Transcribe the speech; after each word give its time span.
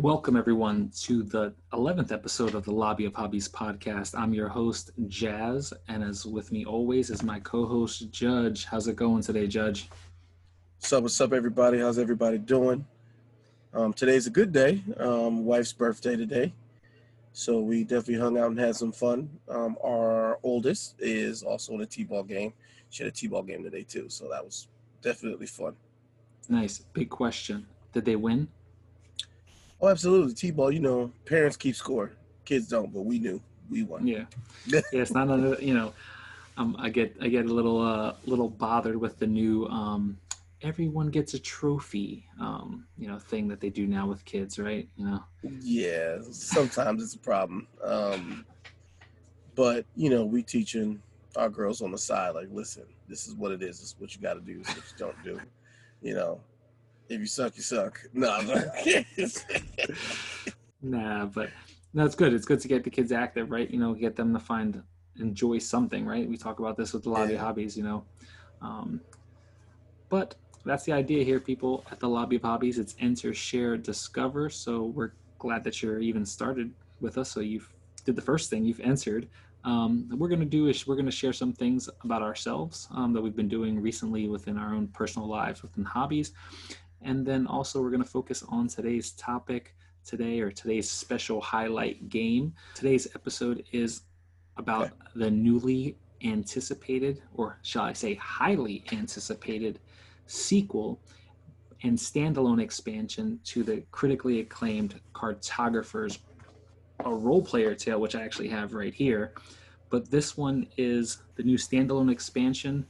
Welcome, 0.00 0.34
everyone, 0.34 0.90
to 1.02 1.22
the 1.22 1.52
11th 1.74 2.10
episode 2.10 2.54
of 2.54 2.64
the 2.64 2.70
Lobby 2.70 3.04
of 3.04 3.14
Hobbies 3.14 3.50
podcast. 3.50 4.18
I'm 4.18 4.32
your 4.32 4.48
host, 4.48 4.92
Jazz, 5.08 5.74
and 5.88 6.02
as 6.02 6.24
with 6.24 6.50
me 6.50 6.64
always 6.64 7.10
is 7.10 7.22
my 7.22 7.38
co 7.40 7.66
host, 7.66 8.10
Judge. 8.10 8.64
How's 8.64 8.88
it 8.88 8.96
going 8.96 9.22
today, 9.22 9.46
Judge? 9.46 9.90
What's 10.78 10.90
up, 10.94 11.02
what's 11.02 11.20
up, 11.20 11.34
everybody? 11.34 11.80
How's 11.80 11.98
everybody 11.98 12.38
doing? 12.38 12.86
Um, 13.74 13.92
today's 13.92 14.26
a 14.26 14.30
good 14.30 14.52
day. 14.52 14.82
Um, 14.96 15.44
wife's 15.44 15.74
birthday 15.74 16.16
today. 16.16 16.54
So 17.34 17.60
we 17.60 17.84
definitely 17.84 18.20
hung 18.20 18.38
out 18.38 18.52
and 18.52 18.58
had 18.58 18.76
some 18.76 18.92
fun. 18.92 19.28
Um, 19.50 19.76
our 19.84 20.38
oldest 20.42 20.94
is 20.98 21.42
also 21.42 21.74
in 21.74 21.82
a 21.82 21.86
T-ball 21.86 22.22
game. 22.22 22.54
She 22.88 23.02
had 23.02 23.12
a 23.12 23.14
T-ball 23.14 23.42
game 23.42 23.62
today 23.62 23.82
too, 23.82 24.08
so 24.08 24.30
that 24.30 24.42
was 24.42 24.66
definitely 25.02 25.46
fun. 25.46 25.76
Nice. 26.48 26.78
Big 26.94 27.10
question. 27.10 27.66
Did 27.92 28.06
they 28.06 28.16
win? 28.16 28.48
Oh, 29.80 29.88
absolutely. 29.88 30.34
T-ball, 30.34 30.72
you 30.72 30.80
know, 30.80 31.10
parents 31.24 31.56
keep 31.56 31.74
score. 31.74 32.12
Kids 32.44 32.68
don't, 32.68 32.92
but 32.92 33.02
we 33.02 33.18
knew. 33.18 33.40
We 33.70 33.82
won. 33.84 34.06
Yeah. 34.06 34.24
yeah, 34.66 34.80
it's 34.92 35.12
not 35.12 35.28
another, 35.28 35.56
you 35.62 35.74
know, 35.74 35.92
um, 36.56 36.76
I 36.78 36.90
get 36.90 37.16
I 37.20 37.28
get 37.28 37.46
a 37.46 37.52
little 37.52 37.80
uh 37.80 38.14
little 38.26 38.48
bothered 38.48 38.96
with 38.96 39.18
the 39.18 39.26
new 39.26 39.66
um 39.66 40.18
everyone 40.62 41.08
gets 41.08 41.32
a 41.32 41.38
trophy 41.38 42.26
um 42.38 42.84
you 42.98 43.08
know 43.08 43.18
thing 43.18 43.48
that 43.48 43.60
they 43.60 43.70
do 43.70 43.86
now 43.86 44.06
with 44.06 44.24
kids, 44.24 44.58
right? 44.58 44.88
You 44.96 45.06
know. 45.06 45.24
Yeah, 45.60 46.18
sometimes 46.30 47.02
it's 47.02 47.14
a 47.14 47.18
problem. 47.18 47.66
Um 47.82 48.44
but, 49.54 49.84
you 49.94 50.10
know, 50.10 50.24
we 50.24 50.42
teaching 50.42 51.02
our 51.36 51.48
girls 51.48 51.82
on 51.82 51.90
the 51.90 51.98
side 51.98 52.34
like, 52.34 52.48
listen, 52.50 52.84
this 53.08 53.26
is 53.26 53.34
what 53.34 53.52
it 53.52 53.62
is. 53.62 53.78
This 53.80 53.88
is 53.88 53.96
what 53.98 54.14
you 54.14 54.22
got 54.22 54.34
to 54.34 54.40
do. 54.40 54.58
This 54.58 54.68
is 54.68 54.76
what 54.76 54.84
you 54.90 54.98
don't 54.98 55.24
do. 55.24 55.40
You 56.02 56.14
know, 56.14 56.40
if 57.10 57.20
you 57.20 57.26
suck, 57.26 57.56
you 57.56 57.62
suck. 57.62 58.00
No, 58.14 58.40
nah, 60.82 61.26
but 61.26 61.50
no, 61.92 62.04
it's 62.04 62.14
good. 62.14 62.32
It's 62.32 62.46
good 62.46 62.60
to 62.60 62.68
get 62.68 62.84
the 62.84 62.90
kids 62.90 63.12
active, 63.12 63.50
right? 63.50 63.68
You 63.70 63.78
know, 63.78 63.92
get 63.92 64.16
them 64.16 64.32
to 64.32 64.38
find 64.38 64.82
enjoy 65.18 65.58
something, 65.58 66.06
right? 66.06 66.28
We 66.28 66.36
talk 66.36 66.60
about 66.60 66.76
this 66.76 66.92
with 66.92 67.04
a 67.06 67.10
lot 67.10 67.28
yeah. 67.28 67.34
of 67.34 67.40
hobbies, 67.40 67.76
you 67.76 67.82
know. 67.82 68.04
Um, 68.62 69.00
but 70.08 70.36
that's 70.64 70.84
the 70.84 70.92
idea 70.92 71.24
here, 71.24 71.40
people. 71.40 71.84
At 71.90 72.00
the 72.00 72.08
Lobby 72.08 72.36
of 72.36 72.42
Hobbies, 72.42 72.78
it's 72.78 72.94
enter, 73.00 73.34
share, 73.34 73.76
discover. 73.76 74.48
So 74.48 74.84
we're 74.84 75.12
glad 75.38 75.64
that 75.64 75.82
you're 75.82 76.00
even 76.00 76.24
started 76.24 76.72
with 77.00 77.18
us. 77.18 77.30
So 77.30 77.40
you've 77.40 77.68
did 78.04 78.16
the 78.16 78.22
first 78.22 78.50
thing, 78.50 78.64
you've 78.64 78.80
entered. 78.80 79.28
Um, 79.64 80.08
we're 80.16 80.28
going 80.28 80.40
to 80.40 80.46
do 80.46 80.68
is 80.68 80.86
we're 80.86 80.94
going 80.94 81.06
to 81.06 81.12
share 81.12 81.34
some 81.34 81.52
things 81.52 81.90
about 82.02 82.22
ourselves 82.22 82.88
um, 82.92 83.12
that 83.12 83.20
we've 83.20 83.36
been 83.36 83.48
doing 83.48 83.78
recently 83.78 84.26
within 84.26 84.56
our 84.56 84.74
own 84.74 84.88
personal 84.88 85.28
lives, 85.28 85.60
within 85.60 85.84
hobbies, 85.84 86.32
and 87.02 87.26
then 87.26 87.46
also 87.46 87.80
we're 87.80 87.90
going 87.90 88.02
to 88.02 88.08
focus 88.08 88.44
on 88.48 88.68
today's 88.68 89.12
topic 89.12 89.74
today 90.04 90.40
or 90.40 90.50
today's 90.50 90.90
special 90.90 91.40
highlight 91.40 92.08
game. 92.08 92.54
Today's 92.74 93.08
episode 93.14 93.64
is 93.72 94.02
about 94.56 94.86
okay. 94.86 94.94
the 95.16 95.30
newly 95.30 95.96
anticipated, 96.22 97.22
or 97.34 97.58
shall 97.62 97.84
I 97.84 97.92
say, 97.92 98.14
highly 98.14 98.84
anticipated 98.92 99.78
sequel 100.26 101.00
and 101.82 101.96
standalone 101.96 102.60
expansion 102.60 103.40
to 103.44 103.62
the 103.62 103.82
critically 103.90 104.40
acclaimed 104.40 105.00
Cartographers 105.14 106.18
a 107.06 107.14
Roll 107.14 107.42
Player 107.42 107.74
tale, 107.74 107.98
which 107.98 108.14
I 108.14 108.22
actually 108.22 108.48
have 108.48 108.74
right 108.74 108.92
here. 108.92 109.32
But 109.88 110.10
this 110.10 110.36
one 110.36 110.66
is 110.76 111.22
the 111.36 111.42
new 111.42 111.56
standalone 111.56 112.12
expansion, 112.12 112.86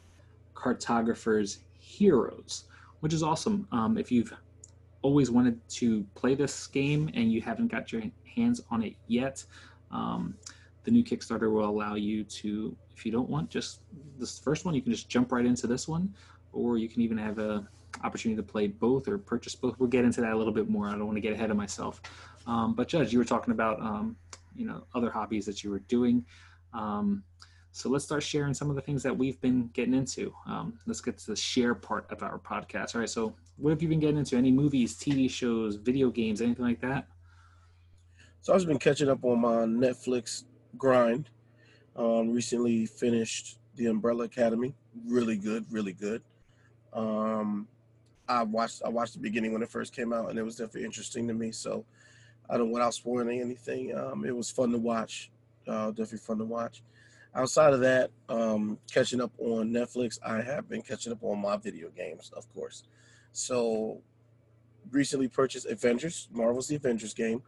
Cartographers 0.55 1.59
Heroes 1.79 2.65
which 3.01 3.13
is 3.13 3.23
awesome. 3.23 3.67
Um, 3.73 3.99
if 3.99 4.11
you've 4.13 4.33
always 5.03 5.31
wanted 5.31 5.59
to 5.69 6.05
play 6.15 6.35
this 6.35 6.67
game 6.67 7.11
and 7.15 7.33
you 7.33 7.41
haven't 7.41 7.69
got 7.69 7.93
your 7.93 8.03
hands 8.37 8.63
on 8.71 8.83
it 8.83 8.95
yet, 9.09 9.45
um, 9.91 10.35
the 10.85 10.91
new 10.91 11.05
Kickstarter 11.05 11.53
will 11.53 11.69
allow 11.69 11.95
you 11.95 12.25
to, 12.25 12.77
if 12.95 13.05
you 13.05 13.13
don't 13.13 13.29
want 13.29 13.51
just 13.51 13.81
this 14.19 14.39
first 14.39 14.65
one, 14.65 14.75
you 14.75 14.83
can 14.83 14.93
just 14.93 15.09
jump 15.09 15.33
right 15.33 15.45
into 15.45 15.67
this 15.67 15.89
one, 15.89 16.15
or 16.53 16.79
you 16.79 16.89
can 16.89 17.03
even 17.03 17.19
have 17.19 17.39
a 17.39 17.67
opportunity 18.05 18.37
to 18.37 18.43
play 18.43 18.67
both 18.67 19.09
or 19.09 19.19
purchase 19.19 19.55
both. 19.55 19.79
We'll 19.79 19.89
get 19.89 20.05
into 20.05 20.21
that 20.21 20.33
a 20.33 20.37
little 20.37 20.53
bit 20.53 20.69
more. 20.69 20.89
I 20.89 20.93
don't 20.93 21.07
want 21.07 21.17
to 21.17 21.21
get 21.21 21.33
ahead 21.33 21.51
of 21.51 21.57
myself. 21.57 22.01
Um, 22.47 22.75
but 22.75 22.89
Judge, 22.89 23.13
you 23.13 23.19
were 23.19 23.25
talking 23.25 23.53
about 23.53 23.81
um, 23.81 24.17
you 24.55 24.67
know 24.67 24.85
other 24.95 25.11
hobbies 25.11 25.47
that 25.47 25.63
you 25.63 25.71
were 25.71 25.81
doing. 25.81 26.25
So 27.73 27.89
let's 27.89 28.05
start 28.05 28.23
sharing 28.23 28.53
some 28.53 28.69
of 28.69 28.77
the 28.77 28.83
things 28.83 29.03
that 29.05 29.17
we've 29.17 29.41
been 29.41 29.69
getting 29.73 29.95
into. 29.95 30.35
Um, 30.47 30.79
let's 30.87 31.01
get 31.01 31.19
to 31.19 31.27
the 31.29 31.37
share 31.37 31.75
part 31.75 32.11
of 32.11 32.23
our 32.23 32.39
podcast. 32.39 32.95
All 32.95 33.01
right. 33.01 33.09
So 33.09 33.35
what 33.57 33.71
have 33.71 33.81
you 33.81 33.89
been 33.89 34.01
getting 34.01 34.19
into? 34.19 34.37
Any 34.37 34.51
movies, 34.51 34.97
TV 34.97 35.31
shows, 35.31 35.77
video 35.77 36.11
games, 36.11 36.41
anything 36.41 36.65
like 36.65 36.81
that? 36.81 37.07
So 38.41 38.55
I've 38.55 38.67
been 38.67 38.79
catching 38.79 39.09
up 39.09 39.25
on 39.25 39.41
my 39.41 39.65
Netflix 39.67 40.45
grind. 40.77 41.31
Um, 41.95 42.31
recently 42.31 42.87
finished 42.87 43.59
The 43.77 43.87
Umbrella 43.87 44.25
Academy. 44.25 44.75
Really 45.07 45.37
good, 45.37 45.65
really 45.71 45.93
good. 45.93 46.23
Um, 46.93 47.69
I 48.29 48.43
watched 48.43 48.83
I 48.85 48.89
watched 48.89 49.15
the 49.15 49.21
beginning 49.21 49.53
when 49.53 49.63
it 49.63 49.71
first 49.71 49.95
came 49.95 50.13
out, 50.13 50.31
and 50.31 50.39
it 50.39 50.43
was 50.43 50.57
definitely 50.57 50.85
interesting 50.85 51.29
to 51.29 51.35
me. 51.35 51.53
So 51.53 51.85
I 52.49 52.57
don't 52.57 52.71
without 52.71 52.95
spoiling 52.95 53.41
anything. 53.41 53.97
Um, 53.97 54.25
it 54.25 54.35
was 54.35 54.51
fun 54.51 54.73
to 54.73 54.79
watch. 54.79 55.31
Uh, 55.69 55.89
definitely 55.91 56.19
fun 56.19 56.39
to 56.39 56.45
watch 56.45 56.83
outside 57.35 57.73
of 57.73 57.81
that, 57.81 58.11
um, 58.29 58.79
catching 58.93 59.21
up 59.21 59.33
on 59.39 59.71
Netflix, 59.71 60.19
I 60.25 60.41
have 60.43 60.69
been 60.69 60.83
catching 60.83 61.13
up 61.13 61.23
on 61.23 61.41
my 61.41 61.57
video 61.57 61.89
games, 61.91 62.31
of 62.37 62.53
course. 62.55 62.85
So, 63.33 64.01
recently 64.91 65.29
purchased 65.29 65.67
Avengers, 65.67 66.29
Marvel's 66.33 66.69
The 66.69 66.77
Avengers 66.77 67.15
game, 67.15 67.43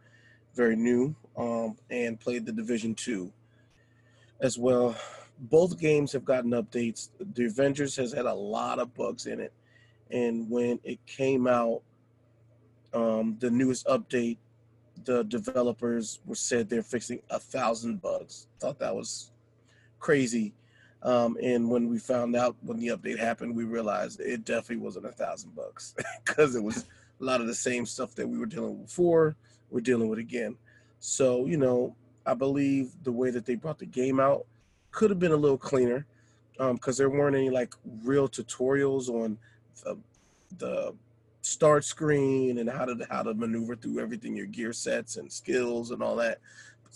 very 0.55 0.75
new, 0.75 1.15
um, 1.35 1.77
and 1.89 2.19
played 2.19 2.45
the 2.45 2.51
Division 2.51 2.95
2 2.95 3.31
as 4.39 4.57
well. 4.57 4.95
Both 5.39 5.79
games 5.79 6.11
have 6.13 6.23
gotten 6.23 6.51
updates. 6.51 7.09
The 7.33 7.45
Avengers 7.45 7.95
has 7.97 8.13
had 8.13 8.25
a 8.25 8.33
lot 8.33 8.79
of 8.79 8.93
bugs 8.93 9.25
in 9.25 9.39
it, 9.39 9.51
and 10.11 10.49
when 10.49 10.79
it 10.83 11.05
came 11.05 11.47
out, 11.47 11.81
um, 12.93 13.35
the 13.39 13.49
newest 13.49 13.85
update, 13.87 14.37
the 15.05 15.23
developers 15.23 16.19
were 16.25 16.35
said 16.35 16.69
they're 16.69 16.83
fixing 16.83 17.19
a 17.29 17.39
thousand 17.39 18.01
bugs. 18.01 18.47
Thought 18.59 18.79
that 18.79 18.95
was 18.95 19.32
crazy. 20.03 20.53
Um, 21.01 21.37
and 21.41 21.69
when 21.69 21.89
we 21.89 21.97
found 21.97 22.35
out 22.35 22.55
when 22.61 22.77
the 22.77 22.89
update 22.89 23.17
happened, 23.17 23.55
we 23.55 23.63
realized 23.63 24.19
it 24.19 24.45
definitely 24.45 24.83
wasn't 24.83 25.05
a 25.05 25.11
thousand 25.11 25.55
bucks 25.55 25.95
because 26.25 26.55
it 26.55 26.63
was 26.63 26.85
a 27.19 27.23
lot 27.23 27.41
of 27.41 27.47
the 27.47 27.55
same 27.55 27.85
stuff 27.85 28.13
that 28.15 28.27
we 28.27 28.37
were 28.37 28.45
dealing 28.45 28.77
with 28.77 28.87
before. 28.87 29.35
We're 29.71 29.79
dealing 29.79 30.09
with 30.09 30.19
again. 30.19 30.57
So 30.99 31.45
you 31.45 31.57
know, 31.57 31.95
I 32.25 32.33
believe 32.33 32.91
the 33.03 33.11
way 33.11 33.31
that 33.31 33.45
they 33.45 33.55
brought 33.55 33.79
the 33.79 33.85
game 33.85 34.19
out 34.19 34.45
could 34.91 35.09
have 35.09 35.19
been 35.19 35.31
a 35.31 35.37
little 35.37 35.57
cleaner 35.57 36.05
because 36.57 36.99
um, 36.99 37.01
there 37.01 37.09
weren't 37.09 37.35
any 37.35 37.49
like 37.49 37.73
real 38.03 38.29
tutorials 38.29 39.09
on 39.09 39.37
the, 39.83 39.97
the 40.59 40.95
start 41.41 41.83
screen 41.83 42.59
and 42.59 42.69
how 42.69 42.85
to 42.85 42.95
how 43.09 43.23
to 43.23 43.33
maneuver 43.33 43.75
through 43.75 43.99
everything, 43.99 44.35
your 44.35 44.45
gear 44.47 44.73
sets 44.73 45.17
and 45.17 45.31
skills 45.31 45.91
and 45.91 46.03
all 46.03 46.15
that. 46.17 46.39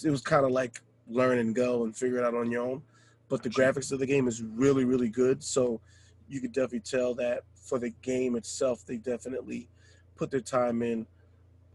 It 0.04 0.12
was 0.12 0.22
kind 0.22 0.46
of 0.46 0.52
like 0.52 0.82
learn 1.10 1.40
and 1.40 1.56
go 1.56 1.84
and 1.84 1.96
figure 1.96 2.20
it 2.20 2.26
out 2.26 2.36
on 2.36 2.52
your 2.52 2.64
own 2.64 2.82
but 3.30 3.44
the 3.44 3.50
graphics 3.50 3.92
of 3.92 4.00
the 4.00 4.06
game 4.06 4.28
is 4.28 4.42
really 4.42 4.86
really 4.86 5.10
good 5.10 5.44
so 5.44 5.80
you 6.28 6.42
could 6.42 6.52
definitely 6.52 6.80
tell 6.80 7.14
that 7.14 7.44
for 7.56 7.80
the 7.80 7.90
game 8.02 8.36
itself 8.36 8.86
they 8.86 8.98
definitely 8.98 9.68
put 10.16 10.32
their 10.32 10.42
time 10.42 10.82
in 10.82 11.06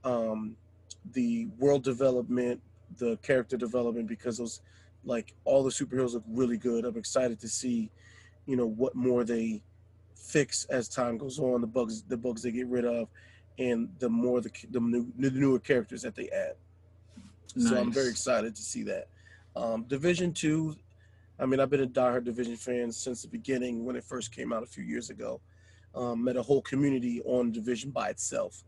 um, 0.05 0.57
the 1.13 1.47
world 1.59 1.83
development 1.83 2.61
the 2.99 3.17
character 3.19 3.57
development 3.57 4.07
because 4.07 4.39
those 4.39 4.61
like 5.05 5.35
all 5.45 5.63
the 5.63 5.71
superheroes 5.71 6.13
look 6.15 6.25
really 6.29 6.57
good. 6.57 6.85
I'm 6.85 6.97
excited 6.97 7.41
to 7.41 7.49
see 7.49 7.91
you 8.47 8.57
know 8.57 8.67
what 8.67 8.95
more 8.95 9.25
they 9.25 9.63
fix 10.15 10.65
as 10.67 10.89
time 10.89 11.19
goes 11.19 11.39
on 11.39 11.61
the 11.61 11.67
bugs 11.67 12.03
the 12.03 12.17
bugs 12.17 12.43
they 12.43 12.53
get 12.53 12.67
rid 12.67 12.85
of 12.85 13.09
and 13.59 13.89
the 13.99 14.09
more 14.09 14.41
the 14.41 14.51
the, 14.71 14.81
new, 14.81 15.13
the 15.19 15.31
newer 15.31 15.59
characters 15.59 16.03
that 16.03 16.15
they 16.15 16.29
add. 16.29 16.55
Nice. 17.55 17.69
so 17.69 17.77
i'm 17.79 17.93
very 17.93 18.09
excited 18.09 18.55
to 18.57 18.63
see 18.63 18.83
that. 18.85 19.09
Um, 19.55 19.85
division 19.85 20.33
two 20.33 20.77
I 21.43 21.47
mean, 21.47 21.59
I've 21.59 21.71
been 21.71 21.81
a 21.83 21.87
diehard 21.89 22.23
Division 22.23 22.55
fan 22.57 22.93
since 22.93 23.23
the 23.23 23.29
beginning 23.29 23.85
when 23.85 23.97
it 23.97 24.05
first 24.05 24.31
came 24.31 24.53
out 24.53 24.63
a 24.63 24.67
few 24.67 24.85
years 24.85 25.11
ago. 25.11 25.41
Um, 25.93 26.23
met 26.23 26.37
a 26.37 26.43
whole 26.43 26.63
community 26.63 27.21
on 27.25 27.51
Division 27.51 27.91
by 27.91 28.11
itself, 28.11 28.63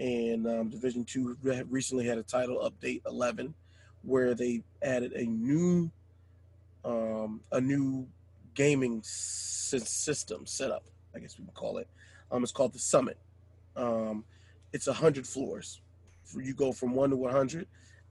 and 0.00 0.46
um, 0.46 0.70
Division 0.70 1.04
Two 1.04 1.36
recently 1.68 2.06
had 2.06 2.16
a 2.16 2.22
title 2.22 2.58
update 2.68 3.02
11, 3.06 3.54
where 4.02 4.34
they 4.34 4.62
added 4.82 5.12
a 5.12 5.24
new, 5.26 5.90
um, 6.86 7.42
a 7.52 7.60
new 7.60 8.08
gaming 8.54 9.02
system 9.04 10.46
setup. 10.46 10.84
I 11.14 11.18
guess 11.18 11.38
we 11.38 11.44
can 11.44 11.52
call 11.52 11.76
it. 11.76 11.88
Um, 12.32 12.42
it's 12.42 12.50
called 12.50 12.72
the 12.72 12.78
Summit. 12.78 13.18
Um, 13.76 14.24
it's 14.72 14.86
a 14.86 14.92
hundred 14.94 15.26
floors. 15.26 15.82
You 16.34 16.54
go 16.54 16.72
from 16.72 16.94
one 16.94 17.10
to 17.10 17.16
100. 17.16 17.66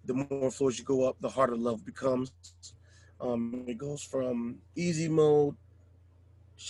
The 0.05 0.13
more 0.13 0.51
floors 0.51 0.77
you 0.77 0.85
go 0.85 1.09
up, 1.09 1.17
the 1.21 1.29
harder 1.29 1.57
level 1.57 1.81
becomes. 1.83 2.31
Um, 3.25 3.63
it 3.67 3.77
goes 3.77 4.03
from 4.03 4.57
easy 4.75 5.07
mode, 5.07 5.55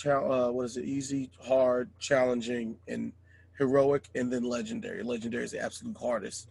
uh, 0.06 0.48
what 0.48 0.64
is 0.64 0.76
it? 0.76 0.84
Easy, 0.84 1.30
hard, 1.46 1.90
challenging, 1.98 2.76
and 2.88 3.12
heroic, 3.58 4.08
and 4.14 4.32
then 4.32 4.42
legendary. 4.42 5.02
Legendary 5.02 5.44
is 5.44 5.52
the 5.52 5.60
absolute 5.60 5.96
hardest. 5.96 6.48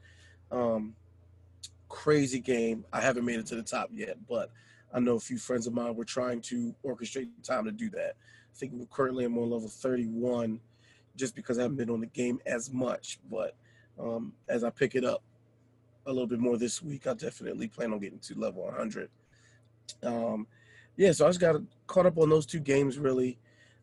Um, 0.51 0.95
crazy 1.89 2.39
game. 2.39 2.85
I 2.93 3.01
haven't 3.01 3.25
made 3.25 3.39
it 3.39 3.45
to 3.47 3.55
the 3.55 3.63
top 3.63 3.89
yet, 3.91 4.17
but 4.27 4.51
I 4.93 4.99
know 4.99 5.15
a 5.15 5.19
few 5.19 5.37
friends 5.37 5.67
of 5.67 5.73
mine 5.73 5.95
were 5.95 6.05
trying 6.05 6.41
to 6.41 6.73
orchestrate 6.85 7.29
time 7.43 7.65
to 7.65 7.71
do 7.71 7.89
that. 7.91 8.15
I 8.15 8.57
think 8.57 8.73
we're 8.73 8.85
currently 8.85 9.25
I'm 9.25 9.37
on 9.37 9.49
level 9.49 9.67
31 9.67 10.59
just 11.15 11.35
because 11.35 11.57
I 11.57 11.63
haven't 11.63 11.77
been 11.77 11.89
on 11.89 12.01
the 12.01 12.07
game 12.07 12.39
as 12.45 12.71
much. 12.71 13.19
But 13.29 13.55
um, 13.99 14.33
as 14.47 14.63
I 14.63 14.69
pick 14.69 14.95
it 14.95 15.03
up 15.03 15.23
a 16.05 16.11
little 16.11 16.27
bit 16.27 16.39
more 16.39 16.57
this 16.57 16.81
week, 16.81 17.07
I 17.07 17.13
definitely 17.13 17.67
plan 17.67 17.91
on 17.91 17.99
getting 17.99 18.19
to 18.19 18.35
level 18.35 18.63
100. 18.65 19.09
Um, 20.03 20.47
yeah, 20.97 21.11
so 21.11 21.25
I 21.25 21.29
just 21.29 21.39
got 21.39 21.61
caught 21.87 22.05
up 22.05 22.17
on 22.17 22.29
those 22.29 22.45
two 22.45 22.59
games 22.59 22.97
really. 22.97 23.37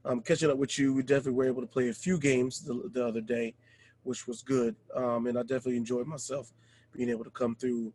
Um, 0.04 0.20
catching 0.20 0.50
up 0.50 0.56
with 0.56 0.78
you, 0.78 0.92
we 0.92 1.02
definitely 1.02 1.32
were 1.32 1.46
able 1.46 1.60
to 1.60 1.66
play 1.66 1.88
a 1.88 1.92
few 1.92 2.18
games 2.18 2.60
the, 2.60 2.90
the 2.92 3.06
other 3.06 3.20
day, 3.20 3.54
which 4.02 4.26
was 4.26 4.42
good. 4.42 4.74
Um, 4.94 5.26
and 5.26 5.38
I 5.38 5.42
definitely 5.42 5.76
enjoyed 5.76 6.06
myself 6.06 6.52
being 6.92 7.08
able 7.08 7.24
to 7.24 7.30
come 7.30 7.54
through 7.54 7.92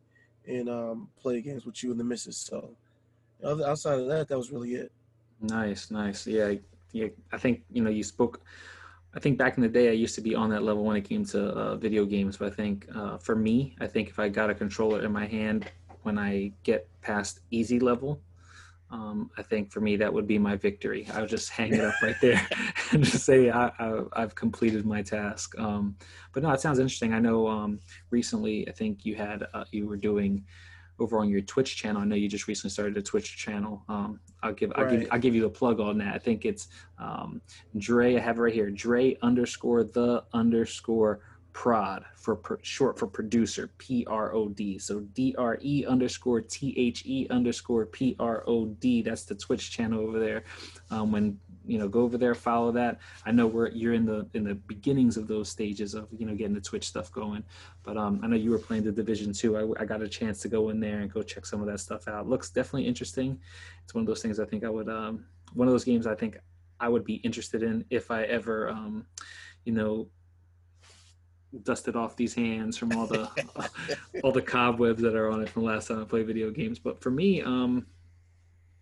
and 0.47 0.69
um, 0.69 1.09
play 1.21 1.41
games 1.41 1.65
with 1.65 1.83
you 1.83 1.91
and 1.91 1.99
the 1.99 2.03
missus. 2.03 2.37
So 2.37 2.75
outside 3.45 3.99
of 3.99 4.07
that, 4.07 4.29
that 4.29 4.37
was 4.37 4.51
really 4.51 4.75
it. 4.75 4.91
Nice, 5.41 5.91
nice. 5.91 6.25
Yeah, 6.25 6.53
yeah. 6.93 7.07
I 7.31 7.37
think 7.37 7.63
you 7.71 7.83
know 7.83 7.89
you 7.89 8.03
spoke. 8.03 8.41
I 9.13 9.19
think 9.19 9.37
back 9.37 9.57
in 9.57 9.63
the 9.63 9.69
day, 9.69 9.89
I 9.89 9.93
used 9.93 10.15
to 10.15 10.21
be 10.21 10.35
on 10.35 10.49
that 10.51 10.63
level 10.63 10.83
when 10.83 10.95
it 10.95 11.01
came 11.01 11.25
to 11.25 11.47
uh, 11.49 11.75
video 11.75 12.05
games. 12.05 12.37
But 12.37 12.53
I 12.53 12.55
think 12.55 12.87
uh, 12.95 13.17
for 13.17 13.35
me, 13.35 13.75
I 13.79 13.87
think 13.87 14.09
if 14.09 14.19
I 14.19 14.29
got 14.29 14.49
a 14.49 14.55
controller 14.55 15.03
in 15.03 15.11
my 15.11 15.25
hand 15.25 15.69
when 16.07 16.17
I 16.17 16.53
get 16.63 16.87
past 17.01 17.41
easy 17.51 17.79
level, 17.81 18.21
um, 18.89 19.29
I 19.37 19.43
think 19.43 19.73
for 19.73 19.81
me 19.81 19.97
that 19.97 20.11
would 20.13 20.25
be 20.25 20.39
my 20.39 20.55
victory. 20.55 21.05
I 21.13 21.19
would 21.19 21.29
just 21.29 21.49
hang 21.49 21.73
it 21.73 21.83
up 21.83 22.01
right 22.01 22.15
there 22.21 22.41
and 22.93 23.03
just 23.03 23.25
say 23.25 23.51
I, 23.51 23.69
have 24.15 24.35
completed 24.35 24.85
my 24.85 25.01
task. 25.01 25.53
Um, 25.59 25.97
but 26.31 26.43
no, 26.43 26.51
it 26.51 26.61
sounds 26.61 26.79
interesting. 26.79 27.13
I 27.13 27.19
know 27.19 27.45
um, 27.45 27.79
recently 28.09 28.67
I 28.69 28.71
think 28.71 29.05
you 29.05 29.15
had 29.15 29.47
uh, 29.53 29.65
you 29.71 29.85
were 29.85 29.97
doing 29.97 30.45
over 30.99 31.19
on 31.19 31.27
your 31.29 31.41
Twitch 31.41 31.75
channel. 31.75 32.01
I 32.01 32.05
know 32.05 32.15
you 32.15 32.29
just 32.29 32.47
recently 32.47 32.71
started 32.71 32.95
a 32.95 33.01
Twitch 33.01 33.35
channel. 33.35 33.83
Um, 33.89 34.21
I'll 34.41 34.53
give 34.53 34.69
right. 34.69 34.79
I'll 34.79 34.89
give 34.89 35.07
I'll 35.11 35.19
give 35.19 35.35
you 35.35 35.45
a 35.45 35.49
plug 35.49 35.81
on 35.81 35.97
that. 35.97 36.15
I 36.15 36.19
think 36.19 36.45
it's 36.45 36.69
um, 36.97 37.41
Dre. 37.77 38.15
I 38.15 38.19
have 38.19 38.37
it 38.37 38.41
right 38.41 38.53
here. 38.53 38.71
Dre 38.71 39.17
underscore 39.21 39.83
the 39.83 40.23
underscore 40.33 41.19
prod 41.57 42.05
for 42.15 42.35
per, 42.35 42.59
short 42.61 42.99
for 42.99 43.07
producer 43.07 43.71
P 43.79 44.05
R 44.07 44.31
O 44.31 44.47
D. 44.47 44.77
So 44.77 44.99
D 44.99 45.33
R 45.39 45.57
E 45.59 45.87
underscore 45.87 46.39
T 46.39 46.71
H 46.77 47.03
E 47.07 47.25
underscore 47.31 47.87
P 47.87 48.15
R 48.19 48.43
O 48.45 48.65
D. 48.65 49.01
That's 49.01 49.23
the 49.23 49.33
Twitch 49.33 49.71
channel 49.71 50.01
over 50.01 50.19
there. 50.19 50.43
Um, 50.91 51.11
when 51.11 51.39
you 51.65 51.79
know 51.79 51.87
go 51.87 52.01
over 52.01 52.17
there 52.17 52.33
follow 52.33 52.71
that 52.71 52.97
i 53.25 53.31
know 53.31 53.45
we're 53.45 53.67
you're 53.71 53.93
in 53.93 54.05
the 54.05 54.25
in 54.33 54.45
the 54.45 54.55
beginnings 54.55 55.17
of 55.17 55.27
those 55.27 55.49
stages 55.49 55.95
of 55.95 56.07
you 56.17 56.25
know 56.25 56.33
getting 56.33 56.53
the 56.53 56.61
twitch 56.61 56.87
stuff 56.87 57.11
going 57.11 57.43
but 57.83 57.97
um 57.97 58.21
i 58.23 58.27
know 58.27 58.37
you 58.37 58.51
were 58.51 58.57
playing 58.57 58.85
the 58.85 58.91
division 58.91 59.33
two 59.33 59.57
I, 59.57 59.81
I 59.81 59.83
got 59.83 60.01
a 60.01 60.07
chance 60.07 60.39
to 60.43 60.47
go 60.47 60.69
in 60.69 60.79
there 60.79 60.99
and 60.99 61.11
go 61.11 61.21
check 61.21 61.45
some 61.45 61.59
of 61.59 61.67
that 61.67 61.81
stuff 61.81 62.07
out 62.07 62.25
looks 62.25 62.51
definitely 62.51 62.87
interesting 62.87 63.37
it's 63.83 63.93
one 63.93 64.01
of 64.01 64.07
those 64.07 64.21
things 64.21 64.39
i 64.39 64.45
think 64.45 64.63
i 64.63 64.69
would 64.69 64.87
um 64.87 65.25
one 65.55 65.67
of 65.67 65.73
those 65.73 65.83
games 65.83 66.07
i 66.07 66.15
think 66.15 66.37
i 66.79 66.87
would 66.87 67.03
be 67.03 67.15
interested 67.15 67.63
in 67.63 67.83
if 67.89 68.11
i 68.11 68.23
ever 68.23 68.69
um 68.69 69.05
you 69.65 69.73
know 69.73 70.07
dusted 71.63 71.95
off 71.95 72.15
these 72.15 72.33
hands 72.33 72.77
from 72.77 72.91
all 72.93 73.07
the 73.07 73.29
all 74.23 74.31
the 74.31 74.41
cobwebs 74.41 75.01
that 75.01 75.15
are 75.15 75.29
on 75.29 75.41
it 75.41 75.49
from 75.49 75.63
the 75.63 75.69
last 75.69 75.87
time 75.87 76.01
I 76.01 76.05
played 76.05 76.27
video 76.27 76.51
games. 76.51 76.79
But 76.79 77.01
for 77.01 77.11
me, 77.11 77.41
um, 77.41 77.85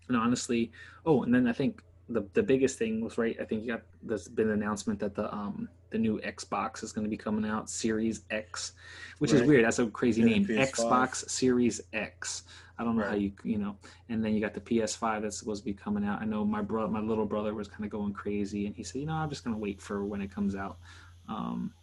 and 0.07 0.17
honestly, 0.17 0.71
oh, 1.05 1.23
and 1.23 1.33
then 1.33 1.47
I 1.47 1.53
think 1.53 1.81
the 2.09 2.27
the 2.33 2.43
biggest 2.43 2.77
thing 2.77 3.01
was 3.01 3.17
right. 3.17 3.35
I 3.39 3.45
think 3.45 3.63
you 3.63 3.73
got 3.73 3.81
there's 4.03 4.27
been 4.27 4.47
an 4.49 4.53
announcement 4.53 4.99
that 4.99 5.15
the 5.15 5.33
um 5.33 5.69
the 5.91 5.97
new 5.97 6.19
Xbox 6.21 6.83
is 6.83 6.91
going 6.91 7.05
to 7.05 7.09
be 7.09 7.17
coming 7.17 7.49
out, 7.49 7.69
Series 7.69 8.23
X, 8.29 8.73
which 9.19 9.31
right. 9.31 9.41
is 9.41 9.47
weird. 9.47 9.65
That's 9.65 9.79
a 9.79 9.87
crazy 9.87 10.21
yeah, 10.21 10.27
name, 10.27 10.45
PS5. 10.45 10.71
Xbox 10.71 11.29
Series 11.29 11.81
X. 11.93 12.43
I 12.77 12.83
don't 12.83 12.97
know 12.97 13.03
right. 13.03 13.11
how 13.11 13.15
you 13.15 13.31
you 13.43 13.57
know. 13.57 13.77
And 14.09 14.23
then 14.23 14.33
you 14.33 14.41
got 14.41 14.53
the 14.53 14.59
PS5 14.59 15.21
that's 15.21 15.37
supposed 15.37 15.63
to 15.63 15.65
be 15.65 15.73
coming 15.73 16.03
out. 16.03 16.21
I 16.21 16.25
know 16.25 16.43
my 16.43 16.61
brother, 16.61 16.91
my 16.91 16.99
little 16.99 17.25
brother, 17.25 17.53
was 17.53 17.67
kind 17.67 17.85
of 17.85 17.89
going 17.89 18.13
crazy, 18.13 18.67
and 18.67 18.75
he 18.75 18.83
said, 18.83 19.01
you 19.01 19.07
know, 19.07 19.13
I'm 19.13 19.29
just 19.29 19.43
going 19.43 19.55
to 19.55 19.61
wait 19.61 19.81
for 19.81 20.03
when 20.03 20.21
it 20.21 20.29
comes 20.31 20.55
out. 20.55 20.77
Um, 21.27 21.73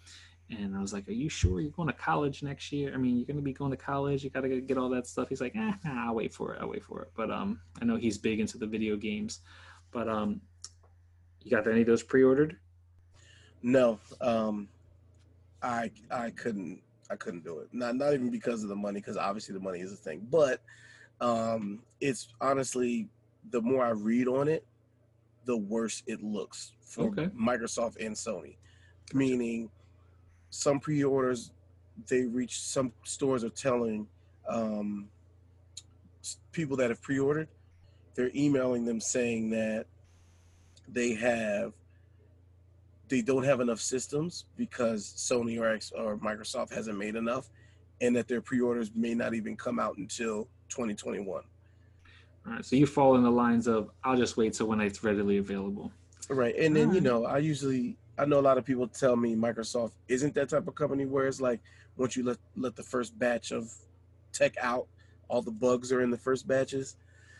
and 0.58 0.76
I 0.76 0.80
was 0.80 0.92
like, 0.92 1.08
"Are 1.08 1.12
you 1.12 1.28
sure 1.28 1.60
you're 1.60 1.70
going 1.70 1.88
to 1.88 1.94
college 1.94 2.42
next 2.42 2.72
year? 2.72 2.92
I 2.94 2.96
mean, 2.96 3.16
you're 3.16 3.26
going 3.26 3.36
to 3.36 3.42
be 3.42 3.52
going 3.52 3.70
to 3.70 3.76
college. 3.76 4.22
You 4.22 4.30
got 4.30 4.42
to 4.42 4.60
get 4.60 4.78
all 4.78 4.88
that 4.90 5.06
stuff." 5.06 5.28
He's 5.28 5.40
like, 5.40 5.56
eh, 5.56 5.72
nah, 5.84 6.06
"I'll 6.08 6.14
wait 6.14 6.32
for 6.32 6.54
it. 6.54 6.60
I'll 6.60 6.68
wait 6.68 6.84
for 6.84 7.02
it." 7.02 7.10
But 7.16 7.30
um, 7.30 7.60
I 7.80 7.84
know 7.84 7.96
he's 7.96 8.18
big 8.18 8.40
into 8.40 8.58
the 8.58 8.66
video 8.66 8.96
games. 8.96 9.40
But 9.90 10.08
um, 10.08 10.40
you 11.42 11.50
got 11.50 11.66
any 11.66 11.80
of 11.82 11.86
those 11.86 12.02
pre-ordered? 12.02 12.56
No, 13.62 13.98
um, 14.20 14.68
I 15.62 15.90
I 16.10 16.30
couldn't 16.30 16.82
I 17.10 17.16
couldn't 17.16 17.44
do 17.44 17.58
it. 17.60 17.68
Not 17.72 17.96
not 17.96 18.14
even 18.14 18.30
because 18.30 18.62
of 18.62 18.68
the 18.68 18.76
money, 18.76 19.00
because 19.00 19.16
obviously 19.16 19.54
the 19.54 19.60
money 19.60 19.80
is 19.80 19.92
a 19.92 19.96
thing. 19.96 20.26
But 20.30 20.62
um, 21.20 21.80
it's 22.00 22.28
honestly 22.40 23.08
the 23.50 23.60
more 23.60 23.84
I 23.84 23.90
read 23.90 24.28
on 24.28 24.48
it, 24.48 24.66
the 25.44 25.56
worse 25.56 26.02
it 26.06 26.22
looks 26.22 26.72
for 26.80 27.06
okay. 27.06 27.26
Microsoft 27.28 28.04
and 28.04 28.14
Sony. 28.14 28.56
Meaning, 29.14 29.70
some 30.52 30.78
pre-orders 30.78 31.50
they 32.08 32.22
reach 32.22 32.60
some 32.60 32.92
stores 33.04 33.42
are 33.42 33.50
telling 33.50 34.06
um, 34.48 35.08
people 36.52 36.76
that 36.76 36.90
have 36.90 37.00
pre-ordered 37.02 37.48
they're 38.14 38.30
emailing 38.34 38.84
them 38.84 39.00
saying 39.00 39.50
that 39.50 39.86
they 40.88 41.14
have 41.14 41.72
they 43.08 43.20
don't 43.20 43.44
have 43.44 43.60
enough 43.60 43.80
systems 43.80 44.46
because 44.56 45.04
Sony 45.18 45.60
or 45.60 45.68
X 45.68 45.92
or 45.94 46.16
Microsoft 46.16 46.72
hasn't 46.72 46.96
made 46.96 47.14
enough, 47.14 47.50
and 48.00 48.16
that 48.16 48.26
their 48.26 48.40
pre-orders 48.40 48.90
may 48.94 49.14
not 49.14 49.34
even 49.34 49.54
come 49.54 49.78
out 49.78 49.98
until 49.98 50.48
2021. 50.70 51.42
All 52.46 52.52
right, 52.52 52.64
so 52.64 52.74
you 52.74 52.86
fall 52.86 53.16
in 53.16 53.22
the 53.22 53.30
lines 53.30 53.66
of 53.66 53.90
I'll 54.02 54.16
just 54.16 54.38
wait 54.38 54.54
till 54.54 54.66
when 54.66 54.80
it's 54.80 55.04
readily 55.04 55.36
available. 55.36 55.92
Right, 56.30 56.56
and 56.56 56.74
then 56.74 56.94
you 56.94 57.02
know 57.02 57.26
I 57.26 57.38
usually 57.38 57.96
I 58.18 58.24
know 58.26 58.38
a 58.38 58.40
lot 58.40 58.58
of 58.58 58.64
people 58.64 58.86
tell 58.86 59.16
me 59.16 59.34
Microsoft 59.34 59.92
isn't 60.08 60.34
that 60.34 60.50
type 60.50 60.68
of 60.68 60.74
company 60.74 61.06
where 61.06 61.26
it's 61.26 61.40
like 61.40 61.60
once 61.96 62.16
you 62.16 62.24
let 62.24 62.38
let 62.56 62.76
the 62.76 62.82
first 62.82 63.18
batch 63.18 63.52
of 63.52 63.72
tech 64.32 64.54
out, 64.60 64.86
all 65.28 65.42
the 65.42 65.50
bugs 65.50 65.92
are 65.92 66.02
in 66.02 66.10
the 66.10 66.18
first 66.18 66.46
batches. 66.46 66.96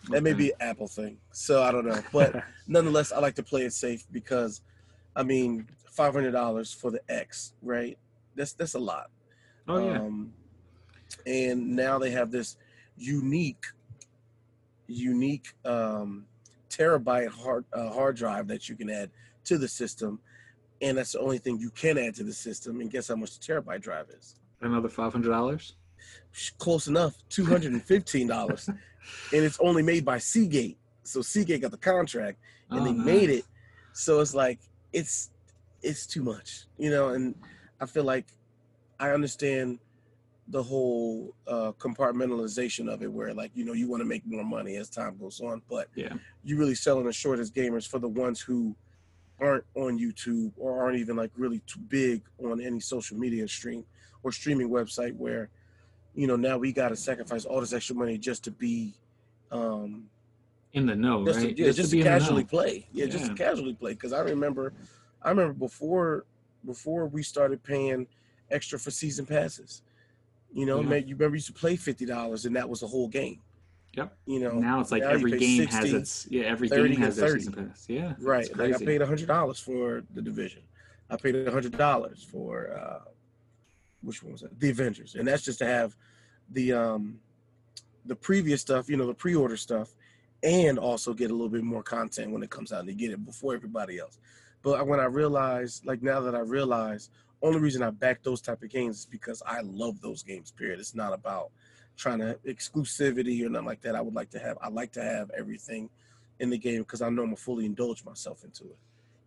That 0.08 0.22
may 0.22 0.32
be 0.32 0.50
an 0.50 0.56
Apple 0.60 0.88
thing. 0.88 1.18
So 1.30 1.62
I 1.62 1.70
don't 1.70 1.86
know. 1.86 2.02
But 2.12 2.42
nonetheless, 2.66 3.12
I 3.12 3.20
like 3.20 3.36
to 3.36 3.42
play 3.42 3.62
it 3.62 3.72
safe 3.72 4.04
because, 4.10 4.62
I 5.14 5.22
mean, 5.22 5.68
five 5.90 6.12
hundred 6.12 6.32
dollars 6.32 6.72
for 6.72 6.90
the 6.90 7.00
X, 7.08 7.52
right? 7.62 7.96
That's 8.34 8.52
that's 8.52 8.74
a 8.74 8.80
lot. 8.80 9.10
Oh 9.68 9.86
yeah. 9.86 9.98
Um, 9.98 10.32
and 11.26 11.76
now 11.76 11.98
they 11.98 12.10
have 12.10 12.30
this 12.30 12.56
unique, 12.96 13.64
unique 14.86 15.54
um, 15.64 16.24
terabyte 16.68 17.28
hard 17.28 17.64
uh, 17.72 17.90
hard 17.90 18.16
drive 18.16 18.48
that 18.48 18.68
you 18.68 18.74
can 18.74 18.90
add 18.90 19.10
to 19.44 19.58
the 19.58 19.68
system, 19.68 20.18
and 20.82 20.98
that's 20.98 21.12
the 21.12 21.20
only 21.20 21.38
thing 21.38 21.58
you 21.58 21.70
can 21.70 21.96
add 21.96 22.14
to 22.16 22.24
the 22.24 22.32
system. 22.32 22.80
And 22.80 22.90
guess 22.90 23.08
how 23.08 23.16
much 23.16 23.38
the 23.38 23.44
terabyte 23.44 23.80
drive 23.80 24.10
is? 24.10 24.34
Another 24.60 24.88
five 24.88 25.12
hundred 25.12 25.30
dollars. 25.30 25.76
Close 26.58 26.88
enough, 26.88 27.14
two 27.28 27.46
hundred 27.46 27.72
and 27.72 27.82
fifteen 27.82 28.26
dollars. 28.26 28.68
and 28.68 28.78
it's 29.30 29.58
only 29.60 29.82
made 29.82 30.04
by 30.04 30.18
Seagate. 30.18 30.76
So 31.04 31.22
Seagate 31.22 31.62
got 31.62 31.70
the 31.70 31.76
contract 31.76 32.38
and 32.70 32.80
oh, 32.80 32.84
they 32.84 32.92
nice. 32.92 33.06
made 33.06 33.30
it. 33.30 33.44
So 33.92 34.20
it's 34.20 34.34
like 34.34 34.58
it's 34.92 35.30
it's 35.82 36.06
too 36.06 36.22
much, 36.22 36.66
you 36.78 36.90
know. 36.90 37.10
And 37.10 37.34
I 37.80 37.86
feel 37.86 38.04
like 38.04 38.26
I 38.98 39.10
understand 39.10 39.78
the 40.48 40.62
whole 40.62 41.34
uh, 41.46 41.72
compartmentalization 41.78 42.92
of 42.92 43.02
it, 43.02 43.12
where 43.12 43.32
like 43.32 43.52
you 43.54 43.64
know 43.64 43.72
you 43.72 43.88
want 43.88 44.00
to 44.00 44.04
make 44.04 44.26
more 44.26 44.44
money 44.44 44.76
as 44.76 44.90
time 44.90 45.16
goes 45.18 45.40
on, 45.40 45.62
but 45.68 45.88
yeah, 45.94 46.14
you 46.42 46.56
really 46.56 46.74
selling 46.74 47.06
the 47.06 47.12
short 47.12 47.38
as 47.38 47.50
gamers 47.50 47.86
for 47.86 47.98
the 47.98 48.08
ones 48.08 48.40
who 48.40 48.74
aren't 49.40 49.64
on 49.74 49.98
YouTube 49.98 50.52
or 50.56 50.82
aren't 50.82 50.98
even 50.98 51.16
like 51.16 51.30
really 51.36 51.60
too 51.66 51.80
big 51.80 52.22
on 52.44 52.60
any 52.60 52.80
social 52.80 53.16
media 53.16 53.46
stream 53.48 53.84
or 54.22 54.32
streaming 54.32 54.68
website 54.68 55.14
where 55.16 55.50
you 56.14 56.26
know, 56.26 56.36
now 56.36 56.58
we 56.58 56.72
got 56.72 56.90
to 56.90 56.96
sacrifice 56.96 57.44
all 57.44 57.60
this 57.60 57.72
extra 57.72 57.96
money 57.96 58.18
just 58.18 58.44
to 58.44 58.50
be 58.50 58.94
um, 59.50 60.04
in 60.72 60.86
the 60.86 60.94
know, 60.94 61.24
just 61.24 61.38
right? 61.38 61.56
To, 61.56 61.62
yeah, 61.62 61.66
just, 61.68 61.78
just 61.78 61.90
to, 61.90 61.98
to 61.98 62.02
casually 62.02 62.44
play. 62.44 62.86
Yeah, 62.92 63.04
yeah, 63.04 63.10
just 63.10 63.26
to 63.26 63.34
casually 63.34 63.74
play. 63.74 63.92
Because 63.92 64.12
I 64.12 64.20
remember, 64.20 64.72
I 65.22 65.30
remember 65.30 65.54
before 65.54 66.24
before 66.64 67.06
we 67.06 67.22
started 67.22 67.62
paying 67.62 68.06
extra 68.50 68.78
for 68.78 68.90
season 68.90 69.26
passes. 69.26 69.82
You 70.52 70.66
know, 70.66 70.80
yeah. 70.80 70.88
man, 70.88 71.08
you 71.08 71.14
remember 71.14 71.36
you 71.36 71.38
used 71.38 71.46
to 71.48 71.52
play 71.52 71.76
fifty 71.76 72.04
dollars 72.04 72.44
and 72.44 72.54
that 72.56 72.68
was 72.68 72.82
a 72.82 72.86
whole 72.86 73.08
game. 73.08 73.40
Yep. 73.94 74.16
You 74.26 74.40
know, 74.40 74.52
now 74.52 74.80
it's 74.80 74.90
like 74.90 75.02
every 75.02 75.32
game 75.38 75.62
60, 75.62 75.76
has 75.76 75.92
its 75.92 76.26
yeah 76.30 76.44
every 76.44 76.68
game 76.68 76.96
has 76.96 77.16
their 77.16 77.38
season 77.38 77.52
pass. 77.52 77.86
Yeah. 77.88 78.14
Right. 78.18 78.48
Like 78.56 78.74
I 78.74 78.78
paid 78.78 79.02
hundred 79.02 79.28
dollars 79.28 79.58
for 79.58 80.02
the 80.14 80.22
division. 80.22 80.62
I 81.10 81.16
paid 81.16 81.46
hundred 81.46 81.76
dollars 81.76 82.22
for 82.22 82.72
uh, 82.74 83.10
which 84.02 84.22
one 84.22 84.32
was 84.32 84.40
that? 84.40 84.58
The 84.58 84.70
Avengers, 84.70 85.14
and 85.14 85.28
that's 85.28 85.42
just 85.42 85.58
to 85.58 85.66
have 85.66 85.94
the 86.50 86.72
um 86.72 87.20
the 88.06 88.16
previous 88.16 88.60
stuff, 88.60 88.88
you 88.88 88.96
know, 88.96 89.06
the 89.06 89.14
pre-order 89.14 89.56
stuff, 89.56 89.94
and 90.42 90.78
also 90.78 91.12
get 91.14 91.30
a 91.30 91.34
little 91.34 91.48
bit 91.48 91.62
more 91.62 91.82
content 91.82 92.32
when 92.32 92.42
it 92.42 92.50
comes 92.50 92.72
out 92.72 92.84
and 92.84 92.96
get 92.96 93.12
it 93.12 93.24
before 93.24 93.54
everybody 93.54 93.98
else. 93.98 94.18
But 94.62 94.86
when 94.86 95.00
I 95.00 95.04
realized, 95.04 95.84
like 95.84 96.02
now 96.02 96.20
that 96.20 96.34
I 96.34 96.40
realize 96.40 97.10
only 97.42 97.60
reason 97.60 97.82
I 97.82 97.90
back 97.90 98.22
those 98.22 98.40
type 98.40 98.62
of 98.62 98.70
games 98.70 99.00
is 99.00 99.06
because 99.06 99.42
I 99.46 99.60
love 99.62 100.00
those 100.00 100.22
games. 100.22 100.50
Period. 100.50 100.78
It's 100.78 100.94
not 100.94 101.12
about 101.12 101.50
trying 101.96 102.18
to 102.18 102.38
exclusivity 102.46 103.44
or 103.44 103.48
nothing 103.48 103.66
like 103.66 103.80
that. 103.82 103.94
I 103.94 104.00
would 104.00 104.14
like 104.14 104.30
to 104.30 104.38
have. 104.38 104.58
I 104.62 104.68
like 104.68 104.92
to 104.92 105.02
have 105.02 105.30
everything 105.36 105.88
in 106.40 106.50
the 106.50 106.58
game 106.58 106.82
because 106.82 107.02
I 107.02 107.06
know 107.06 107.22
I'm 107.22 107.28
gonna 107.28 107.36
fully 107.36 107.66
indulge 107.66 108.04
myself 108.04 108.44
into 108.44 108.64
it. 108.64 108.76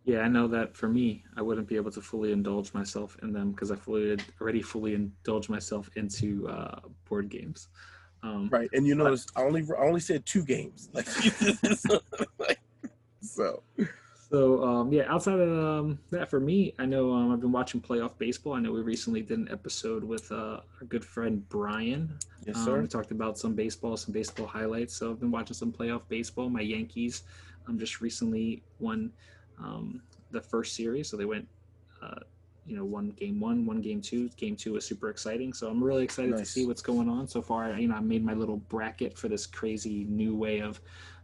Yeah, 0.06 0.20
I 0.20 0.28
know 0.28 0.48
that 0.50 0.76
for 0.76 0.88
me, 0.88 1.24
I 1.36 1.42
wouldn't 1.42 1.68
be 1.68 1.76
able 1.76 1.92
to 1.92 2.02
fully 2.02 2.32
indulge 2.32 2.74
myself 2.74 3.18
in 3.24 3.34
them 3.34 3.52
because 3.52 3.72
I 3.72 3.76
fully 3.76 4.18
already 4.40 4.62
fully 4.62 4.94
indulge 4.94 5.50
myself 5.50 5.90
into 5.96 6.48
uh, 6.48 6.80
board 7.10 7.30
games. 7.30 7.70
Um, 8.22 8.50
right, 8.52 8.70
and 8.74 8.86
you 8.86 8.96
notice 8.96 9.26
I 9.36 9.42
only 9.42 9.64
I 9.64 9.82
only 9.82 10.00
said 10.00 10.26
two 10.26 10.44
games, 10.44 10.90
like 10.94 11.08
so. 13.22 13.64
So 14.36 14.66
um, 14.66 14.92
yeah, 14.92 15.04
outside 15.08 15.40
of 15.40 15.50
um, 15.50 15.98
that, 16.12 16.30
for 16.30 16.42
me, 16.42 16.74
I 16.78 16.86
know 16.86 17.14
um, 17.14 17.32
I've 17.32 17.40
been 17.40 17.54
watching 17.54 17.80
playoff 17.80 18.18
baseball. 18.18 18.52
I 18.52 18.60
know 18.60 18.74
we 18.74 18.82
recently 18.82 19.22
did 19.22 19.40
an 19.40 19.48
episode 19.50 20.04
with 20.04 20.30
uh, 20.30 20.60
our 20.82 20.86
good 20.90 21.06
friend 21.06 21.48
Brian. 21.48 22.12
Yes, 22.46 22.58
sir. 22.66 22.82
we 22.82 22.88
talked 22.90 23.12
about 23.12 23.38
some 23.38 23.54
baseball, 23.54 23.96
some 23.96 24.14
baseball 24.14 24.46
highlights. 24.46 24.94
So 24.94 25.10
I've 25.10 25.22
been 25.22 25.32
watching 25.32 25.54
some 25.54 25.72
playoff 25.72 26.02
baseball. 26.10 26.50
My 26.50 26.60
Yankees 26.60 27.24
um, 27.66 27.80
just 27.80 28.02
recently 28.02 28.62
won 28.82 29.10
um, 29.58 30.02
the 30.32 30.42
first 30.42 30.76
series, 30.76 31.08
so 31.08 31.16
they 31.16 31.24
went. 31.24 31.48
Uh, 32.02 32.20
you 32.68 32.76
know, 32.76 32.84
one 32.84 33.12
game 33.12 33.40
one, 33.40 33.66
one 33.66 33.80
game 33.80 34.02
two. 34.02 34.28
Game 34.36 34.58
two 34.58 34.74
was 34.74 34.86
super 34.86 35.10
exciting, 35.10 35.54
so 35.54 35.70
I'm 35.70 35.82
really 35.82 36.04
excited 36.04 36.32
nice. 36.32 36.40
to 36.42 36.46
see 36.46 36.66
what's 36.66 36.82
going 36.82 37.08
on 37.08 37.26
so 37.28 37.42
far. 37.42 37.72
You 37.78 37.88
know, 37.88 37.96
I 37.96 38.02
made 38.02 38.26
my 38.26 38.34
little 38.34 38.58
bracket 38.58 39.18
for 39.18 39.30
this 39.30 39.46
crazy 39.46 40.06
new 40.10 40.36
way 40.36 40.60
of 40.60 40.82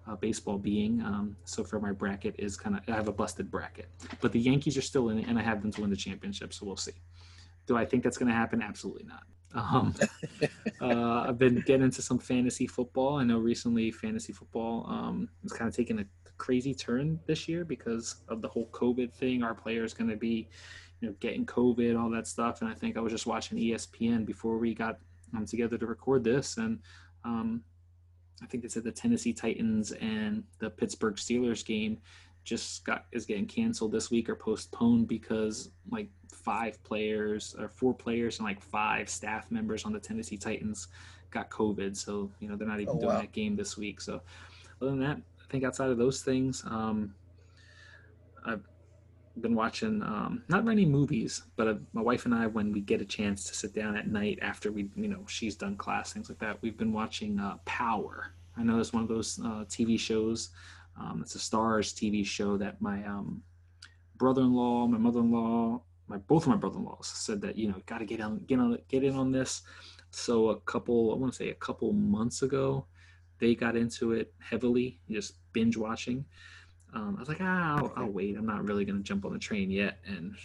uh, 0.08 0.16
baseball 0.16 0.58
being. 0.58 1.02
Um, 1.02 1.36
so 1.46 1.64
for 1.64 1.80
my 1.80 1.92
bracket 1.92 2.36
is 2.38 2.58
kind 2.58 2.76
of 2.76 2.82
I 2.88 2.96
have 2.96 3.08
a 3.08 3.12
busted 3.12 3.50
bracket, 3.52 3.88
but 4.20 4.32
the 4.32 4.40
Yankees 4.40 4.78
are 4.78 4.82
still 4.82 5.10
in 5.10 5.20
it, 5.20 5.28
and 5.28 5.38
I 5.38 5.42
have 5.42 5.62
them 5.62 5.72
to 5.72 5.82
win 5.82 5.90
the 5.90 5.96
championship. 5.96 6.54
So 6.54 6.66
we'll 6.66 6.78
see. 6.78 6.94
Do 7.68 7.78
I 7.78 7.86
think 7.86 8.04
that's 8.04 8.18
going 8.18 8.30
to 8.30 8.36
happen? 8.36 8.62
Absolutely 8.62 9.06
not. 9.06 9.24
Um, 9.54 9.94
uh, 10.80 11.26
I've 11.28 11.38
been 11.38 11.62
getting 11.66 11.84
into 11.84 12.02
some 12.02 12.20
fantasy 12.20 12.68
football. 12.68 13.18
I 13.18 13.26
know 13.26 13.38
recently 13.38 13.92
fantasy 13.92 14.32
football 14.32 14.86
um, 14.88 15.28
is 15.44 15.52
kind 15.52 15.68
of 15.68 15.76
taking 15.76 16.00
a 16.00 16.06
crazy 16.38 16.74
turn 16.74 17.20
this 17.26 17.50
year 17.50 17.66
because 17.66 18.22
of 18.30 18.42
the 18.42 18.48
whole 18.48 18.68
COVID 18.72 19.12
thing. 19.12 19.44
Our 19.44 19.54
players 19.54 19.94
going 19.94 20.10
to 20.10 20.16
be, 20.16 20.48
you 21.02 21.10
know, 21.10 21.16
getting 21.20 21.46
COVID, 21.46 22.02
all 22.02 22.10
that 22.12 22.28
stuff. 22.28 22.62
And 22.62 22.70
I 22.72 22.74
think 22.74 22.96
I 22.96 23.02
was 23.02 23.12
just 23.12 23.28
watching 23.28 23.58
ESPN 23.58 24.26
before 24.26 24.58
we 24.58 24.74
got 24.74 25.00
um, 25.36 25.46
together 25.46 25.78
to 25.78 25.86
record 25.86 26.24
this, 26.24 26.58
and 26.58 26.80
um, 27.24 27.62
I 28.42 28.46
think 28.48 28.64
they 28.64 28.70
said 28.70 28.84
the 28.84 28.92
Tennessee 28.92 29.34
Titans 29.34 29.92
and 29.94 30.44
the 30.60 30.70
Pittsburgh 30.70 31.16
Steelers 31.16 31.66
game 31.66 32.00
just 32.44 32.84
got 32.86 33.06
is 33.12 33.26
getting 33.26 33.46
canceled 33.46 33.92
this 33.92 34.10
week 34.10 34.28
or 34.28 34.36
postponed 34.36 35.08
because 35.08 35.70
like 35.92 36.10
five 36.32 36.84
players 36.84 37.56
or 37.60 37.68
four 37.70 37.94
players 37.94 38.40
and 38.40 38.48
like 38.48 38.62
five 38.62 39.10
staff 39.10 39.52
members 39.52 39.86
on 39.86 39.94
the 39.94 40.00
Tennessee 40.00 40.38
Titans 40.38 40.88
got 41.30 41.50
COVID. 41.50 41.96
So, 41.96 42.32
you 42.40 42.50
know, 42.50 42.56
they're 42.56 42.68
not 42.68 42.80
even 42.80 42.96
oh, 42.96 43.00
doing 43.00 43.14
wow. 43.14 43.22
that 43.22 43.32
game 43.32 43.56
this 43.56 43.78
week. 43.78 44.02
So 44.02 44.22
other 44.82 44.92
than 44.92 45.00
that, 45.02 45.18
I 45.18 45.52
think 45.52 45.64
outside 45.64 45.90
of 45.90 45.98
those 45.98 46.22
things, 46.22 46.64
um, 46.66 47.14
I've 48.46 48.68
been 49.40 49.56
watching 49.56 50.02
um, 50.02 50.44
not 50.48 50.66
many 50.66 50.86
movies, 50.86 51.44
but 51.56 51.68
uh, 51.68 51.76
my 51.94 52.02
wife 52.02 52.26
and 52.26 52.34
I, 52.34 52.48
when 52.48 52.72
we 52.72 52.82
get 52.82 53.02
a 53.02 53.06
chance 53.06 53.46
to 53.46 53.56
sit 53.56 53.74
down 53.74 53.96
at 53.96 54.08
night 54.08 54.40
after 54.42 54.72
we, 54.72 54.90
you 54.96 55.08
know, 55.08 55.24
she's 55.28 55.56
done 55.56 55.78
class, 55.78 56.14
things 56.14 56.30
like 56.30 56.40
that, 56.40 56.62
we've 56.62 56.78
been 56.78 56.94
watching 56.94 57.40
uh, 57.40 57.58
Power. 57.66 58.34
I 58.58 58.64
know 58.64 58.80
it's 58.80 58.94
one 58.94 59.04
of 59.04 59.10
those 59.10 59.40
uh, 59.40 59.66
TV 59.66 60.00
shows. 60.00 60.50
Um, 61.00 61.20
it's 61.22 61.36
a 61.36 61.40
Starz 61.40 61.94
TV 61.94 62.26
show 62.26 62.58
that 62.58 62.82
my 62.82 63.06
um, 63.06 63.42
brother-in-law, 64.18 64.88
my 64.88 64.98
mother-in-law, 64.98 65.82
my 66.08 66.18
both 66.18 66.44
of 66.44 66.50
my 66.50 66.58
brother-in-laws 66.58 67.08
said 67.08 67.42
that 67.42 67.58
you 67.58 67.70
know 67.70 67.76
got 67.86 68.00
to 68.00 68.06
get 68.06 68.20
on, 68.20 68.40
get 68.40 68.60
on, 68.60 68.78
get 68.90 69.04
in 69.04 69.16
on 69.16 69.32
this. 69.32 69.62
So 70.12 70.50
a 70.50 70.60
couple, 70.62 71.14
I 71.14 71.18
want 71.18 71.32
to 71.32 71.38
say 71.38 71.50
a 71.50 71.56
couple 71.56 71.94
months 71.94 72.42
ago, 72.42 72.86
they 73.40 73.56
got 73.56 73.78
into 73.78 74.12
it 74.12 74.34
heavily, 74.40 75.00
just 75.10 75.36
binge 75.54 75.78
watching 75.78 76.26
um, 76.94 77.16
I 77.18 77.20
was 77.20 77.30
like, 77.30 77.42
ah, 77.42 77.78
I'll, 77.78 77.94
I'll 77.96 78.10
wait. 78.10 78.38
I'm 78.38 78.46
not 78.46 78.66
really 78.66 78.86
going 78.86 78.98
to 78.98 79.04
jump 79.04 79.26
on 79.26 79.34
the 79.34 79.40
train 79.40 79.72
yet. 79.72 80.00
And 80.06 80.36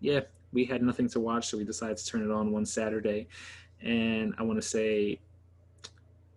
yeah, 0.00 0.20
we 0.52 0.64
had 0.64 0.82
nothing 0.82 1.08
to 1.10 1.20
watch, 1.20 1.48
so 1.48 1.58
we 1.58 1.64
decided 1.64 1.96
to 1.96 2.06
turn 2.06 2.22
it 2.22 2.30
on 2.30 2.52
one 2.52 2.66
Saturday. 2.66 3.28
And 3.82 4.34
I 4.38 4.42
want 4.42 4.60
to 4.60 4.66
say 4.66 5.20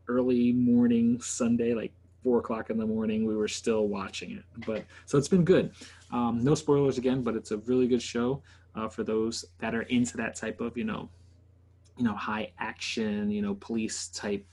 early 0.08 0.54
morning 0.54 1.20
Sunday, 1.22 1.74
like 1.74 1.92
four 2.24 2.40
o'clock 2.40 2.70
in 2.70 2.78
the 2.78 2.86
morning, 2.86 3.26
we 3.26 3.36
were 3.36 3.48
still 3.48 3.88
watching 3.88 4.32
it. 4.32 4.44
But 4.66 4.86
so 5.06 5.18
it's 5.18 5.28
been 5.28 5.44
good. 5.44 5.72
Um, 6.12 6.40
no 6.44 6.56
spoilers 6.56 6.98
again, 6.98 7.22
but 7.22 7.36
it's 7.36 7.52
a 7.52 7.58
really 7.58 7.88
good 7.88 8.02
show 8.02 8.42
uh, 8.76 8.88
for 8.88 9.04
those 9.04 9.46
that 9.60 9.76
are 9.76 9.84
into 9.84 10.18
that 10.18 10.36
type 10.36 10.62
of, 10.62 10.78
you 10.78 10.84
know, 10.84 11.10
you 11.98 12.06
know, 12.06 12.16
high 12.16 12.52
action, 12.58 13.30
you 13.32 13.42
know, 13.42 13.56
police 13.56 14.08
type, 14.08 14.46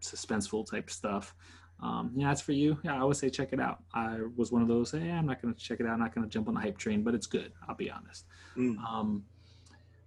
suspenseful 0.00 0.68
type 0.68 0.88
stuff 0.88 1.34
um, 1.82 2.12
yeah, 2.14 2.28
that's 2.28 2.40
for 2.40 2.52
you. 2.52 2.78
Yeah, 2.82 3.00
I 3.00 3.04
would 3.04 3.16
say 3.16 3.28
check 3.28 3.52
it 3.52 3.60
out. 3.60 3.82
I 3.94 4.18
was 4.36 4.50
one 4.50 4.62
of 4.62 4.68
those. 4.68 4.92
Hey, 4.92 5.10
I'm 5.10 5.26
not 5.26 5.42
going 5.42 5.54
to 5.54 5.60
check 5.60 5.80
it 5.80 5.86
out. 5.86 5.92
I'm 5.92 6.00
not 6.00 6.14
going 6.14 6.26
to 6.26 6.30
jump 6.30 6.48
on 6.48 6.54
the 6.54 6.60
hype 6.60 6.78
train, 6.78 7.02
but 7.02 7.14
it's 7.14 7.26
good. 7.26 7.52
I'll 7.68 7.74
be 7.74 7.90
honest. 7.90 8.24
Mm. 8.56 8.78
Um, 8.78 9.24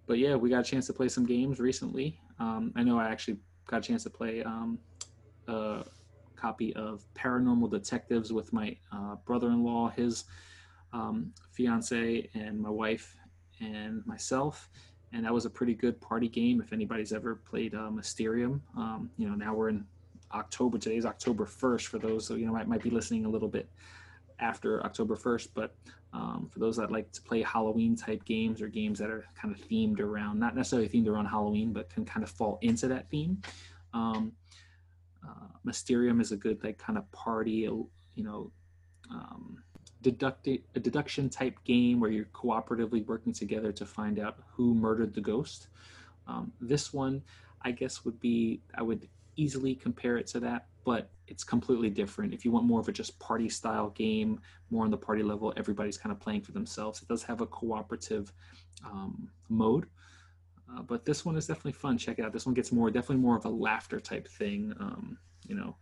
but 0.08 0.18
yeah, 0.18 0.36
we 0.36 0.50
got 0.50 0.62
a 0.62 0.64
chance 0.64 0.88
to 0.88 0.94
play 0.94 1.10
some 1.10 1.26
games 1.26 1.60
recently. 1.60 2.20
Um, 2.40 2.74
I 2.76 2.84
know 2.84 2.98
I 2.98 3.10
actually 3.10 3.38
got 3.68 3.78
a 3.78 3.88
chance 3.88 4.04
to 4.04 4.10
play 4.10 4.42
um, 4.44 4.80
a 5.48 5.84
copy 6.36 6.74
of 6.76 7.06
Paranormal 7.14 7.70
Detectives 7.70 8.34
with 8.34 8.52
my 8.52 8.76
uh, 8.92 9.16
brother-in-law, 9.26 9.90
his 9.90 10.24
um, 10.94 11.32
fiance, 11.52 12.28
and 12.34 12.60
my 12.60 12.70
wife 12.70 13.16
and 13.62 14.04
myself. 14.08 14.70
And 15.14 15.26
that 15.26 15.34
was 15.34 15.46
a 15.46 15.50
pretty 15.50 15.76
good 15.76 16.00
party 16.02 16.28
game. 16.28 16.62
If 16.62 16.74
anybody's 16.74 17.14
ever 17.14 17.36
played 17.36 17.76
uh, 17.76 17.92
Mysterium, 17.92 18.64
um, 18.76 19.12
you 19.18 19.28
know, 19.28 19.36
now 19.36 19.54
we're 19.54 19.70
in 19.70 19.86
October. 20.34 20.78
Today 20.78 20.98
is 20.98 21.06
October 21.06 21.46
1st 21.46 21.86
for 21.86 22.00
those 22.00 22.28
who 22.28 22.36
you 22.36 22.46
know 22.46 22.54
might, 22.54 22.68
might 22.68 22.84
be 22.84 22.90
listening 22.90 23.26
a 23.26 23.30
little 23.30 23.48
bit 23.48 23.70
after 24.40 24.84
October 24.84 25.16
1st. 25.16 25.50
But 25.54 25.76
um, 26.14 26.50
for 26.52 26.60
those 26.60 26.78
that 26.78 26.92
like 26.92 27.12
to 27.12 27.22
play 27.22 27.42
Halloween 27.42 27.96
type 27.96 28.24
games 28.26 28.62
or 28.62 28.68
games 28.68 29.00
that 29.00 29.10
are 29.10 29.26
kind 29.40 29.54
of 29.54 29.62
themed 29.68 30.00
around, 30.00 30.40
not 30.40 30.56
necessarily 30.56 30.90
themed 30.90 31.08
around 31.08 31.26
Halloween, 31.26 31.74
but 31.74 31.90
can 31.90 32.06
kind 32.06 32.24
of 32.24 32.30
fall 32.30 32.58
into 32.62 32.88
that 32.88 33.10
theme. 33.10 33.42
Um, 33.94 34.32
uh, 35.28 35.48
Mysterium 35.64 36.22
is 36.22 36.32
a 36.32 36.38
good 36.38 36.64
like 36.64 36.78
kind 36.78 36.98
of 36.98 37.10
party, 37.12 37.70
you 38.16 38.24
know, 38.24 38.52
um, 39.12 39.58
deducti- 40.04 40.64
a 40.76 40.80
deduction 40.80 41.30
type 41.30 41.58
game 41.64 42.00
where 42.00 42.10
you're 42.10 42.26
cooperatively 42.26 43.06
working 43.06 43.34
together 43.34 43.72
to 43.72 43.86
find 43.86 44.20
out 44.20 44.38
who 44.52 44.74
murdered 44.74 45.14
the 45.14 45.22
ghost. 45.22 45.68
Um, 46.28 46.52
this 46.62 46.94
one, 46.94 47.22
I 47.64 47.72
guess, 47.72 48.06
would 48.06 48.20
be 48.20 48.62
I 48.76 48.82
would 48.82 49.08
easily 49.40 49.74
compare 49.76 50.18
it 50.18 50.28
to 50.28 50.40
that, 50.42 50.68
but 50.84 51.10
it's 51.28 51.44
completely 51.44 51.90
different. 51.90 52.34
If 52.34 52.44
you 52.44 52.52
want 52.52 52.66
more 52.66 52.80
of 52.80 52.88
a 52.88 52.92
just 52.92 53.18
party 53.20 53.50
style 53.50 53.90
game, 53.92 54.40
more 54.70 54.84
on 54.84 54.92
the 54.92 54.98
party 54.98 55.24
level, 55.24 55.54
everybody's 55.56 55.98
kind 55.98 56.12
of 56.12 56.20
playing 56.20 56.42
for 56.42 56.52
themselves. 56.52 57.02
It 57.02 57.08
does 57.08 57.24
have 57.24 57.42
a 57.42 57.48
cooperative 57.48 58.34
um, 58.86 59.30
mode, 59.48 59.86
uh, 60.70 60.82
but 60.82 61.06
this 61.06 61.26
one 61.26 61.38
is 61.38 61.48
definitely 61.48 61.74
fun. 61.74 61.98
Check 61.98 62.20
it 62.20 62.26
out. 62.26 62.34
This 62.34 62.46
one 62.46 62.54
gets 62.54 62.72
more, 62.72 62.92
definitely 62.92 63.24
more 63.24 63.38
of 63.38 63.46
a 63.46 63.50
laughter 63.50 64.00
type 64.00 64.28
thing. 64.28 64.74
Um, 64.80 65.18
you 65.48 65.56
know, 65.56 65.76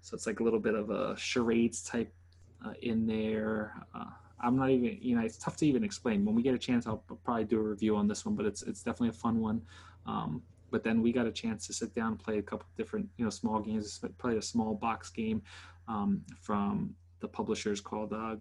so 0.00 0.14
it's 0.14 0.26
like 0.26 0.40
a 0.40 0.42
little 0.42 0.60
bit 0.60 0.74
of 0.74 0.90
a 0.90 1.16
charades 1.16 1.82
type 1.82 2.12
uh, 2.64 2.74
in 2.82 3.06
there. 3.06 3.74
Uh, 3.94 4.10
I'm 4.42 4.56
not 4.56 4.70
even, 4.70 4.98
you 5.00 5.16
know, 5.16 5.22
it's 5.22 5.38
tough 5.38 5.56
to 5.58 5.66
even 5.66 5.84
explain. 5.84 6.24
When 6.24 6.34
we 6.34 6.42
get 6.42 6.54
a 6.54 6.58
chance, 6.58 6.86
I'll 6.86 7.04
probably 7.24 7.44
do 7.44 7.58
a 7.58 7.62
review 7.62 7.96
on 7.96 8.08
this 8.08 8.26
one, 8.26 8.34
but 8.34 8.44
it's 8.44 8.62
it's 8.62 8.82
definitely 8.82 9.10
a 9.10 9.20
fun 9.26 9.40
one. 9.40 9.62
Um, 10.06 10.42
but 10.74 10.82
then 10.82 11.00
we 11.00 11.12
got 11.12 11.24
a 11.24 11.30
chance 11.30 11.68
to 11.68 11.72
sit 11.72 11.94
down 11.94 12.08
and 12.08 12.18
play 12.18 12.38
a 12.38 12.42
couple 12.42 12.66
different 12.76 13.08
you 13.16 13.24
know 13.24 13.30
small 13.30 13.60
games 13.60 14.00
play 14.18 14.36
a 14.38 14.42
small 14.42 14.74
box 14.74 15.08
game 15.08 15.40
um, 15.86 16.20
from 16.40 16.92
the 17.20 17.28
publishers 17.28 17.80
called 17.80 18.12
uh, 18.12 18.34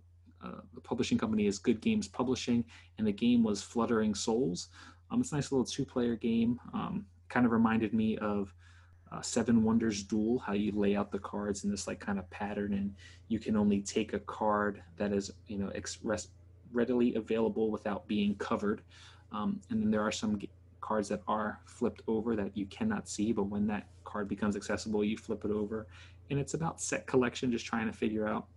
uh, 0.43 0.61
the 0.73 0.81
publishing 0.81 1.15
company 1.15 1.45
is 1.45 1.59
good 1.59 1.79
games 1.79 2.07
publishing 2.07 2.65
and 2.97 3.05
the 3.05 3.11
game 3.11 3.43
was 3.43 3.61
fluttering 3.61 4.15
souls. 4.15 4.69
Um, 5.11 5.21
it's 5.21 5.31
a 5.31 5.35
nice 5.35 5.51
little 5.51 5.63
two 5.63 5.85
player 5.85 6.15
game 6.15 6.59
um, 6.73 7.05
kind 7.29 7.45
of 7.45 7.51
reminded 7.51 7.93
me 7.93 8.17
of 8.17 8.51
uh, 9.11 9.21
seven 9.21 9.63
wonders 9.63 10.01
duel 10.01 10.39
how 10.39 10.53
you 10.53 10.71
lay 10.71 10.95
out 10.95 11.11
the 11.11 11.19
cards 11.19 11.63
in 11.65 11.69
this 11.69 11.85
like 11.85 11.99
kind 11.99 12.17
of 12.17 12.27
pattern 12.31 12.73
and 12.73 12.95
you 13.27 13.37
can 13.37 13.55
only 13.55 13.79
take 13.79 14.13
a 14.13 14.19
card 14.21 14.81
that 14.97 15.13
is 15.13 15.29
you 15.45 15.59
know 15.59 15.69
express 15.75 16.29
readily 16.71 17.13
available 17.13 17.69
without 17.69 18.07
being 18.07 18.33
covered. 18.37 18.81
Um, 19.31 19.61
and 19.69 19.79
then 19.83 19.91
there 19.91 20.01
are 20.01 20.11
some 20.11 20.39
cards 20.83 21.07
that 21.07 21.21
are 21.27 21.59
flipped 21.65 22.01
over 22.07 22.35
that 22.35 22.55
you 22.57 22.65
cannot 22.65 23.07
see, 23.07 23.31
but 23.31 23.43
when 23.43 23.65
that 23.67 23.87
card 24.03 24.27
becomes 24.27 24.55
accessible, 24.57 25.03
you 25.03 25.17
flip 25.17 25.45
it 25.45 25.51
over. 25.51 25.87
And 26.29 26.37
it's 26.37 26.53
about 26.53 26.81
set 26.81 27.07
collection, 27.07 27.51
just 27.51 27.65
trying 27.65 27.87
to 27.87 27.93
figure 27.93 28.27
out 28.27 28.47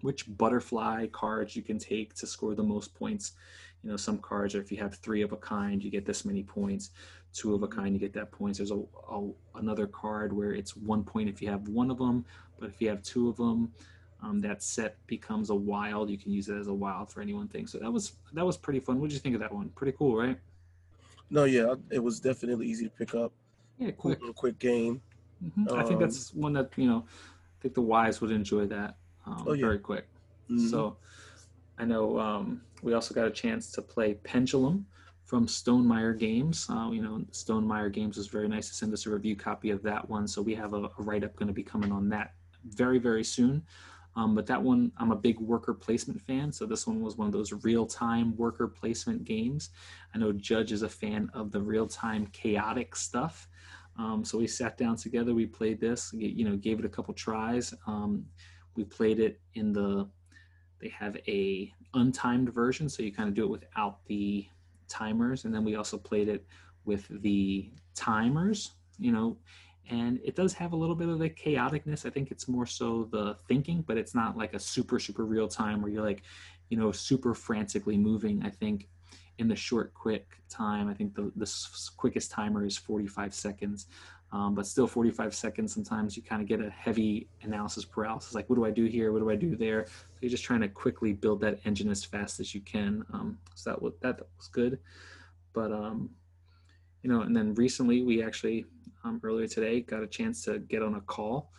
which 0.00 0.24
butterfly 0.38 1.06
cards 1.08 1.54
you 1.54 1.62
can 1.62 1.78
take 1.78 2.14
to 2.14 2.26
score 2.26 2.54
the 2.54 2.62
most 2.62 2.94
points. 2.94 3.32
You 3.82 3.90
know, 3.90 3.96
some 3.98 4.18
cards 4.18 4.54
are 4.54 4.60
if 4.60 4.72
you 4.72 4.78
have 4.78 4.94
three 4.94 5.20
of 5.20 5.32
a 5.32 5.36
kind, 5.36 5.82
you 5.84 5.90
get 5.90 6.06
this 6.06 6.24
many 6.24 6.42
points. 6.42 6.90
Two 7.34 7.54
of 7.54 7.62
a 7.62 7.68
kind, 7.68 7.92
you 7.92 8.00
get 8.00 8.14
that 8.14 8.32
points. 8.32 8.58
There's 8.58 8.70
a, 8.70 8.82
a 9.10 9.30
another 9.56 9.86
card 9.86 10.32
where 10.32 10.52
it's 10.52 10.74
one 10.76 11.04
point 11.04 11.28
if 11.28 11.42
you 11.42 11.48
have 11.48 11.68
one 11.68 11.90
of 11.90 11.98
them, 11.98 12.24
but 12.58 12.70
if 12.70 12.80
you 12.80 12.88
have 12.88 13.02
two 13.02 13.28
of 13.28 13.36
them, 13.36 13.70
um, 14.22 14.40
that 14.40 14.62
set 14.62 14.96
becomes 15.06 15.50
a 15.50 15.54
wild. 15.54 16.08
You 16.08 16.18
can 16.18 16.32
use 16.32 16.48
it 16.48 16.56
as 16.56 16.68
a 16.68 16.74
wild 16.74 17.10
for 17.10 17.20
any 17.20 17.34
one 17.34 17.48
thing. 17.48 17.66
So 17.66 17.78
that 17.78 17.90
was 17.90 18.12
that 18.32 18.46
was 18.46 18.56
pretty 18.56 18.80
fun. 18.80 18.98
What 18.98 19.10
did 19.10 19.14
you 19.14 19.20
think 19.20 19.34
of 19.34 19.42
that 19.42 19.52
one? 19.52 19.68
Pretty 19.70 19.96
cool, 19.96 20.16
right? 20.16 20.38
No, 21.30 21.44
yeah, 21.44 21.74
it 21.90 22.00
was 22.00 22.20
definitely 22.20 22.66
easy 22.66 22.84
to 22.86 22.90
pick 22.90 23.14
up. 23.14 23.32
Yeah, 23.78 23.92
quick. 23.92 24.20
Quick, 24.20 24.34
quick 24.34 24.58
game. 24.58 25.00
Mhm. 25.42 25.72
I 25.72 25.82
think 25.84 25.94
Um, 25.94 26.00
that's 26.00 26.34
one 26.34 26.52
that 26.54 26.70
you 26.76 26.86
know. 26.86 27.04
I 27.06 27.62
think 27.62 27.74
the 27.74 27.82
wise 27.82 28.20
would 28.20 28.30
enjoy 28.30 28.66
that 28.66 28.96
um, 29.26 29.44
Oh, 29.46 29.52
yeah. 29.52 29.66
very 29.66 29.78
quick. 29.78 30.08
Mhm. 30.48 30.68
So 30.70 30.96
I 31.78 31.84
know 31.84 32.18
um, 32.18 32.62
we 32.82 32.94
also 32.94 33.14
got 33.14 33.26
a 33.26 33.30
chance 33.30 33.70
to 33.72 33.82
play 33.82 34.14
Pendulum 34.14 34.86
from 35.24 35.46
Stonemaier 35.46 36.18
Games. 36.18 36.66
Uh, 36.68 36.90
you 36.92 37.02
know, 37.02 37.18
Stonemaier 37.32 37.92
Games 37.92 38.16
was 38.16 38.26
very 38.26 38.48
nice 38.48 38.68
to 38.68 38.74
send 38.74 38.92
us 38.92 39.06
a 39.06 39.10
review 39.10 39.36
copy 39.36 39.70
of 39.70 39.82
that 39.82 40.08
one. 40.08 40.26
So 40.26 40.42
we 40.42 40.54
have 40.56 40.72
a, 40.74 40.84
a 40.84 41.02
write 41.02 41.22
up 41.22 41.36
going 41.36 41.46
to 41.48 41.52
be 41.54 41.62
coming 41.62 41.92
on 41.92 42.08
that 42.10 42.34
very, 42.64 42.98
very 42.98 43.24
soon. 43.24 43.62
Um, 44.16 44.34
but 44.34 44.46
that 44.46 44.62
one, 44.62 44.92
I'm 44.98 45.12
a 45.12 45.16
big 45.16 45.38
worker 45.38 45.72
placement 45.72 46.20
fan. 46.20 46.52
So 46.52 46.66
this 46.66 46.86
one 46.86 47.00
was 47.00 47.16
one 47.16 47.26
of 47.26 47.32
those 47.32 47.52
real 47.64 47.86
time 47.86 48.36
worker 48.36 48.66
placement 48.66 49.24
games. 49.24 49.70
I 50.14 50.18
know 50.18 50.32
Judge 50.32 50.72
is 50.72 50.82
a 50.82 50.88
fan 50.88 51.30
of 51.32 51.52
the 51.52 51.60
real 51.60 51.86
time 51.86 52.26
chaotic 52.28 52.96
stuff. 52.96 53.48
Um, 53.98 54.24
so 54.24 54.38
we 54.38 54.46
sat 54.46 54.78
down 54.78 54.96
together, 54.96 55.34
we 55.34 55.46
played 55.46 55.80
this, 55.80 56.12
you 56.14 56.44
know, 56.44 56.56
gave 56.56 56.78
it 56.78 56.84
a 56.84 56.88
couple 56.88 57.12
tries. 57.14 57.74
Um, 57.86 58.24
we 58.76 58.84
played 58.84 59.20
it 59.20 59.40
in 59.54 59.72
the 59.72 60.08
they 60.80 60.88
have 60.88 61.16
a 61.28 61.72
untimed 61.94 62.48
version 62.48 62.88
so 62.88 63.02
you 63.02 63.12
kind 63.12 63.28
of 63.28 63.34
do 63.34 63.44
it 63.44 63.50
without 63.50 64.04
the 64.06 64.46
timers 64.88 65.44
and 65.44 65.54
then 65.54 65.64
we 65.64 65.76
also 65.76 65.98
played 65.98 66.28
it 66.28 66.46
with 66.84 67.06
the 67.22 67.70
timers 67.94 68.72
you 68.98 69.12
know 69.12 69.36
and 69.90 70.20
it 70.24 70.36
does 70.36 70.52
have 70.54 70.72
a 70.72 70.76
little 70.76 70.94
bit 70.94 71.08
of 71.08 71.18
the 71.18 71.28
chaoticness. 71.28 72.06
I 72.06 72.10
think 72.10 72.30
it's 72.30 72.48
more 72.48 72.66
so 72.66 73.08
the 73.10 73.36
thinking 73.48 73.82
but 73.82 73.96
it's 73.98 74.14
not 74.14 74.36
like 74.36 74.54
a 74.54 74.58
super 74.58 74.98
super 74.98 75.24
real 75.24 75.48
time 75.48 75.82
where 75.82 75.90
you're 75.90 76.04
like 76.04 76.22
you 76.68 76.76
know 76.76 76.92
super 76.92 77.34
frantically 77.34 77.98
moving. 77.98 78.42
I 78.42 78.50
think 78.50 78.88
in 79.40 79.48
the 79.48 79.56
short 79.56 79.94
quick 79.94 80.38
time 80.50 80.88
i 80.88 80.92
think 80.92 81.14
the, 81.14 81.32
the 81.36 81.50
quickest 81.96 82.30
timer 82.30 82.64
is 82.66 82.76
45 82.76 83.32
seconds 83.32 83.86
um, 84.32 84.54
but 84.54 84.66
still 84.66 84.86
45 84.86 85.34
seconds 85.34 85.74
sometimes 85.74 86.16
you 86.16 86.22
kind 86.22 86.40
of 86.40 86.46
get 86.46 86.60
a 86.60 86.70
heavy 86.70 87.26
analysis 87.42 87.84
paralysis 87.84 88.34
like 88.34 88.48
what 88.48 88.56
do 88.56 88.64
i 88.64 88.70
do 88.70 88.84
here? 88.84 89.12
What 89.12 89.20
do 89.20 89.30
i 89.30 89.34
do 89.34 89.56
there? 89.56 89.86
So 89.86 90.18
you're 90.20 90.30
just 90.30 90.44
trying 90.44 90.60
to 90.60 90.68
quickly 90.68 91.12
build 91.12 91.40
that 91.40 91.58
engine 91.64 91.90
as 91.90 92.04
fast 92.04 92.38
as 92.38 92.54
you 92.54 92.60
can 92.60 93.04
um, 93.12 93.38
so 93.54 93.70
that 93.70 93.82
was 93.82 93.94
that 94.02 94.20
was 94.36 94.48
good. 94.48 94.78
But 95.52 95.72
um, 95.72 96.10
you 97.02 97.10
know 97.10 97.22
and 97.22 97.34
then 97.34 97.54
recently 97.54 98.02
we 98.02 98.22
actually 98.22 98.66
um, 99.04 99.20
earlier 99.22 99.46
today 99.46 99.80
got 99.80 100.02
a 100.02 100.06
chance 100.06 100.44
to 100.44 100.58
get 100.58 100.82
on 100.82 100.94
a 100.94 101.00
call 101.02 101.50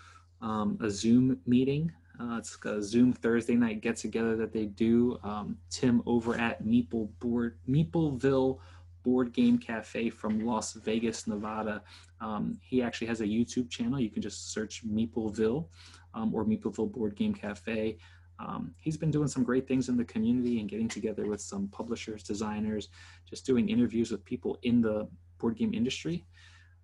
um, 0.42 0.78
a 0.82 0.90
zoom 0.90 1.40
meeting. 1.46 1.92
Uh, 2.20 2.38
it's 2.38 2.58
a 2.66 2.82
zoom 2.82 3.14
thursday 3.14 3.56
night 3.56 3.82
get 3.82 3.96
together 3.96 4.36
that 4.36 4.54
they 4.54 4.66
do. 4.66 5.20
Um, 5.24 5.58
tim 5.70 6.04
over 6.06 6.36
at 6.36 6.64
meeple 6.64 7.10
board 7.20 7.58
meepleville 7.70 8.60
board 9.04 9.34
game 9.34 9.58
cafe 9.58 10.10
from 10.10 10.46
las 10.46 10.74
vegas 10.74 11.26
nevada. 11.26 11.82
Um, 12.20 12.60
he 12.62 12.84
actually 12.84 13.08
has 13.08 13.22
a 13.22 13.26
youtube 13.26 13.70
channel. 13.70 14.00
You 14.00 14.10
can 14.10 14.22
just 14.22 14.52
search 14.52 14.86
meepleville 14.88 15.68
um, 16.14 16.34
or 16.34 16.46
meepleville 16.46 16.92
board 16.92 17.16
game 17.16 17.34
cafe. 17.34 17.98
Um, 18.40 18.74
he's 18.80 18.98
been 18.98 19.12
doing 19.12 19.28
some 19.28 19.44
great 19.44 19.68
things 19.68 19.90
in 19.90 19.98
the 19.98 20.06
community 20.06 20.60
and 20.60 20.70
getting 20.70 20.88
together 20.88 21.28
with 21.28 21.42
some 21.42 21.68
publishers 21.68 22.24
designers 22.24 22.90
just 23.30 23.46
doing 23.46 23.70
interviews 23.70 24.12
with 24.12 24.26
people 24.26 24.58
in 24.64 24.82
the 24.82 25.08
board 25.40 25.58
game 25.58 25.74
industry. 25.74 26.26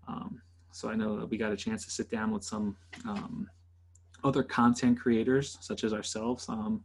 Um, 0.07 0.41
so 0.77 0.89
i 0.89 0.95
know 0.95 1.17
that 1.17 1.25
we 1.25 1.37
got 1.37 1.51
a 1.51 1.57
chance 1.57 1.83
to 1.85 1.91
sit 1.91 2.09
down 2.09 2.31
with 2.31 2.43
some 2.43 2.75
um, 3.05 3.49
other 4.23 4.43
content 4.43 4.99
creators 4.99 5.57
such 5.61 5.83
as 5.83 5.93
ourselves. 5.93 6.49
Um, 6.49 6.83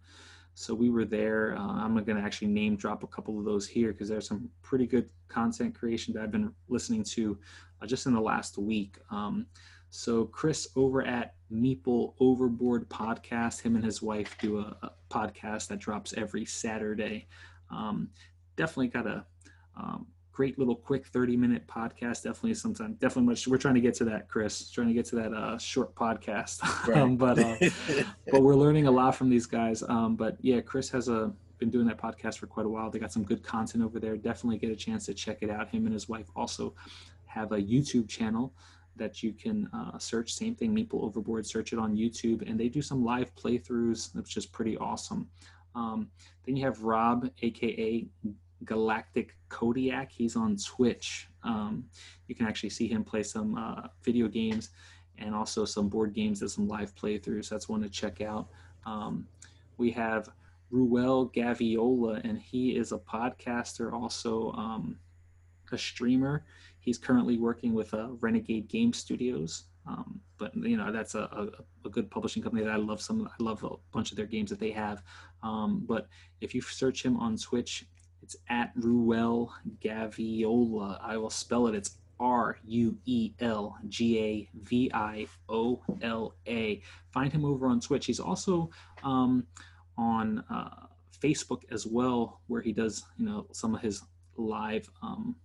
so 0.55 0.75
we 0.75 0.91
were 0.91 1.07
there. 1.07 1.57
Uh, 1.57 1.75
i'm 1.83 1.95
going 1.95 2.19
to 2.19 2.23
actually 2.23 2.49
name 2.49 2.77
drop 2.77 3.03
a 3.03 3.07
couple 3.07 3.39
of 3.39 3.45
those 3.45 3.67
here 3.67 3.93
because 3.93 4.09
there's 4.09 4.29
some 4.29 4.51
pretty 4.63 4.87
good 4.87 5.09
content 5.29 5.75
creation 5.75 6.13
that 6.13 6.23
i've 6.23 6.31
been 6.31 6.53
listening 6.69 7.03
to 7.03 7.39
uh, 7.83 7.87
just 7.87 8.07
in 8.07 8.15
the 8.15 8.21
last 8.21 8.59
week. 8.59 8.99
Um, 9.11 9.47
so 9.91 10.25
Chris 10.25 10.69
over 10.77 11.03
at 11.03 11.35
Meeple 11.53 12.15
Overboard 12.19 12.89
podcast, 12.89 13.61
him 13.61 13.77
and 13.77 13.85
his 13.85 14.01
wife 14.01 14.37
do 14.41 14.59
a, 14.59 14.77
a 14.83 14.93
podcast 15.11 15.69
that 15.69 15.81
drops 15.81 16.15
every 16.17 16.47
Saturday. 16.47 17.27
Um, 17.71 18.09
definitely 18.57 18.89
got 18.89 19.07
a 19.07 19.27
um, 19.77 20.07
great 20.33 20.59
little 20.59 20.75
quick 20.75 21.07
30 21.07 21.37
minute 21.37 21.67
podcast. 21.67 22.23
Definitely 22.23 22.55
sometime, 22.55 22.95
definitely 22.95 23.29
much. 23.29 23.47
We're 23.47 23.59
trying 23.59 23.75
to 23.75 23.81
get 23.81 23.95
to 23.95 24.05
that, 24.05 24.29
Chris, 24.29 24.71
trying 24.71 24.89
to 24.89 24.95
get 24.95 25.05
to 25.07 25.17
that 25.17 25.33
uh, 25.33 25.59
short 25.59 25.95
podcast. 25.95 26.63
um, 26.97 27.17
but, 27.17 27.39
uh, 27.39 27.57
but 28.31 28.43
we're 28.43 28.57
learning 28.57 28.87
a 28.87 28.91
lot 28.91 29.15
from 29.15 29.29
these 29.29 29.47
guys. 29.47 29.83
Um, 29.89 30.17
but 30.17 30.37
yeah, 30.41 30.61
Chris 30.61 30.89
has 30.91 31.09
a, 31.09 31.33
been 31.59 31.71
doing 31.71 31.87
that 31.87 31.99
podcast 31.99 32.39
for 32.39 32.47
quite 32.47 32.67
a 32.67 32.69
while. 32.69 32.91
They 32.91 32.99
got 32.99 33.13
some 33.13 33.25
good 33.25 33.43
content 33.43 33.85
over 33.85 34.01
there. 34.01 34.17
Definitely 34.17 34.59
get 34.59 34.71
a 34.71 34.77
chance 34.77 35.07
to 35.07 35.15
check 35.15 35.39
it 35.43 35.51
out. 35.51 35.69
Him 35.69 35.85
and 35.85 35.93
his 35.93 36.09
wife 36.09 36.27
also 36.35 36.75
have 37.27 37.53
a 37.53 37.59
YouTube 37.59 38.09
channel 38.09 38.53
that 38.97 39.23
you 39.23 39.33
can 39.33 39.69
uh, 39.73 39.99
search. 39.99 40.33
Same 40.35 40.55
thing, 40.55 40.75
Meeple 40.75 41.03
Overboard. 41.03 41.47
Search 41.47 41.73
it 41.73 41.79
on 41.79 41.97
YouTube, 41.97 42.49
and 42.49 42.59
they 42.59 42.69
do 42.69 42.83
some 42.83 43.05
live 43.05 43.35
playthroughs. 43.35 44.13
That's 44.13 44.29
just 44.29 44.53
pretty 44.53 44.77
awesome. 44.77 45.29
Um, 45.75 46.09
then 46.45 46.57
you 46.57 46.65
have 46.65 46.83
Rob, 46.83 47.31
aka 47.43 48.07
Galactic 48.65 49.37
Kodiak. 49.49 50.11
He's 50.13 50.37
on 50.37 50.57
Twitch. 50.57 51.29
Um, 51.43 51.85
you 52.29 52.35
can 52.35 52.47
actually 52.47 52.71
see 52.71 52.89
him 52.89 53.05
play 53.05 53.23
some 53.23 53.57
uh, 53.57 53.89
video 54.03 54.29
games 54.29 54.71
and 55.19 55.35
also 55.35 55.65
some 55.65 55.89
board 55.89 56.15
games 56.15 56.43
and 56.43 56.51
some 56.51 56.69
live 56.69 56.95
playthroughs. 56.95 57.49
That's 57.49 57.69
one 57.69 57.83
to 57.83 57.89
check 57.89 58.21
out. 58.21 58.49
Um, 58.87 59.27
we 59.79 59.91
have 59.93 60.29
Ruel 60.71 61.31
Gaviola, 61.31 62.25
and 62.25 62.39
he 62.39 62.77
is 62.77 62.93
a 62.93 62.99
podcaster, 62.99 63.93
also 63.93 64.53
um, 64.53 64.97
a 65.71 65.79
streamer. 65.79 66.45
He's 66.81 66.99
currently 66.99 67.39
working 67.39 67.75
with 67.75 67.93
uh, 67.95 68.09
Renegade 68.21 68.69
Game 68.69 68.93
Studios, 68.93 69.65
um, 69.87 70.21
but 70.39 70.55
you 70.57 70.77
know 70.77 70.91
that's 70.91 71.15
a, 71.15 71.21
a, 71.21 71.49
a, 71.87 71.91
good 71.91 72.11
publishing 72.11 72.43
company 72.43 72.65
that 72.65 72.73
I 72.73 72.77
love. 72.77 73.01
Some 73.01 73.29
I 73.29 73.43
love 73.43 73.63
a 73.65 73.71
bunch 73.93 74.11
of 74.11 74.17
their 74.17 74.27
games 74.27 74.51
that 74.51 74.59
they 74.59 74.71
have. 74.71 75.03
Um, 75.43 75.85
but 75.87 76.09
if 76.41 76.55
you 76.55 76.61
search 76.61 77.05
him 77.05 77.19
on 77.19 77.37
Twitch, 77.37 77.85
it's 78.23 78.37
at 78.49 78.73
Ruel 78.77 79.53
Gaviola. 79.85 80.99
I 81.03 81.17
will 81.17 81.31
spell 81.31 81.67
it. 81.67 81.75
It's 81.75 81.99
R 82.21 82.57
U 82.65 82.97
E 83.05 83.33
L 83.41 83.77
G 83.89 84.19
A 84.21 84.49
V 84.63 84.91
I 84.95 85.27
O 85.49 85.83
L 86.03 86.35
A. 86.47 86.81
Find 87.11 87.33
him 87.33 87.45
over 87.45 87.67
on 87.67 87.81
Twitch. 87.81 88.07
He's 88.07 88.21
also 88.21 88.71
um, 89.03 89.45
on 89.99 90.45
uh, 90.49 90.87
Facebook 91.21 91.63
as 91.71 91.87
well, 91.87 92.41
where 92.47 92.63
he 92.63 92.73
does 92.73 93.05
you 93.17 93.27
know 93.27 93.47
some 93.53 93.75
of 93.75 93.81
his 93.81 94.03
live 94.37 94.89
um, 95.03 95.37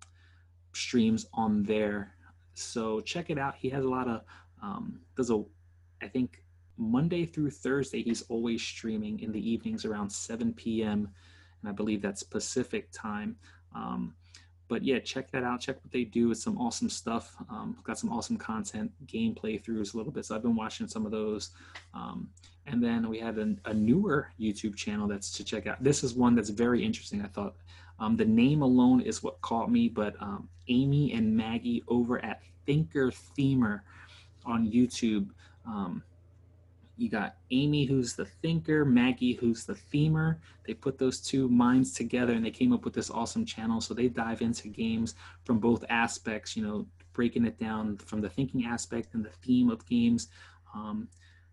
streams 0.74 1.26
on 1.34 1.64
there. 1.64 2.14
So 2.54 3.02
check 3.02 3.30
it 3.30 3.40
out. 3.40 3.56
He 3.56 3.70
has 3.70 3.84
a 3.84 3.90
lot 3.90 4.08
of 4.08 4.22
um, 4.62 5.02
does 5.16 5.32
a 5.32 5.44
I 6.02 6.08
think 6.08 6.44
Monday 6.78 7.26
through 7.26 7.50
Thursday 7.50 8.04
he's 8.04 8.22
always 8.24 8.62
streaming 8.62 9.20
in 9.22 9.32
the 9.32 9.50
evenings 9.52 9.84
around 9.84 10.12
7 10.12 10.54
p.m. 10.54 11.10
and 11.62 11.70
I 11.70 11.72
believe 11.72 12.02
that's 12.02 12.24
Pacific 12.24 12.90
time. 12.92 13.38
Um, 13.76 14.14
but 14.68 14.84
yeah, 14.84 15.00
check 15.00 15.32
that 15.32 15.44
out. 15.44 15.62
Check 15.62 15.78
what 15.78 15.92
they 15.92 16.04
do. 16.04 16.32
It's 16.32 16.44
some 16.44 16.58
awesome 16.58 16.90
stuff. 16.90 17.36
Um, 17.50 17.78
got 17.84 17.98
some 17.98 18.12
awesome 18.12 18.38
content, 18.38 18.92
game 19.08 19.34
playthroughs 19.34 19.94
a 19.94 19.98
little 19.98 20.12
bit. 20.12 20.26
So 20.26 20.36
I've 20.36 20.42
been 20.42 20.56
watching 20.56 20.88
some 20.88 21.06
of 21.06 21.12
those. 21.12 21.52
Um, 21.94 22.30
and 22.66 22.84
then 22.84 23.08
we 23.08 23.18
had 23.18 23.38
a, 23.38 23.56
a, 23.66 23.74
newer 23.74 24.30
YouTube 24.38 24.76
channel 24.76 25.08
that's 25.08 25.32
to 25.32 25.44
check 25.44 25.68
out. 25.68 25.82
This 25.82 26.04
is 26.04 26.16
one 26.16 26.36
that's 26.36 26.50
very 26.50 26.84
interesting. 26.84 27.22
I 27.22 27.28
thought 27.28 27.56
um, 28.00 28.18
the 28.18 28.26
name 28.26 28.62
alone 28.62 29.00
is 29.00 29.24
what 29.24 29.40
caught 29.42 29.72
me, 29.72 29.88
but 29.88 30.22
um, 30.22 30.50
Amy 30.68 31.14
and 31.14 31.36
Maggie 31.36 31.84
over 31.88 32.24
at 32.24 32.42
Thinker 32.66 33.10
Themer 33.10 33.80
on 34.46 34.70
YouTube. 34.70 35.30
Um, 35.66 36.04
you 36.98 37.10
got 37.10 37.36
Amy, 37.52 37.86
who's 37.86 38.16
the 38.16 38.26
thinker, 38.26 38.84
Maggie, 38.84 39.34
who's 39.34 39.66
the 39.66 39.76
themer. 39.76 40.38
They 40.66 40.74
put 40.74 40.98
those 40.98 41.20
two 41.20 41.48
minds 41.48 41.94
together 41.94 42.34
and 42.34 42.44
they 42.44 42.52
came 42.52 42.74
up 42.74 42.84
with 42.84 42.94
this 42.94 43.12
awesome 43.12 43.46
channel. 43.46 43.80
So 43.80 43.94
they 43.94 44.08
dive 44.08 44.42
into 44.42 44.68
games 44.68 45.14
from 45.44 45.60
both 45.60 45.86
aspects, 45.90 46.58
you 46.58 46.64
know, 46.64 46.88
breaking 47.14 47.46
it 47.46 47.60
down 47.60 47.98
from 47.98 48.22
the 48.22 48.30
thinking 48.30 48.66
aspect 48.66 49.14
and 49.14 49.24
the 49.24 49.30
theme 49.30 49.70
of 49.70 49.86
games, 49.88 50.30
um, 50.74 51.08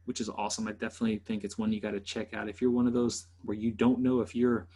which 0.07 0.21
is 0.21 0.31
awesome. 0.31 0.67
I 0.67 0.73
definitely 0.73 1.19
think 1.19 1.45
it's 1.45 1.59
one 1.59 1.73
you 1.73 1.81
got 1.81 1.93
to 1.93 2.01
check 2.01 2.33
out. 2.33 2.49
If 2.49 2.63
you're 2.63 2.71
one 2.71 2.87
of 2.87 2.95
those 2.95 3.27
where 3.43 3.57
you 3.57 3.71
don't 3.71 4.01
know 4.01 4.21
if 4.21 4.35
you're, 4.35 4.67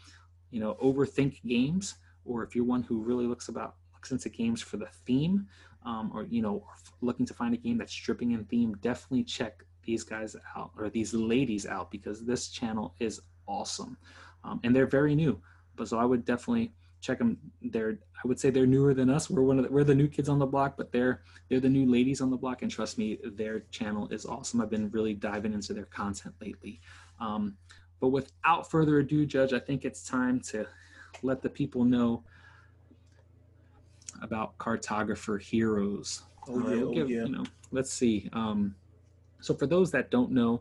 you 0.50 0.60
know, 0.60 0.76
overthink 0.82 1.42
games 1.46 1.94
or 2.26 2.42
if 2.42 2.54
you're 2.54 2.64
one 2.64 2.82
who 2.82 2.98
really 3.00 3.26
looks 3.26 3.48
about 3.48 3.76
looks 3.94 4.12
into 4.12 4.28
games 4.28 4.60
for 4.60 4.76
the 4.76 4.88
theme, 5.06 5.46
um, 5.84 6.10
or 6.14 6.24
you 6.24 6.42
know, 6.42 6.64
looking 7.00 7.24
to 7.26 7.34
find 7.34 7.54
a 7.54 7.56
game 7.56 7.78
that's 7.78 7.92
stripping 7.92 8.32
in 8.32 8.44
theme, 8.44 8.76
definitely 8.82 9.24
check 9.24 9.64
these 9.88 10.04
guys 10.04 10.36
out 10.54 10.70
or 10.76 10.90
these 10.90 11.14
ladies 11.14 11.64
out 11.66 11.90
because 11.90 12.22
this 12.26 12.48
channel 12.48 12.94
is 13.00 13.22
awesome. 13.46 13.96
Um, 14.44 14.60
and 14.62 14.76
they're 14.76 14.86
very 15.00 15.14
new. 15.14 15.40
But 15.76 15.88
so 15.88 15.98
i 15.98 16.04
would 16.04 16.24
definitely 16.26 16.72
check 17.00 17.18
them 17.18 17.38
they're 17.62 17.96
i 18.22 18.28
would 18.28 18.38
say 18.40 18.50
they're 18.50 18.66
newer 18.76 18.92
than 18.92 19.08
us. 19.08 19.30
We're 19.30 19.42
one 19.50 19.58
of 19.58 19.64
the, 19.64 19.70
we're 19.70 19.84
the 19.84 19.94
new 19.94 20.08
kids 20.08 20.28
on 20.28 20.38
the 20.38 20.50
block 20.54 20.76
but 20.76 20.92
they're 20.92 21.22
they're 21.48 21.64
the 21.68 21.74
new 21.78 21.86
ladies 21.90 22.20
on 22.20 22.28
the 22.30 22.36
block. 22.36 22.60
And 22.62 22.70
trust 22.70 22.98
me 22.98 23.18
their 23.42 23.60
channel 23.78 24.04
is 24.16 24.26
awesome. 24.26 24.60
I've 24.60 24.68
been 24.76 24.90
really 24.90 25.14
diving 25.14 25.54
into 25.54 25.72
their 25.72 25.86
content 25.86 26.34
lately. 26.40 26.80
Um, 27.18 27.56
but 28.00 28.08
without 28.08 28.70
further 28.70 28.98
ado 28.98 29.24
judge 29.34 29.52
i 29.54 29.58
think 29.68 29.84
it's 29.88 30.02
time 30.18 30.38
to 30.52 30.66
let 31.22 31.40
the 31.40 31.48
people 31.60 31.82
know 31.84 32.22
about 34.22 34.56
cartographer 34.58 35.40
heroes. 35.40 36.22
Oh 36.48 36.54
Uh, 36.54 36.58
yeah, 36.58 36.76
we'll 36.76 36.88
oh 36.88 36.94
give- 36.94 37.10
yeah. 37.10 37.24
You 37.24 37.32
know, 37.36 37.44
let's 37.70 37.92
see. 37.92 38.28
Um, 38.32 38.74
so 39.40 39.54
for 39.54 39.66
those 39.66 39.90
that 39.92 40.10
don't 40.10 40.30
know, 40.32 40.60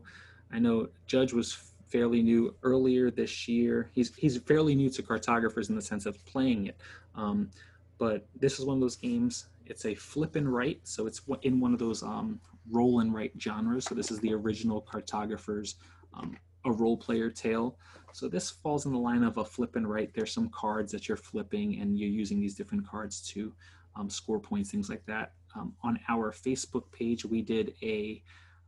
I 0.52 0.60
know 0.60 0.88
Judge 1.06 1.34
was 1.34 1.58
fairly 1.88 2.22
new 2.22 2.54
earlier 2.64 3.10
this 3.10 3.48
year. 3.48 3.90
He's 3.94 4.14
he's 4.16 4.38
fairly 4.38 4.76
new 4.76 4.90
to 4.90 5.02
cartographers 5.02 5.70
in 5.70 5.76
the 5.76 5.82
sense 5.82 6.06
of 6.06 6.24
playing 6.26 6.68
it. 6.68 6.78
Um, 7.16 7.50
but 7.98 8.28
this 8.40 8.60
is 8.60 8.66
one 8.66 8.78
of 8.78 8.82
those 8.82 8.96
games. 8.96 9.48
It's 9.66 9.86
a 9.86 9.96
flip 9.96 10.36
and 10.36 10.52
write, 10.54 10.82
so 10.84 11.08
it's 11.08 11.22
in 11.42 11.60
one 11.60 11.74
of 11.74 11.80
those 11.80 12.04
um, 12.04 12.40
roll 12.72 13.00
and 13.00 13.14
write 13.14 13.34
genres. 13.40 13.86
So 13.86 13.96
this 13.96 14.12
is 14.12 14.20
the 14.20 14.34
original 14.34 14.82
cartographers, 14.82 15.76
um, 16.14 16.38
a 16.66 16.72
Roll 16.72 16.96
Player 16.96 17.30
tale. 17.30 17.78
So 18.14 18.28
this 18.28 18.50
falls 18.50 18.86
in 18.86 18.94
the 18.94 19.00
line 19.00 19.24
of 19.24 19.38
a 19.38 19.46
flip 19.46 19.76
and 19.76 19.90
write. 19.90 20.14
There's 20.14 20.32
some 20.32 20.50
cards 20.50 20.92
that 20.92 21.08
you're 21.08 21.18
flipping, 21.18 21.82
and 21.82 22.00
you're 22.00 22.10
using 22.10 22.40
these 22.40 22.56
different 22.56 22.88
cards 22.88 23.22
to 23.34 23.54
um, 23.96 24.10
score 24.10 24.40
points, 24.40 24.72
things 24.72 24.90
like 24.90 25.06
that. 25.08 25.34
Um, 25.56 25.74
on 25.84 26.00
our 26.08 26.32
Facebook 26.32 26.92
page, 26.92 27.26
we 27.26 27.42
did 27.42 27.74
a 27.82 28.22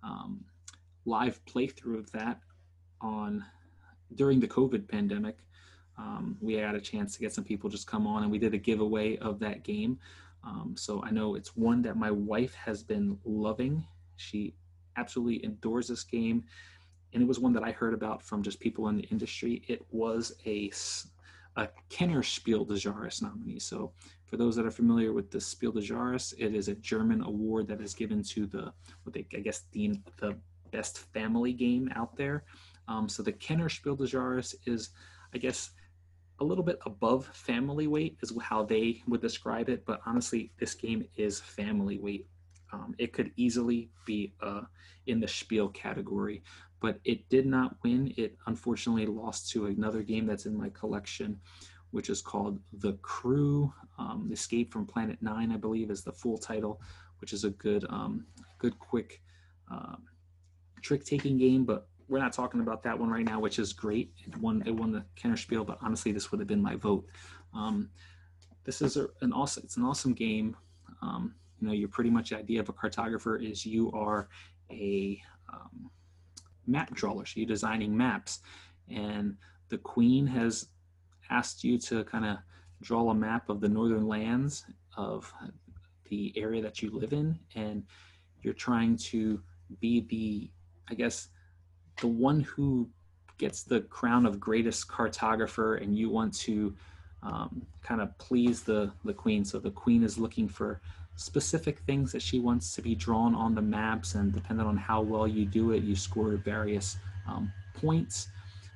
um, 0.03 0.43
live 1.05 1.39
playthrough 1.45 1.99
of 1.99 2.11
that 2.11 2.39
on 3.01 3.43
during 4.15 4.39
the 4.39 4.47
COVID 4.47 4.87
pandemic. 4.87 5.37
Um, 5.97 6.37
we 6.39 6.53
had 6.53 6.75
a 6.75 6.81
chance 6.81 7.13
to 7.13 7.19
get 7.19 7.33
some 7.33 7.43
people 7.43 7.69
just 7.69 7.87
come 7.87 8.07
on, 8.07 8.23
and 8.23 8.31
we 8.31 8.39
did 8.39 8.53
a 8.53 8.57
giveaway 8.57 9.17
of 9.17 9.39
that 9.39 9.63
game. 9.63 9.99
Um, 10.43 10.75
so 10.77 11.03
I 11.03 11.11
know 11.11 11.35
it's 11.35 11.55
one 11.55 11.81
that 11.81 11.97
my 11.97 12.11
wife 12.11 12.53
has 12.53 12.83
been 12.83 13.17
loving. 13.25 13.85
She 14.15 14.55
absolutely 14.95 15.45
adores 15.45 15.89
this 15.89 16.03
game, 16.03 16.45
and 17.13 17.21
it 17.21 17.27
was 17.27 17.39
one 17.39 17.53
that 17.53 17.63
I 17.63 17.71
heard 17.71 17.93
about 17.93 18.23
from 18.23 18.41
just 18.41 18.59
people 18.59 18.87
in 18.87 18.95
the 18.95 19.03
industry. 19.03 19.61
It 19.67 19.85
was 19.91 20.33
a 20.45 20.71
Kenner 21.89 22.23
Spiel 22.23 22.63
des 22.63 22.75
Jahres 22.75 23.21
nominee. 23.21 23.59
So 23.59 23.91
for 24.29 24.37
those 24.37 24.55
that 24.55 24.65
are 24.65 24.71
familiar 24.71 25.11
with 25.11 25.31
the 25.31 25.41
Spiel 25.41 25.71
des 25.71 25.81
Jahres, 25.81 26.33
it 26.37 26.53
is 26.53 26.67
a 26.67 26.75
German 26.75 27.23
award 27.23 27.67
that 27.67 27.81
is 27.81 27.93
given 27.93 28.21
to 28.23 28.45
the 28.45 28.71
what 29.03 29.13
they 29.13 29.25
I 29.35 29.39
guess 29.39 29.63
the 29.71 29.99
the 30.17 30.37
best 30.71 30.99
family 31.13 31.53
game 31.53 31.89
out 31.95 32.15
there. 32.15 32.43
Um, 32.87 33.09
so 33.09 33.23
the 33.23 33.31
Kenner 33.31 33.69
Spiel 33.69 33.95
des 33.95 34.05
Jahres 34.05 34.55
is, 34.65 34.89
I 35.33 35.37
guess, 35.37 35.71
a 36.39 36.43
little 36.43 36.63
bit 36.63 36.79
above 36.85 37.25
family 37.33 37.87
weight 37.87 38.17
is 38.21 38.33
how 38.41 38.63
they 38.63 39.03
would 39.07 39.21
describe 39.21 39.69
it. 39.69 39.85
But 39.85 40.01
honestly, 40.05 40.51
this 40.59 40.73
game 40.73 41.05
is 41.15 41.39
family 41.39 41.97
weight. 41.97 42.27
Um, 42.71 42.95
it 42.97 43.13
could 43.13 43.31
easily 43.35 43.89
be 44.05 44.33
uh, 44.41 44.61
in 45.07 45.19
the 45.19 45.27
Spiel 45.27 45.69
category, 45.69 46.43
but 46.79 46.99
it 47.03 47.27
did 47.29 47.45
not 47.45 47.75
win. 47.83 48.13
It 48.15 48.37
unfortunately 48.47 49.05
lost 49.05 49.49
to 49.51 49.65
another 49.65 50.03
game 50.03 50.25
that's 50.25 50.45
in 50.45 50.57
my 50.57 50.69
collection, 50.69 51.39
which 51.91 52.09
is 52.09 52.21
called 52.21 52.59
The 52.73 52.93
Crew. 53.01 53.73
Um, 53.97 54.29
Escape 54.31 54.71
from 54.71 54.85
Planet 54.85 55.17
Nine, 55.21 55.51
I 55.51 55.57
believe, 55.57 55.91
is 55.91 56.03
the 56.03 56.11
full 56.13 56.37
title, 56.37 56.81
which 57.19 57.33
is 57.33 57.43
a 57.43 57.49
good, 57.51 57.85
um, 57.89 58.25
good, 58.57 58.77
quick 58.79 59.21
um, 59.69 60.03
trick-taking 60.81 61.37
game. 61.37 61.65
But 61.65 61.87
we're 62.07 62.19
not 62.19 62.33
talking 62.33 62.61
about 62.61 62.81
that 62.83 62.97
one 62.97 63.09
right 63.09 63.25
now, 63.25 63.39
which 63.39 63.59
is 63.59 63.73
great. 63.73 64.13
It 64.25 64.37
won, 64.37 64.63
it 64.65 64.71
won 64.71 64.91
the 64.91 65.03
Kenner 65.15 65.37
Spiel, 65.37 65.63
but 65.65 65.77
honestly, 65.81 66.11
this 66.11 66.31
would 66.31 66.39
have 66.39 66.47
been 66.47 66.61
my 66.61 66.75
vote. 66.75 67.05
Um, 67.53 67.89
this 68.63 68.81
is 68.81 68.97
a, 68.97 69.07
an 69.21 69.33
awesome, 69.33 69.63
it's 69.63 69.77
an 69.77 69.83
awesome 69.83 70.13
game. 70.13 70.55
Um, 71.01 71.35
you 71.59 71.67
know, 71.67 71.73
you're 71.73 71.89
pretty 71.89 72.09
much 72.09 72.29
the 72.29 72.37
idea 72.37 72.61
of 72.61 72.69
a 72.69 72.73
cartographer 72.73 73.41
is 73.43 73.65
you 73.65 73.91
are 73.91 74.29
a 74.71 75.21
um, 75.51 75.89
map 76.67 76.93
drawer, 76.93 77.25
so 77.25 77.33
you're 77.35 77.47
designing 77.47 77.95
maps, 77.95 78.39
and 78.89 79.35
the 79.69 79.77
Queen 79.77 80.25
has 80.27 80.67
asked 81.29 81.63
you 81.63 81.77
to 81.79 82.03
kind 82.03 82.25
of 82.25 82.37
draw 82.81 83.09
a 83.09 83.15
map 83.15 83.49
of 83.49 83.59
the 83.59 83.69
northern 83.69 84.07
lands 84.07 84.65
of 84.97 85.31
the 86.09 86.33
area 86.35 86.61
that 86.61 86.81
you 86.81 86.89
live 86.91 87.13
in, 87.13 87.37
and 87.55 87.83
you're 88.41 88.53
trying 88.53 88.97
to 88.97 89.41
be 89.79 90.01
the, 90.09 90.49
I 90.89 90.95
guess, 90.95 91.29
the 92.01 92.07
one 92.07 92.41
who 92.41 92.89
gets 93.37 93.63
the 93.63 93.81
crown 93.81 94.25
of 94.25 94.39
greatest 94.39 94.87
cartographer, 94.87 95.81
and 95.81 95.97
you 95.97 96.09
want 96.09 96.33
to 96.33 96.75
um, 97.21 97.61
kind 97.83 98.01
of 98.01 98.17
please 98.17 98.63
the 98.63 98.91
the 99.03 99.13
queen. 99.13 99.45
So 99.45 99.59
the 99.59 99.71
queen 99.71 100.03
is 100.03 100.17
looking 100.17 100.47
for 100.47 100.81
specific 101.15 101.79
things 101.79 102.11
that 102.13 102.21
she 102.21 102.39
wants 102.39 102.73
to 102.75 102.81
be 102.81 102.95
drawn 102.95 103.35
on 103.35 103.53
the 103.53 103.61
maps, 103.61 104.15
and 104.15 104.33
depending 104.33 104.65
on 104.65 104.77
how 104.77 105.01
well 105.01 105.27
you 105.27 105.45
do 105.45 105.71
it, 105.71 105.83
you 105.83 105.95
score 105.95 106.31
various 106.37 106.97
um, 107.27 107.51
points. 107.73 108.29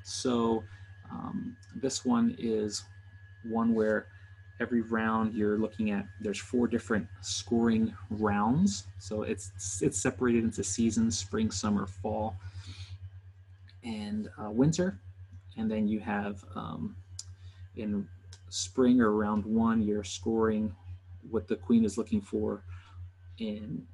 So 0.03 0.63
um, 1.11 1.55
this 1.75 2.05
one 2.05 2.35
is 2.37 2.83
one 3.43 3.73
where 3.73 4.07
every 4.59 4.81
round 4.81 5.33
you're 5.33 5.57
looking 5.57 5.91
at 5.91 6.05
there's 6.21 6.39
four 6.39 6.67
different 6.67 7.07
scoring 7.21 7.93
rounds. 8.09 8.85
So 8.99 9.23
it's 9.23 9.81
it's 9.81 10.01
separated 10.01 10.43
into 10.43 10.63
seasons 10.63 11.17
spring 11.17 11.51
summer 11.51 11.87
fall 11.87 12.35
and 13.83 14.29
uh, 14.41 14.49
winter. 14.49 14.99
And 15.57 15.69
then 15.69 15.87
you 15.87 15.99
have 15.99 16.43
um, 16.55 16.95
in 17.75 18.07
spring 18.49 19.01
or 19.01 19.11
round 19.11 19.45
one 19.45 19.81
you're 19.81 20.03
scoring 20.03 20.75
what 21.29 21.47
the 21.47 21.55
queen 21.55 21.85
is 21.85 21.97
looking 21.97 22.21
for 22.21 22.63
in 23.39 23.85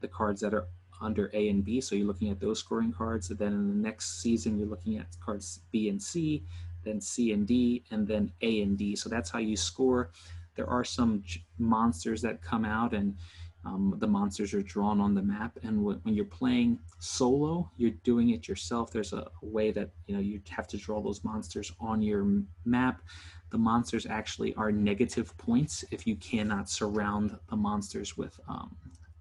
the 0.00 0.08
cards 0.08 0.40
that 0.40 0.54
are 0.54 0.66
under 1.00 1.30
A 1.34 1.48
and 1.48 1.64
B. 1.64 1.80
So 1.80 1.94
you're 1.94 2.06
looking 2.06 2.30
at 2.30 2.40
those 2.40 2.58
scoring 2.58 2.92
cards. 2.92 3.30
And 3.30 3.38
then 3.38 3.52
in 3.52 3.68
the 3.68 3.88
next 3.88 4.22
season, 4.22 4.58
you're 4.58 4.68
looking 4.68 4.98
at 4.98 5.06
cards 5.20 5.60
B 5.70 5.88
and 5.88 6.02
C, 6.02 6.44
then 6.84 7.00
C 7.00 7.32
and 7.32 7.46
D, 7.46 7.84
and 7.90 8.06
then 8.06 8.32
A 8.42 8.62
and 8.62 8.76
D. 8.76 8.96
So 8.96 9.08
that's 9.08 9.30
how 9.30 9.38
you 9.38 9.56
score. 9.56 10.10
There 10.56 10.68
are 10.68 10.84
some 10.84 11.22
monsters 11.58 12.20
that 12.22 12.42
come 12.42 12.64
out, 12.64 12.92
and 12.92 13.16
um, 13.64 13.94
the 13.98 14.06
monsters 14.06 14.52
are 14.54 14.62
drawn 14.62 15.00
on 15.00 15.14
the 15.14 15.22
map. 15.22 15.58
And 15.62 15.78
wh- 15.78 16.04
when 16.04 16.14
you're 16.14 16.24
playing 16.24 16.78
solo, 16.98 17.70
you're 17.76 17.92
doing 18.04 18.30
it 18.30 18.48
yourself. 18.48 18.90
There's 18.90 19.12
a, 19.12 19.30
a 19.42 19.46
way 19.46 19.70
that 19.70 19.90
you 20.06 20.14
know 20.14 20.20
you 20.20 20.40
have 20.50 20.66
to 20.68 20.76
draw 20.76 21.00
those 21.00 21.24
monsters 21.24 21.72
on 21.80 22.02
your 22.02 22.26
map. 22.64 23.02
The 23.50 23.58
monsters 23.58 24.06
actually 24.06 24.54
are 24.54 24.70
negative 24.70 25.36
points 25.36 25.84
if 25.90 26.06
you 26.06 26.16
cannot 26.16 26.70
surround 26.70 27.36
the 27.48 27.56
monsters 27.56 28.16
with 28.16 28.38
um, 28.48 28.76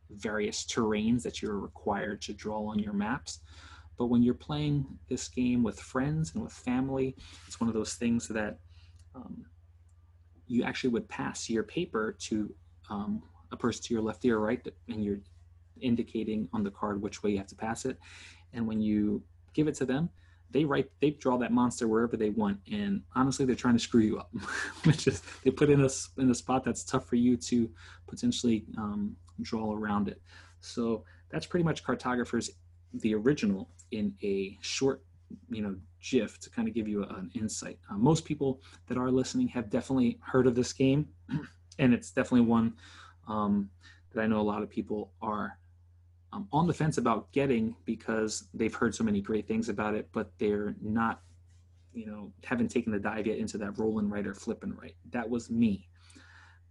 various 0.10 0.66
terrains 0.66 1.24
that 1.24 1.42
you're 1.42 1.60
required 1.60 2.22
to 2.24 2.34
draw 2.34 2.66
on 2.66 2.80
your 2.80 2.94
maps. 2.94 3.40
But 3.98 4.08
when 4.08 4.24
you're 4.24 4.34
playing 4.34 4.86
this 5.10 5.28
game 5.28 5.62
with 5.62 5.80
friends 5.80 6.34
and 6.34 6.44
with 6.44 6.54
family, 6.54 7.16
it's 7.48 7.60
one 7.60 7.68
of 7.68 7.74
those 7.74 7.96
things 7.96 8.28
that 8.30 8.60
um, 9.14 9.46
you 10.48 10.64
actually 10.64 10.92
would 10.92 11.08
pass 11.10 11.50
your 11.50 11.64
paper 11.64 12.16
to 12.20 12.54
um, 12.90 13.22
a 13.52 13.58
person 13.58 13.84
to 13.84 13.94
your 13.94 14.04
left 14.04 14.26
or 14.26 14.40
right, 14.40 14.66
and 14.88 15.04
you're 15.04 15.20
indicating 15.82 16.48
on 16.54 16.64
the 16.64 16.72
card 16.72 17.02
which 17.02 17.24
way 17.24 17.32
you 17.32 17.38
have 17.38 17.48
to 17.48 17.56
pass 17.56 17.86
it. 17.86 17.98
And 18.54 18.68
when 18.68 18.82
you 18.82 19.22
give 19.54 19.68
it 19.68 19.76
to 19.76 19.86
them, 19.86 20.10
they 20.52 20.66
write, 20.66 20.90
they 21.02 21.12
draw 21.12 21.38
that 21.38 21.52
monster 21.52 21.88
wherever 21.88 22.18
they 22.18 22.30
want. 22.30 22.60
And 22.72 23.02
honestly, 23.16 23.46
they're 23.46 23.56
trying 23.56 23.76
to 23.76 23.80
screw 23.80 24.02
you 24.02 24.20
up, 24.20 24.32
which 24.84 25.08
is 25.08 25.22
they 25.44 25.52
put 25.52 25.70
in 25.70 25.82
a 25.82 25.90
in 26.18 26.30
a 26.30 26.36
spot 26.36 26.64
that's 26.64 26.84
tough 26.84 27.08
for 27.08 27.16
you 27.16 27.38
to 27.38 27.70
potentially 28.08 28.66
um, 28.78 29.16
draw 29.42 29.74
around 29.74 30.08
it. 30.08 30.22
So 30.62 31.04
that's 31.30 31.46
pretty 31.46 31.64
much 31.64 31.84
cartographers, 31.84 32.52
the 32.94 33.14
original 33.16 33.70
in 33.92 34.14
a 34.24 34.58
short, 34.62 35.04
you 35.50 35.62
know, 35.62 35.76
GIF 36.02 36.40
to 36.40 36.50
kind 36.50 36.68
of 36.68 36.74
give 36.74 36.88
you 36.88 37.04
a- 37.04 37.08
an 37.08 37.30
insight. 37.36 37.80
Uh, 37.90 37.98
most 37.98 38.26
people 38.26 38.62
that 38.88 38.98
are 38.98 39.12
listening 39.12 39.48
have 39.50 39.70
definitely 39.70 40.20
heard 40.22 40.48
of 40.48 40.56
this 40.56 40.74
game, 40.74 41.08
and 41.80 41.94
it's 41.94 42.12
definitely 42.12 42.48
one 42.48 42.74
um, 43.28 43.70
that 44.12 44.22
I 44.22 44.28
know 44.28 44.40
a 44.40 44.42
lot 44.42 44.64
of 44.64 44.70
people 44.70 45.12
are 45.22 45.58
um, 46.32 46.48
on 46.52 46.68
the 46.68 46.74
fence 46.74 46.98
about 46.98 47.32
getting 47.32 47.76
because 47.86 48.48
they've 48.54 48.74
heard 48.74 48.94
so 48.94 49.04
many 49.04 49.22
great 49.22 49.48
things 49.48 49.70
about 49.70 49.96
it, 49.96 50.08
but 50.12 50.32
they're 50.38 50.76
not, 50.82 51.22
you 51.94 52.06
know, 52.06 52.32
haven't 52.44 52.70
taken 52.70 52.92
the 52.92 53.00
dive 53.00 53.28
yet 53.28 53.38
into 53.38 53.58
that 53.58 53.78
roll 53.78 54.00
and 54.00 54.12
write 54.12 54.28
or 54.28 54.34
flip 54.34 54.64
and 54.64 54.78
write. 54.80 54.96
That 55.12 55.30
was 55.30 55.50
me. 55.50 55.88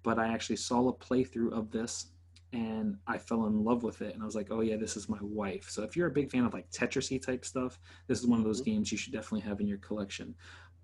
But 0.03 0.19
I 0.19 0.29
actually 0.29 0.57
saw 0.57 0.89
a 0.89 0.95
playthrough 0.95 1.53
of 1.53 1.71
this 1.71 2.07
and 2.53 2.97
I 3.07 3.19
fell 3.19 3.47
in 3.47 3.65
love 3.65 3.83
with 3.83 4.01
it. 4.01 4.15
And 4.15 4.23
I 4.23 4.27
was 4.27 4.35
like, 4.35 4.49
oh, 4.51 4.61
yeah, 4.61 4.77
this 4.77 4.97
is 4.97 5.09
my 5.09 5.19
wife. 5.21 5.69
So 5.69 5.83
if 5.83 5.97
you're 5.97 6.07
a 6.07 6.13
big 6.13 6.31
fan 6.31 6.45
of 6.45 6.55
like 6.55 6.71
Tetrisy 6.71 7.21
type 7.21 7.45
stuff, 7.45 7.79
this 8.07 8.21
is 8.21 8.27
one 8.27 8.39
of 8.39 8.45
those 8.45 8.63
games 8.63 8.91
you 8.91 8.99
should 8.99 9.13
definitely 9.13 9.41
have 9.41 9.61
in 9.61 9.67
your 9.67 9.79
collection. 9.79 10.35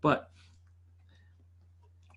But 0.00 0.30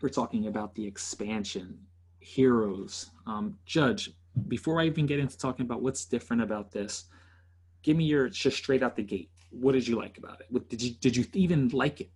we're 0.02 0.10
talking 0.10 0.48
about 0.48 0.76
the 0.76 0.86
expansion, 0.86 1.80
heroes. 2.20 3.12
Um, 3.26 3.58
Judge, 3.66 4.12
before 4.48 4.80
I 4.80 4.86
even 4.86 5.06
get 5.06 5.20
into 5.20 5.38
talking 5.38 5.66
about 5.66 5.82
what's 5.82 6.06
different 6.06 6.42
about 6.42 6.72
this, 6.72 7.06
give 7.84 7.98
me 7.98 8.06
your 8.06 8.30
just 8.30 8.58
straight 8.58 8.84
out 8.84 8.96
the 8.96 9.04
gate. 9.04 9.30
What 9.52 9.74
did 9.74 9.88
you 9.88 9.96
like 9.96 10.18
about 10.18 10.40
it? 10.42 10.48
What, 10.50 10.70
did 10.70 10.82
you 10.82 10.92
did 10.92 11.16
you 11.16 11.26
even 11.34 11.70
like 11.70 12.02
it? 12.02 12.12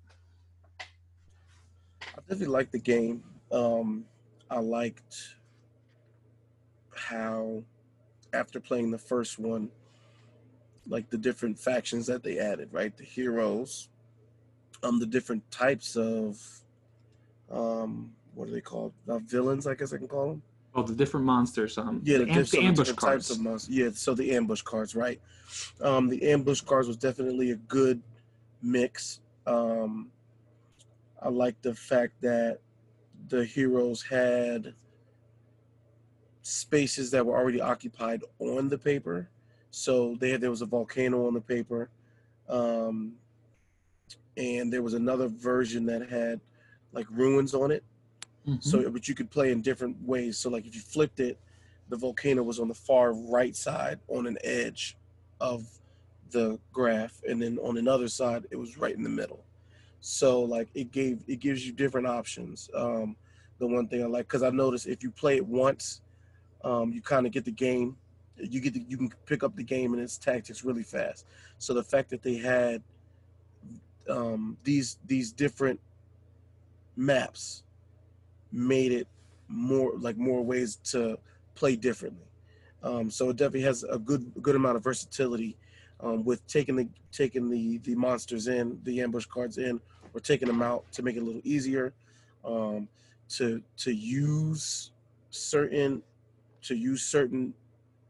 I 0.79 2.19
definitely 2.27 2.47
liked 2.47 2.71
the 2.71 2.79
game. 2.79 3.23
Um, 3.51 4.05
I 4.49 4.59
liked 4.59 5.35
how, 6.95 7.63
after 8.33 8.59
playing 8.59 8.91
the 8.91 8.97
first 8.97 9.39
one, 9.39 9.69
like 10.87 11.09
the 11.09 11.17
different 11.17 11.57
factions 11.57 12.07
that 12.07 12.23
they 12.23 12.39
added, 12.39 12.69
right? 12.71 12.95
The 12.95 13.03
heroes, 13.03 13.89
um, 14.83 14.99
the 14.99 15.05
different 15.05 15.49
types 15.51 15.95
of 15.95 16.39
um, 17.49 18.11
what 18.33 18.47
are 18.47 18.51
they 18.51 18.61
called? 18.61 18.93
Uh, 19.07 19.19
villains, 19.19 19.67
I 19.67 19.75
guess 19.75 19.93
I 19.93 19.97
can 19.97 20.07
call 20.07 20.29
them. 20.29 20.41
Oh, 20.73 20.83
the 20.83 20.95
different 20.95 21.25
monsters. 21.25 21.77
Um, 21.77 22.01
Yeah, 22.03 22.19
the, 22.19 22.25
the, 22.25 22.31
am- 22.31 22.39
the 22.39 22.45
so 22.45 22.57
the 22.57 22.63
ambush 22.67 22.87
different 22.87 22.99
cards. 22.99 23.27
types 23.27 23.37
of 23.37 23.43
monsters. 23.43 23.75
Yeah, 23.75 23.89
so 23.93 24.13
the 24.13 24.31
ambush 24.31 24.61
cards, 24.61 24.95
right? 24.95 25.19
Um, 25.81 26.07
the 26.07 26.31
ambush 26.31 26.61
cards 26.61 26.87
was 26.87 26.97
definitely 26.97 27.51
a 27.51 27.55
good 27.55 28.01
mix. 28.61 29.19
Um, 29.45 30.09
I 31.21 31.29
like 31.29 31.61
the 31.61 31.75
fact 31.75 32.13
that 32.21 32.59
the 33.27 33.43
heroes 33.43 34.01
had 34.01 34.73
spaces 36.41 37.11
that 37.11 37.25
were 37.25 37.37
already 37.37 37.61
occupied 37.61 38.23
on 38.39 38.69
the 38.69 38.77
paper. 38.77 39.29
So 39.71 40.15
they 40.19 40.31
had, 40.31 40.41
there 40.41 40.49
was 40.49 40.61
a 40.61 40.65
volcano 40.65 41.27
on 41.27 41.33
the 41.33 41.41
paper, 41.41 41.89
um, 42.49 43.13
and 44.35 44.71
there 44.71 44.81
was 44.81 44.93
another 44.93 45.27
version 45.27 45.85
that 45.85 46.09
had 46.09 46.41
like 46.93 47.05
ruins 47.09 47.53
on 47.53 47.71
it. 47.71 47.83
Mhm. 48.47 48.63
So, 48.63 48.89
but 48.89 49.07
you 49.07 49.15
could 49.15 49.29
play 49.29 49.51
in 49.51 49.61
different 49.61 50.01
ways. 50.01 50.37
So, 50.37 50.49
like 50.49 50.65
if 50.65 50.75
you 50.75 50.81
flipped 50.81 51.19
it, 51.19 51.39
the 51.89 51.97
volcano 51.97 52.43
was 52.43 52.59
on 52.59 52.67
the 52.67 52.73
far 52.73 53.13
right 53.13 53.55
side 53.55 53.99
on 54.07 54.25
an 54.27 54.37
edge 54.43 54.97
of 55.39 55.67
the 56.31 56.59
graph, 56.71 57.21
and 57.27 57.41
then 57.41 57.59
on 57.59 57.77
another 57.77 58.07
side, 58.07 58.47
it 58.51 58.55
was 58.55 58.77
right 58.77 58.95
in 58.95 59.03
the 59.03 59.09
middle. 59.09 59.43
So, 59.99 60.41
like 60.41 60.69
it 60.73 60.91
gave 60.91 61.23
it 61.27 61.39
gives 61.39 61.65
you 61.65 61.73
different 61.73 62.07
options. 62.07 62.69
Um, 62.73 63.15
the 63.59 63.67
one 63.67 63.87
thing 63.87 64.03
I 64.03 64.07
like 64.07 64.27
because 64.27 64.43
I 64.43 64.49
noticed 64.49 64.87
if 64.87 65.03
you 65.03 65.11
play 65.11 65.35
it 65.37 65.45
once, 65.45 66.01
um, 66.63 66.91
you 66.91 67.01
kind 67.01 67.25
of 67.25 67.31
get 67.31 67.45
the 67.45 67.51
game. 67.51 67.97
You 68.37 68.59
get 68.59 68.73
the, 68.73 68.83
you 68.87 68.97
can 68.97 69.11
pick 69.27 69.43
up 69.43 69.55
the 69.55 69.63
game 69.63 69.93
and 69.93 70.01
its 70.01 70.17
tactics 70.17 70.63
really 70.63 70.81
fast. 70.81 71.27
So 71.59 71.73
the 71.75 71.83
fact 71.83 72.09
that 72.09 72.23
they 72.23 72.37
had 72.37 72.81
um, 74.09 74.57
these 74.63 74.97
these 75.05 75.31
different 75.31 75.79
maps 76.95 77.63
made 78.51 78.91
it 78.91 79.07
more 79.47 79.93
like 79.97 80.17
more 80.17 80.43
ways 80.43 80.77
to 80.77 81.17
play 81.55 81.75
differently. 81.75 82.27
Um, 82.83 83.11
so 83.11 83.29
it 83.29 83.35
definitely 83.35 83.61
has 83.63 83.83
a 83.83 83.99
good 83.99 84.31
good 84.41 84.55
amount 84.55 84.77
of 84.77 84.83
versatility 84.83 85.57
um, 85.99 86.23
with 86.23 86.45
taking 86.47 86.75
the 86.75 86.87
taking 87.11 87.49
the 87.49 87.77
the 87.79 87.95
monsters 87.95 88.47
in, 88.47 88.79
the 88.83 89.01
ambush 89.01 89.25
cards 89.25 89.57
in, 89.57 89.79
or 90.13 90.19
taking 90.19 90.47
them 90.47 90.61
out 90.61 90.89
to 90.93 91.03
make 91.03 91.15
it 91.15 91.19
a 91.19 91.23
little 91.23 91.41
easier 91.43 91.93
um, 92.43 92.87
to 93.29 93.61
to 93.77 93.91
use 93.93 94.91
certain 95.29 96.01
to 96.63 96.75
use 96.75 97.03
certain 97.03 97.53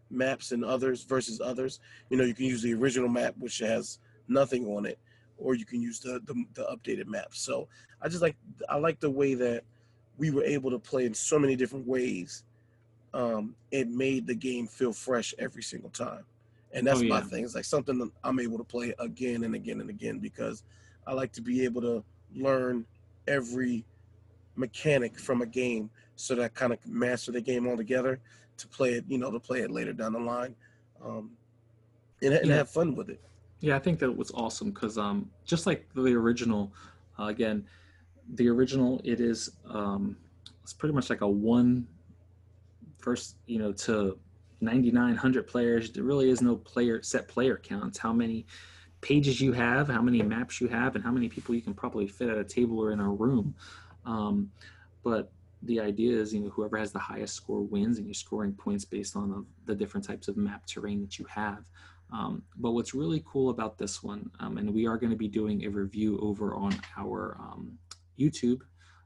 maps 0.09 0.51
and 0.51 0.63
others 0.63 1.03
versus 1.03 1.41
others. 1.41 1.79
You 2.09 2.17
know, 2.17 2.23
you 2.23 2.33
can 2.33 2.45
use 2.45 2.61
the 2.61 2.73
original 2.73 3.09
map 3.09 3.35
which 3.39 3.59
has 3.59 3.99
nothing 4.27 4.65
on 4.67 4.85
it, 4.85 4.99
or 5.37 5.55
you 5.55 5.65
can 5.65 5.81
use 5.81 5.99
the 5.99 6.21
the, 6.25 6.45
the 6.53 6.63
updated 6.63 7.07
map. 7.07 7.33
So 7.33 7.67
I 8.01 8.07
just 8.07 8.21
like 8.21 8.37
I 8.69 8.77
like 8.77 8.99
the 8.99 9.11
way 9.11 9.33
that 9.35 9.63
we 10.21 10.29
were 10.29 10.43
able 10.43 10.69
to 10.69 10.77
play 10.77 11.05
in 11.07 11.15
so 11.15 11.39
many 11.39 11.55
different 11.55 11.87
ways. 11.87 12.43
Um, 13.11 13.55
it 13.71 13.89
made 13.89 14.27
the 14.27 14.35
game 14.35 14.67
feel 14.67 14.93
fresh 14.93 15.33
every 15.39 15.63
single 15.63 15.89
time, 15.89 16.23
and 16.71 16.85
that's 16.85 17.01
Oh, 17.01 17.05
my 17.05 17.21
thing. 17.21 17.43
It's 17.43 17.55
like 17.55 17.65
something 17.65 17.97
that 17.97 18.11
I'm 18.23 18.39
able 18.39 18.59
to 18.59 18.63
play 18.63 18.93
again 18.99 19.43
and 19.43 19.55
again 19.55 19.81
and 19.81 19.89
again 19.89 20.19
because 20.19 20.63
I 21.07 21.13
like 21.13 21.31
to 21.33 21.41
be 21.41 21.65
able 21.65 21.81
to 21.81 22.03
learn 22.35 22.85
every 23.27 23.83
mechanic 24.55 25.17
from 25.19 25.41
a 25.41 25.45
game 25.47 25.89
so 26.15 26.35
that 26.35 26.43
I 26.43 26.47
kind 26.49 26.71
of 26.71 26.85
master 26.87 27.31
the 27.31 27.41
game 27.41 27.67
altogether 27.67 28.19
to 28.57 28.67
play 28.67 28.93
it, 28.93 29.05
you 29.07 29.17
know, 29.17 29.31
to 29.31 29.39
play 29.39 29.61
it 29.61 29.71
later 29.71 29.91
down 29.91 30.13
the 30.13 30.19
line, 30.19 30.55
um, 31.03 31.31
and, 32.21 32.33
and 32.35 32.47
Yeah. 32.47 32.57
have 32.57 32.69
fun 32.69 32.95
with 32.95 33.09
it. 33.09 33.19
Yeah, 33.59 33.75
I 33.75 33.79
think 33.79 33.97
that 33.99 34.11
was 34.15 34.31
awesome 34.35 34.69
because 34.69 34.99
um, 34.99 35.31
just 35.45 35.65
like 35.65 35.87
the 35.95 36.13
original, 36.13 36.71
uh, 37.19 37.25
again, 37.25 37.65
the 38.35 38.47
original 38.49 39.01
it 39.03 39.19
is 39.19 39.51
um, 39.69 40.15
it's 40.63 40.73
pretty 40.73 40.93
much 40.93 41.09
like 41.09 41.21
a 41.21 41.27
one 41.27 41.87
first, 42.99 43.35
you 43.47 43.59
know, 43.59 43.71
to 43.73 44.17
9900 44.61 45.47
players. 45.47 45.91
There 45.91 46.03
really 46.03 46.29
is 46.29 46.41
no 46.41 46.55
player 46.55 47.01
set 47.01 47.27
player 47.27 47.57
counts. 47.57 47.97
How 47.97 48.13
many 48.13 48.45
pages 49.01 49.41
you 49.41 49.51
have, 49.51 49.87
how 49.87 50.01
many 50.01 50.21
maps 50.21 50.61
you 50.61 50.67
have, 50.67 50.95
and 50.95 51.03
how 51.03 51.11
many 51.11 51.27
people 51.27 51.55
you 51.55 51.61
can 51.61 51.73
probably 51.73 52.07
fit 52.07 52.29
at 52.29 52.37
a 52.37 52.43
table 52.43 52.79
or 52.79 52.91
in 52.91 52.99
a 52.99 53.09
room. 53.09 53.55
Um, 54.05 54.51
but 55.03 55.31
the 55.63 55.79
idea 55.79 56.15
is, 56.17 56.33
you 56.33 56.39
know, 56.39 56.49
whoever 56.49 56.77
has 56.77 56.91
the 56.91 56.99
highest 56.99 57.35
score 57.35 57.61
wins, 57.61 57.97
and 57.97 58.05
you're 58.05 58.13
scoring 58.13 58.53
points 58.53 58.85
based 58.85 59.15
on 59.15 59.29
the, 59.29 59.45
the 59.65 59.75
different 59.75 60.05
types 60.05 60.27
of 60.27 60.37
map 60.37 60.65
terrain 60.65 61.01
that 61.01 61.19
you 61.19 61.25
have. 61.25 61.65
Um, 62.13 62.43
but 62.57 62.71
what's 62.71 62.93
really 62.93 63.23
cool 63.25 63.49
about 63.49 63.77
this 63.77 64.03
one, 64.03 64.29
um, 64.39 64.57
and 64.57 64.73
we 64.73 64.85
are 64.85 64.97
going 64.97 65.11
to 65.11 65.17
be 65.17 65.27
doing 65.27 65.63
a 65.65 65.69
review 65.69 66.19
over 66.19 66.55
on 66.55 66.75
our 66.97 67.37
um, 67.39 67.77
YouTube. 68.21 68.61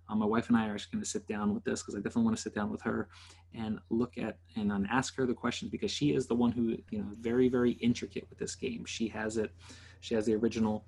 Um, 0.07 0.19
my 0.19 0.25
wife 0.25 0.49
and 0.49 0.57
I 0.57 0.67
are 0.67 0.77
just 0.77 0.91
going 0.91 1.03
to 1.03 1.09
sit 1.09 1.27
down 1.27 1.53
with 1.53 1.63
this 1.63 1.81
because 1.81 1.95
I 1.95 1.97
definitely 1.97 2.25
want 2.25 2.37
to 2.37 2.41
sit 2.41 2.53
down 2.53 2.69
with 2.69 2.81
her 2.83 3.09
and 3.55 3.79
look 3.89 4.17
at 4.17 4.37
and 4.55 4.71
um, 4.71 4.85
ask 4.91 5.15
her 5.15 5.25
the 5.25 5.33
questions 5.33 5.71
because 5.71 5.89
she 5.89 6.13
is 6.13 6.27
the 6.27 6.35
one 6.35 6.51
who, 6.51 6.77
you 6.91 6.99
know, 6.99 7.07
very 7.19 7.49
very 7.49 7.71
intricate 7.71 8.27
with 8.29 8.37
this 8.37 8.55
game. 8.55 8.85
She 8.85 9.07
has 9.07 9.37
it. 9.37 9.51
She 10.01 10.13
has 10.13 10.25
the 10.25 10.35
original. 10.35 10.85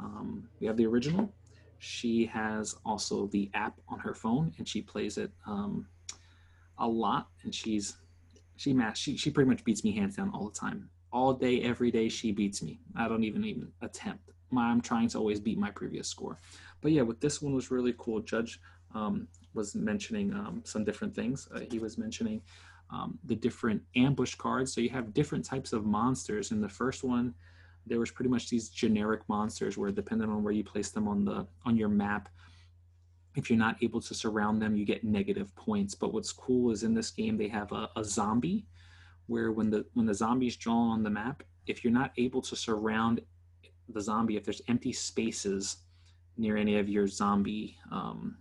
Um, 0.00 0.48
we 0.60 0.66
have 0.66 0.76
the 0.76 0.86
original. 0.86 1.32
She 1.78 2.26
has 2.26 2.74
also 2.84 3.26
the 3.28 3.50
app 3.54 3.78
on 3.88 4.00
her 4.00 4.14
phone, 4.14 4.52
and 4.58 4.66
she 4.66 4.82
plays 4.82 5.18
it 5.18 5.30
um, 5.46 5.86
a 6.78 6.88
lot. 6.88 7.28
And 7.44 7.54
she's 7.54 7.96
she 8.56 8.72
mas- 8.72 8.98
she 8.98 9.16
she 9.16 9.30
pretty 9.30 9.48
much 9.48 9.62
beats 9.62 9.84
me 9.84 9.92
hands 9.92 10.16
down 10.16 10.32
all 10.34 10.48
the 10.48 10.58
time 10.58 10.90
all 11.16 11.32
day, 11.32 11.62
every 11.62 11.90
day, 11.90 12.10
she 12.10 12.30
beats 12.30 12.62
me. 12.62 12.78
I 12.94 13.08
don't 13.08 13.24
even 13.24 13.42
even 13.44 13.72
attempt. 13.80 14.30
I'm 14.56 14.80
trying 14.80 15.08
to 15.08 15.18
always 15.18 15.40
beat 15.40 15.58
my 15.58 15.70
previous 15.70 16.08
score. 16.08 16.38
But 16.80 16.92
yeah, 16.92 17.02
with 17.02 17.20
this 17.20 17.42
one 17.42 17.54
was 17.54 17.70
really 17.70 17.94
cool. 17.98 18.20
Judge 18.20 18.60
um, 18.94 19.28
was 19.54 19.74
mentioning 19.74 20.32
um, 20.32 20.62
some 20.64 20.84
different 20.84 21.14
things. 21.14 21.48
Uh, 21.54 21.60
he 21.70 21.78
was 21.78 21.98
mentioning 21.98 22.42
um, 22.90 23.18
the 23.24 23.34
different 23.34 23.82
ambush 23.96 24.34
cards. 24.34 24.72
So 24.72 24.80
you 24.80 24.90
have 24.90 25.12
different 25.12 25.44
types 25.44 25.72
of 25.72 25.84
monsters. 25.84 26.52
In 26.52 26.60
the 26.60 26.68
first 26.68 27.02
one, 27.02 27.34
there 27.86 27.98
was 27.98 28.10
pretty 28.10 28.30
much 28.30 28.48
these 28.48 28.68
generic 28.68 29.22
monsters 29.28 29.76
where 29.78 29.90
depending 29.90 30.28
on 30.28 30.42
where 30.42 30.52
you 30.52 30.64
place 30.64 30.90
them 30.90 31.08
on 31.08 31.24
the 31.24 31.46
on 31.64 31.76
your 31.76 31.88
map, 31.88 32.28
if 33.36 33.50
you're 33.50 33.58
not 33.58 33.76
able 33.82 34.00
to 34.00 34.14
surround 34.14 34.60
them, 34.60 34.76
you 34.76 34.84
get 34.84 35.04
negative 35.04 35.54
points. 35.56 35.94
But 35.94 36.12
what's 36.12 36.32
cool 36.32 36.70
is 36.70 36.82
in 36.82 36.94
this 36.94 37.10
game 37.10 37.36
they 37.36 37.48
have 37.48 37.72
a, 37.72 37.88
a 37.96 38.04
zombie 38.04 38.66
where 39.26 39.52
when 39.52 39.70
the 39.70 39.84
when 39.94 40.06
the 40.06 40.14
zombie 40.14 40.46
is 40.46 40.56
drawn 40.56 40.90
on 40.90 41.02
the 41.02 41.10
map, 41.10 41.42
if 41.66 41.84
you're 41.84 41.92
not 41.92 42.12
able 42.16 42.42
to 42.42 42.56
surround 42.56 43.20
the 43.88 44.00
zombie, 44.00 44.36
if 44.36 44.44
there's 44.44 44.62
empty 44.68 44.92
spaces 44.92 45.78
near 46.36 46.56
any 46.56 46.78
of 46.78 46.88
your 46.88 47.06
zombie 47.06 47.78
um, 47.90 48.36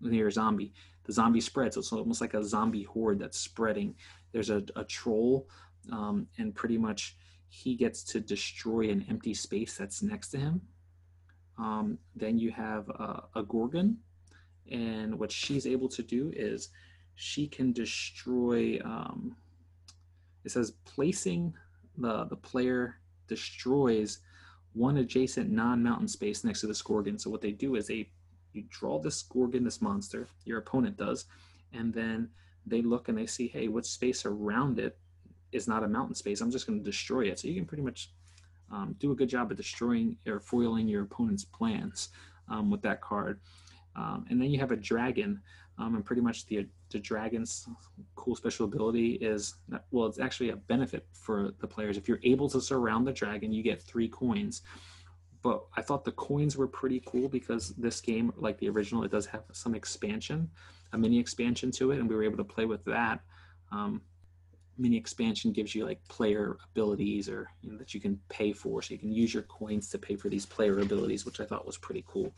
near 0.00 0.30
zombie, 0.30 0.72
the 1.04 1.12
zombie 1.12 1.40
spreads. 1.40 1.74
So 1.74 1.80
it's 1.80 1.92
almost 1.92 2.20
like 2.20 2.34
a 2.34 2.44
zombie 2.44 2.84
horde 2.84 3.18
that's 3.18 3.38
spreading. 3.38 3.94
There's 4.32 4.50
a, 4.50 4.62
a 4.76 4.84
troll, 4.84 5.48
um, 5.90 6.26
and 6.38 6.54
pretty 6.54 6.78
much 6.78 7.16
he 7.48 7.74
gets 7.74 8.02
to 8.04 8.20
destroy 8.20 8.90
an 8.90 9.06
empty 9.08 9.34
space 9.34 9.76
that's 9.76 10.02
next 10.02 10.28
to 10.30 10.38
him. 10.38 10.60
Um, 11.58 11.98
then 12.14 12.38
you 12.38 12.50
have 12.52 12.88
a, 12.88 13.24
a 13.34 13.42
gorgon, 13.42 13.98
and 14.70 15.18
what 15.18 15.32
she's 15.32 15.66
able 15.66 15.88
to 15.88 16.02
do 16.02 16.32
is 16.36 16.68
she 17.14 17.48
can 17.48 17.72
destroy. 17.72 18.78
Um, 18.84 19.36
it 20.44 20.52
says 20.52 20.72
placing 20.84 21.54
the 21.96 22.24
the 22.26 22.36
player 22.36 22.96
destroys 23.26 24.20
one 24.74 24.98
adjacent 24.98 25.50
non-mountain 25.50 26.08
space 26.08 26.44
next 26.44 26.60
to 26.60 26.66
the 26.66 26.82
gorgon. 26.84 27.18
So 27.18 27.30
what 27.30 27.40
they 27.40 27.52
do 27.52 27.74
is 27.74 27.86
they 27.86 28.10
you 28.52 28.64
draw 28.68 28.98
this 28.98 29.22
gorgon, 29.22 29.64
this 29.64 29.82
monster, 29.82 30.26
your 30.44 30.58
opponent 30.58 30.96
does, 30.96 31.26
and 31.72 31.92
then 31.92 32.30
they 32.66 32.82
look 32.82 33.08
and 33.08 33.16
they 33.16 33.26
see, 33.26 33.48
hey, 33.48 33.68
what 33.68 33.86
space 33.86 34.24
around 34.24 34.78
it 34.78 34.98
is 35.52 35.68
not 35.68 35.82
a 35.82 35.88
mountain 35.88 36.14
space. 36.14 36.40
I'm 36.40 36.50
just 36.50 36.66
going 36.66 36.78
to 36.78 36.84
destroy 36.84 37.22
it. 37.26 37.38
So 37.38 37.48
you 37.48 37.54
can 37.54 37.66
pretty 37.66 37.82
much 37.82 38.10
um, 38.70 38.94
do 38.98 39.12
a 39.12 39.14
good 39.14 39.28
job 39.28 39.50
of 39.50 39.56
destroying 39.56 40.16
or 40.26 40.40
foiling 40.40 40.88
your 40.88 41.02
opponent's 41.04 41.44
plans 41.44 42.10
um, 42.48 42.70
with 42.70 42.82
that 42.82 43.00
card. 43.00 43.40
Um, 43.96 44.26
and 44.30 44.40
then 44.40 44.50
you 44.50 44.60
have 44.60 44.70
a 44.70 44.76
dragon, 44.76 45.40
um, 45.78 45.94
and 45.94 46.04
pretty 46.04 46.22
much 46.22 46.46
the 46.46 46.66
the 46.90 46.98
dragon's 46.98 47.68
cool 48.16 48.34
special 48.34 48.64
ability 48.64 49.12
is 49.14 49.54
well, 49.90 50.06
it's 50.06 50.18
actually 50.18 50.50
a 50.50 50.56
benefit 50.56 51.06
for 51.12 51.52
the 51.60 51.66
players. 51.66 51.96
If 51.96 52.08
you're 52.08 52.20
able 52.22 52.48
to 52.50 52.60
surround 52.60 53.06
the 53.06 53.12
dragon, 53.12 53.52
you 53.52 53.62
get 53.62 53.82
three 53.82 54.08
coins. 54.08 54.62
But 55.40 55.64
I 55.76 55.82
thought 55.82 56.04
the 56.04 56.12
coins 56.12 56.56
were 56.56 56.66
pretty 56.66 57.00
cool 57.06 57.28
because 57.28 57.70
this 57.76 58.00
game, 58.00 58.32
like 58.36 58.58
the 58.58 58.68
original, 58.68 59.04
it 59.04 59.12
does 59.12 59.26
have 59.26 59.44
some 59.52 59.74
expansion, 59.74 60.50
a 60.92 60.98
mini 60.98 61.18
expansion 61.18 61.70
to 61.72 61.92
it, 61.92 62.00
and 62.00 62.08
we 62.08 62.16
were 62.16 62.24
able 62.24 62.38
to 62.38 62.44
play 62.44 62.64
with 62.64 62.84
that. 62.86 63.20
Um, 63.70 64.02
mini 64.78 64.96
expansion 64.96 65.52
gives 65.52 65.74
you 65.74 65.84
like 65.84 66.00
player 66.08 66.56
abilities 66.72 67.28
or 67.28 67.48
you 67.62 67.70
know, 67.70 67.78
that 67.78 67.94
you 67.94 68.00
can 68.00 68.18
pay 68.28 68.52
for 68.52 68.80
so 68.80 68.94
you 68.94 68.98
can 68.98 69.12
use 69.12 69.34
your 69.34 69.42
coins 69.44 69.90
to 69.90 69.98
pay 69.98 70.14
for 70.14 70.28
these 70.28 70.46
player 70.46 70.78
abilities 70.78 71.26
which 71.26 71.40
i 71.40 71.44
thought 71.44 71.66
was 71.66 71.76
pretty 71.76 72.04
cool 72.06 72.32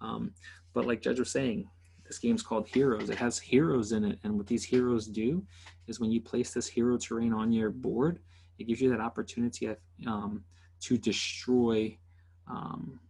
um, 0.00 0.32
but 0.72 0.86
like 0.86 1.02
judge 1.02 1.18
was 1.18 1.30
saying 1.30 1.68
this 2.12 2.18
game's 2.18 2.42
called 2.42 2.66
heroes 2.66 3.08
it 3.08 3.18
has 3.18 3.38
heroes 3.38 3.92
in 3.92 4.04
it 4.04 4.18
and 4.24 4.36
what 4.36 4.46
these 4.46 4.64
heroes 4.64 5.06
do 5.06 5.42
is 5.86 5.98
when 5.98 6.10
you 6.10 6.20
place 6.20 6.52
this 6.52 6.66
hero 6.66 6.96
terrain 6.96 7.32
on 7.32 7.50
your 7.52 7.70
board 7.70 8.18
it 8.58 8.64
gives 8.64 8.80
you 8.80 8.90
that 8.90 9.00
opportunity 9.00 9.68
um, 10.06 10.44
to 10.80 10.98
destroy 10.98 11.96
um, 12.48 13.00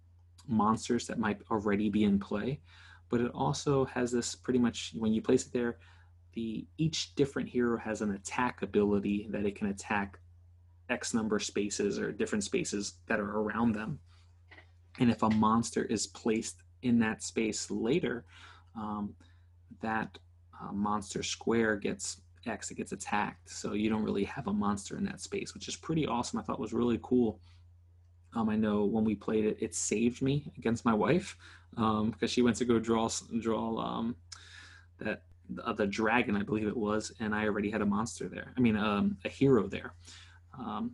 monsters 0.47 1.07
that 1.07 1.19
might 1.19 1.41
already 1.51 1.91
be 1.91 2.05
in 2.05 2.19
play 2.19 2.61
but 3.13 3.21
it 3.21 3.31
also 3.35 3.85
has 3.85 4.11
this 4.11 4.35
pretty 4.35 4.59
much 4.59 4.93
when 4.95 5.13
you 5.13 5.21
place 5.21 5.47
it 5.47 5.53
there, 5.53 5.77
the 6.33 6.67
each 6.79 7.15
different 7.15 7.47
hero 7.47 7.77
has 7.77 8.01
an 8.01 8.13
attack 8.13 8.63
ability 8.63 9.27
that 9.29 9.45
it 9.45 9.55
can 9.55 9.67
attack 9.67 10.19
X 10.89 11.13
number 11.13 11.39
spaces 11.39 11.99
or 11.99 12.11
different 12.11 12.43
spaces 12.43 12.95
that 13.09 13.21
are 13.21 13.39
around 13.39 13.75
them. 13.75 13.99
And 14.99 15.11
if 15.11 15.23
a 15.23 15.29
monster 15.29 15.85
is 15.85 16.07
placed 16.07 16.57
in 16.81 16.99
that 17.01 17.23
space 17.23 17.71
later, 17.71 18.25
um, 18.77 19.15
that 19.81 20.19
uh, 20.61 20.73
monster 20.73 21.23
square 21.23 21.77
gets 21.77 22.21
X, 22.47 22.71
it 22.71 22.75
gets 22.75 22.93
attacked. 22.93 23.51
So 23.51 23.73
you 23.73 23.89
don't 23.89 24.03
really 24.03 24.25
have 24.25 24.47
a 24.47 24.53
monster 24.53 24.97
in 24.97 25.05
that 25.05 25.21
space, 25.21 25.55
which 25.55 25.69
is 25.69 25.77
pretty 25.77 26.07
awesome. 26.07 26.39
I 26.39 26.43
thought 26.43 26.59
was 26.59 26.73
really 26.73 26.99
cool. 27.03 27.39
Um, 28.35 28.49
I 28.49 28.57
know 28.57 28.85
when 28.85 29.05
we 29.05 29.15
played 29.15 29.45
it, 29.45 29.59
it 29.61 29.75
saved 29.75 30.23
me 30.23 30.51
against 30.57 30.85
my 30.85 30.95
wife 30.95 31.37
because 31.75 32.03
um, 32.03 32.29
she 32.29 32.43
went 32.43 32.57
to 32.57 32.65
go 32.65 32.79
draw 32.79 33.09
draw 33.41 33.79
um, 33.79 34.17
that 34.99 35.23
uh, 35.63 35.73
the 35.73 35.87
dragon, 35.87 36.37
I 36.37 36.43
believe 36.43 36.67
it 36.67 36.77
was, 36.77 37.13
and 37.21 37.35
I 37.35 37.45
already 37.45 37.71
had 37.71 37.83
a 37.83 37.87
monster 37.87 38.29
there. 38.29 38.53
I 38.57 38.61
mean, 38.61 38.77
um, 38.77 39.17
a 39.25 39.29
hero 39.29 39.67
there, 39.67 39.93
um, 40.59 40.93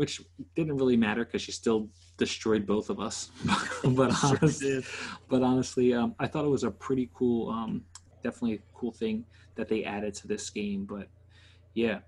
which 0.00 0.22
didn't 0.56 0.78
really 0.78 0.96
matter 0.96 1.26
because 1.26 1.42
she 1.42 1.52
still 1.52 1.86
destroyed 2.16 2.66
both 2.66 2.88
of 2.88 2.98
us. 3.00 3.30
but 3.84 4.10
honestly, 4.24 4.82
but 5.28 5.42
honestly, 5.42 5.92
um, 5.92 6.14
I 6.18 6.26
thought 6.26 6.46
it 6.46 6.48
was 6.48 6.64
a 6.64 6.70
pretty 6.70 7.10
cool, 7.12 7.50
um, 7.50 7.84
definitely 8.24 8.54
a 8.54 8.60
cool 8.72 8.92
thing 8.92 9.26
that 9.56 9.68
they 9.68 9.84
added 9.84 10.14
to 10.14 10.26
this 10.26 10.48
game. 10.48 10.86
But 10.86 11.06
yeah, 11.74 11.98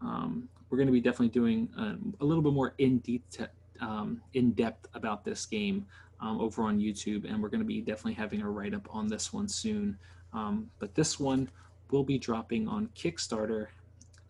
um, 0.00 0.48
we're 0.68 0.78
going 0.78 0.86
to 0.86 0.92
be 0.92 1.00
definitely 1.00 1.30
doing 1.30 1.68
a, 1.76 2.22
a 2.22 2.24
little 2.24 2.40
bit 2.40 2.52
more 2.52 2.74
in 2.78 2.98
detail. 2.98 3.48
Um, 3.80 4.20
in 4.34 4.52
depth 4.52 4.86
about 4.94 5.24
this 5.24 5.46
game 5.46 5.86
um, 6.20 6.38
over 6.40 6.62
on 6.62 6.78
YouTube, 6.78 7.24
and 7.28 7.42
we're 7.42 7.48
going 7.48 7.62
to 7.62 7.66
be 7.66 7.80
definitely 7.80 8.12
having 8.12 8.42
a 8.42 8.48
write 8.48 8.74
up 8.74 8.86
on 8.94 9.08
this 9.08 9.32
one 9.32 9.48
soon. 9.48 9.98
Um, 10.32 10.70
but 10.78 10.94
this 10.94 11.18
one 11.18 11.48
will 11.90 12.04
be 12.04 12.18
dropping 12.18 12.68
on 12.68 12.90
Kickstarter 12.94 13.68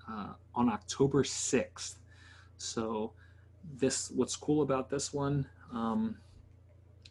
uh, 0.09 0.35
on 0.55 0.71
October 0.71 1.25
6th. 1.25 1.97
So 2.61 3.13
this, 3.79 4.11
what's 4.11 4.37
cool 4.37 4.63
about 4.63 4.91
this 4.91 5.13
one 5.13 5.47
um, 5.73 6.17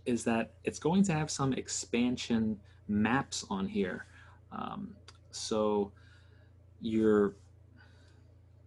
is 0.06 0.24
that 0.24 0.52
it's 0.64 0.80
going 0.80 1.04
to 1.04 1.14
have 1.14 1.30
some 1.30 1.54
expansion 1.54 2.60
maps 2.88 3.46
on 3.50 3.68
here. 3.68 4.06
Um, 4.52 4.96
so 5.32 5.92
you're 6.82 7.36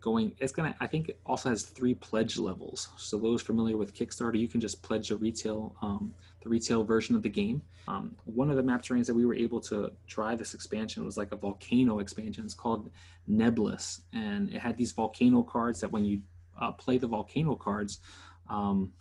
going 0.03 0.33
it's 0.41 0.53
gonna 0.53 0.75
i 0.81 0.87
think 0.87 1.09
it 1.09 1.19
also 1.25 1.49
has 1.49 1.63
three 1.63 1.95
pledge 1.95 2.37
levels. 2.37 2.89
So 2.97 3.17
those 3.19 3.41
familiar 3.41 3.77
with 3.77 3.95
kickstarter 3.95 4.39
you 4.39 4.49
can 4.49 4.61
just 4.61 4.83
pledge 4.83 5.11
a 5.11 5.17
retail 5.17 5.75
um, 5.81 6.13
the 6.43 6.49
retail 6.49 6.83
version 6.83 7.15
of 7.15 7.23
the 7.23 7.29
game. 7.29 7.63
Um, 7.87 8.17
one 8.25 8.51
of 8.51 8.57
the 8.57 8.63
map 8.63 8.83
terrains 8.83 9.07
that 9.07 9.15
we 9.15 9.25
were 9.25 9.35
able 9.35 9.61
to 9.63 9.93
try 10.07 10.35
this 10.35 10.55
expansion 10.55 11.05
was 11.05 11.17
like 11.17 11.33
a 11.33 11.37
volcano 11.37 12.01
expansion. 12.01 12.45
It's 12.45 12.55
called 12.55 12.91
Nebblis 13.31 14.01
and 14.13 14.53
it 14.53 14.61
had 14.61 14.77
these 14.77 14.93
volcano 14.93 15.43
cards 15.43 15.81
that 15.81 15.91
when 15.91 16.05
you 16.05 16.21
uh, 16.63 16.73
play 16.73 16.97
the 16.97 17.07
volcano 17.07 17.55
cards 17.55 18.01
um, 18.49 18.93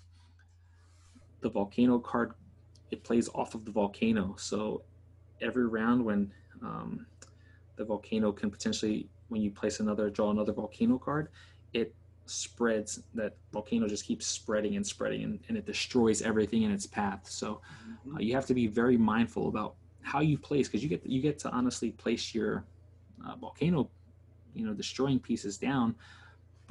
the 1.41 1.49
volcano 1.49 1.99
card 1.99 2.33
it 2.89 3.03
plays 3.03 3.29
off 3.33 3.55
of 3.55 3.63
the 3.65 3.71
volcano 3.71 4.35
so 4.37 4.81
every 5.41 5.65
round 5.65 6.03
when 6.03 6.31
um, 6.61 7.05
the 7.77 7.85
volcano 7.85 8.31
can 8.31 8.49
potentially 8.49 9.07
when 9.29 9.41
you 9.41 9.51
place 9.51 9.79
another 9.79 10.09
draw 10.09 10.31
another 10.31 10.53
volcano 10.53 10.97
card 10.97 11.29
it 11.73 11.93
spreads 12.25 13.01
that 13.13 13.35
volcano 13.51 13.87
just 13.87 14.05
keeps 14.05 14.25
spreading 14.25 14.75
and 14.75 14.85
spreading 14.85 15.23
and, 15.23 15.39
and 15.47 15.57
it 15.57 15.65
destroys 15.65 16.21
everything 16.21 16.63
in 16.63 16.71
its 16.71 16.85
path 16.85 17.27
so 17.27 17.61
mm-hmm. 17.87 18.15
uh, 18.15 18.19
you 18.19 18.33
have 18.33 18.45
to 18.45 18.53
be 18.53 18.67
very 18.67 18.97
mindful 18.97 19.47
about 19.47 19.75
how 20.01 20.19
you 20.19 20.37
place 20.37 20.67
because 20.67 20.81
you 20.81 20.89
get 20.89 21.05
you 21.05 21.21
get 21.21 21.37
to 21.37 21.49
honestly 21.51 21.91
place 21.91 22.33
your 22.33 22.65
uh, 23.25 23.35
volcano 23.35 23.89
you 24.53 24.65
know 24.65 24.73
destroying 24.73 25.19
pieces 25.19 25.57
down 25.57 25.95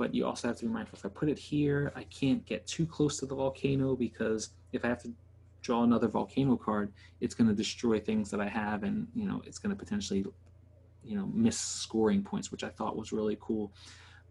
but 0.00 0.14
you 0.14 0.26
also 0.26 0.48
have 0.48 0.56
to 0.56 0.64
be 0.66 0.72
mindful 0.72 0.98
if 0.98 1.04
i 1.04 1.08
put 1.08 1.28
it 1.28 1.38
here 1.38 1.92
i 1.94 2.04
can't 2.04 2.44
get 2.46 2.66
too 2.66 2.86
close 2.86 3.18
to 3.18 3.26
the 3.26 3.34
volcano 3.34 3.94
because 3.94 4.50
if 4.72 4.84
i 4.84 4.88
have 4.88 5.02
to 5.02 5.12
draw 5.62 5.82
another 5.82 6.08
volcano 6.08 6.56
card 6.56 6.92
it's 7.20 7.34
going 7.34 7.48
to 7.48 7.54
destroy 7.54 8.00
things 8.00 8.30
that 8.30 8.40
i 8.40 8.48
have 8.48 8.82
and 8.82 9.06
you 9.14 9.26
know 9.26 9.42
it's 9.46 9.58
going 9.58 9.74
to 9.74 9.78
potentially 9.84 10.24
you 11.04 11.16
know 11.16 11.30
miss 11.32 11.58
scoring 11.58 12.22
points, 12.22 12.50
which 12.50 12.64
I 12.64 12.68
thought 12.68 12.96
was 12.96 13.12
really 13.12 13.38
cool. 13.40 13.72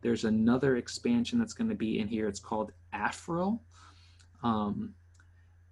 There's 0.01 0.25
another 0.25 0.77
expansion 0.77 1.39
that's 1.39 1.53
going 1.53 1.69
to 1.69 1.75
be 1.75 1.99
in 1.99 2.07
here. 2.07 2.27
It's 2.27 2.39
called 2.39 2.71
Affril, 2.93 3.59
um, 4.43 4.93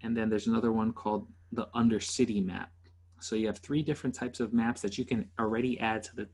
and 0.04 0.16
then 0.16 0.30
there's 0.30 0.48
another 0.48 0.72
one 0.72 0.92
called 0.94 1.28
the 1.52 1.68
Undercity 1.76 2.44
map. 2.46 2.72
So 3.20 3.36
you 3.36 3.48
have 3.48 3.58
three 3.58 3.82
different 3.82 4.16
types 4.16 4.40
of 4.40 4.54
maps 4.54 4.82
that 4.82 4.98
you 4.98 5.06
can 5.06 5.30
already 5.40 5.80
add 5.80 6.04
to 6.04 6.16
the 6.16 6.28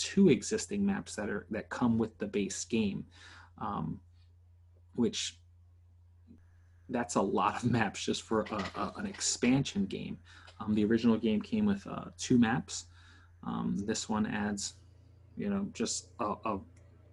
two 0.00 0.28
existing 0.28 0.84
maps 0.84 1.14
that 1.16 1.28
are 1.28 1.46
that 1.50 1.68
come 1.68 1.98
with 1.98 2.16
the 2.18 2.26
base 2.26 2.64
game, 2.64 3.04
um, 3.58 4.00
which 4.94 5.38
that's 6.88 7.14
a 7.14 7.22
lot 7.22 7.56
of 7.56 7.70
maps 7.70 8.04
just 8.04 8.22
for 8.22 8.42
a, 8.42 8.80
a, 8.80 8.92
an 8.96 9.06
expansion 9.06 9.86
game. 9.86 10.18
Um, 10.60 10.74
the 10.74 10.84
original 10.84 11.16
game 11.16 11.40
came 11.40 11.64
with 11.64 11.86
uh, 11.86 12.06
two 12.18 12.38
maps, 12.38 12.86
um, 13.44 13.76
this 13.86 14.08
one 14.08 14.26
adds, 14.26 14.74
you 15.36 15.48
know, 15.48 15.66
just 15.72 16.08
a, 16.20 16.34
a 16.44 16.58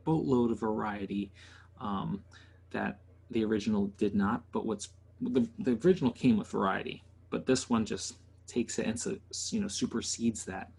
boatload 0.04 0.52
of 0.52 0.60
variety 0.60 1.32
um, 1.80 2.24
that 2.72 3.00
the 3.32 3.44
original 3.44 3.88
did 3.98 4.16
not. 4.16 4.44
But 4.52 4.66
what's 4.66 4.90
the, 5.22 5.48
the 5.60 5.80
original 5.86 6.12
came 6.12 6.38
with 6.38 6.48
variety, 6.48 7.04
but 7.30 7.46
this 7.46 7.70
one 7.70 7.86
just 7.86 8.16
takes 8.46 8.80
it 8.80 8.86
and 8.86 9.00
so, 9.00 9.18
you 9.52 9.62
know 9.62 9.68
supersedes 9.68 10.46
that. 10.46 10.72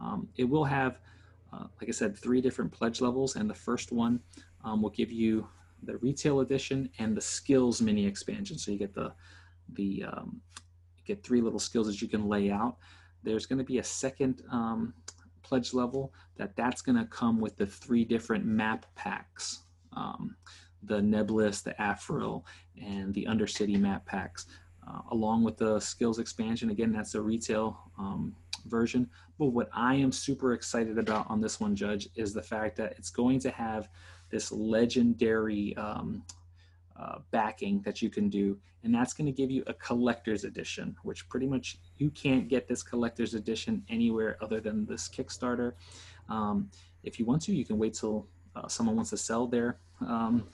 Um, 0.00 0.28
it 0.36 0.44
will 0.44 0.64
have, 0.64 0.98
uh, 1.52 1.64
like 1.80 1.88
I 1.88 1.92
said, 1.92 2.16
three 2.16 2.40
different 2.40 2.72
pledge 2.72 3.00
levels, 3.00 3.36
and 3.36 3.48
the 3.48 3.54
first 3.54 3.92
one 3.92 4.20
um, 4.64 4.82
will 4.82 4.90
give 4.90 5.10
you 5.10 5.48
the 5.82 5.96
retail 5.98 6.40
edition 6.40 6.88
and 6.98 7.16
the 7.16 7.20
skills 7.20 7.80
mini 7.80 8.06
expansion. 8.06 8.58
So 8.58 8.72
you 8.72 8.78
get 8.78 8.94
the 8.94 9.12
the 9.74 10.04
um, 10.04 10.40
you 10.96 11.04
get 11.04 11.22
three 11.22 11.40
little 11.40 11.58
skills 11.58 11.86
that 11.86 12.02
you 12.02 12.08
can 12.08 12.28
lay 12.28 12.50
out. 12.50 12.76
There's 13.22 13.46
going 13.46 13.58
to 13.58 13.64
be 13.64 13.78
a 13.78 13.84
second 13.84 14.42
um, 14.50 14.94
pledge 15.42 15.72
level 15.72 16.12
that 16.36 16.56
that's 16.56 16.82
going 16.82 16.96
to 16.96 17.04
come 17.06 17.40
with 17.40 17.56
the 17.56 17.66
three 17.66 18.04
different 18.04 18.44
map 18.44 18.86
packs. 18.94 19.60
Um, 19.96 20.36
the 20.84 21.00
Nebblis 21.00 21.62
the 21.62 21.74
Affril 21.80 22.44
and 22.80 23.12
the 23.12 23.26
undercity 23.28 23.78
map 23.78 24.06
packs 24.06 24.46
uh, 24.88 25.00
along 25.10 25.42
with 25.42 25.56
the 25.56 25.80
skills 25.80 26.18
expansion. 26.18 26.70
Again 26.70 26.92
that's 26.92 27.14
a 27.14 27.20
retail 27.20 27.80
um, 27.98 28.36
version. 28.68 29.08
But 29.38 29.46
what 29.46 29.68
i 29.72 29.94
am 29.94 30.12
super 30.12 30.52
excited 30.52 30.98
about 30.98 31.28
on 31.28 31.40
this 31.40 31.60
one 31.60 31.74
judge 31.74 32.08
is 32.14 32.32
the 32.32 32.42
fact 32.42 32.76
that 32.76 32.94
it's 32.98 33.10
going 33.10 33.38
to 33.40 33.50
have 33.50 33.88
this 34.30 34.52
legendary 34.52 35.76
um, 35.76 36.22
uh, 36.98 37.18
backing 37.30 37.80
that 37.82 38.02
you 38.02 38.10
can 38.10 38.28
do 38.28 38.58
and 38.84 38.94
that's 38.94 39.12
going 39.12 39.26
to 39.26 39.32
give 39.32 39.50
you 39.50 39.62
a 39.66 39.74
collector's 39.74 40.44
edition 40.44 40.96
which 41.02 41.28
pretty 41.28 41.46
much 41.46 41.78
you 41.98 42.10
can't 42.10 42.48
get 42.48 42.66
this 42.68 42.82
collector's 42.82 43.34
edition 43.34 43.82
anywhere 43.88 44.36
other 44.40 44.60
than 44.60 44.86
this 44.86 45.08
kickstarter. 45.08 45.72
Um, 46.28 46.70
if 47.04 47.18
you 47.18 47.24
want 47.24 47.42
to 47.42 47.54
you 47.54 47.64
can 47.64 47.78
wait 47.78 47.94
till 47.94 48.26
uh, 48.56 48.66
someone 48.68 48.96
wants 48.96 49.10
to 49.10 49.16
sell 49.16 49.46
their 49.46 49.78
um, 50.00 50.48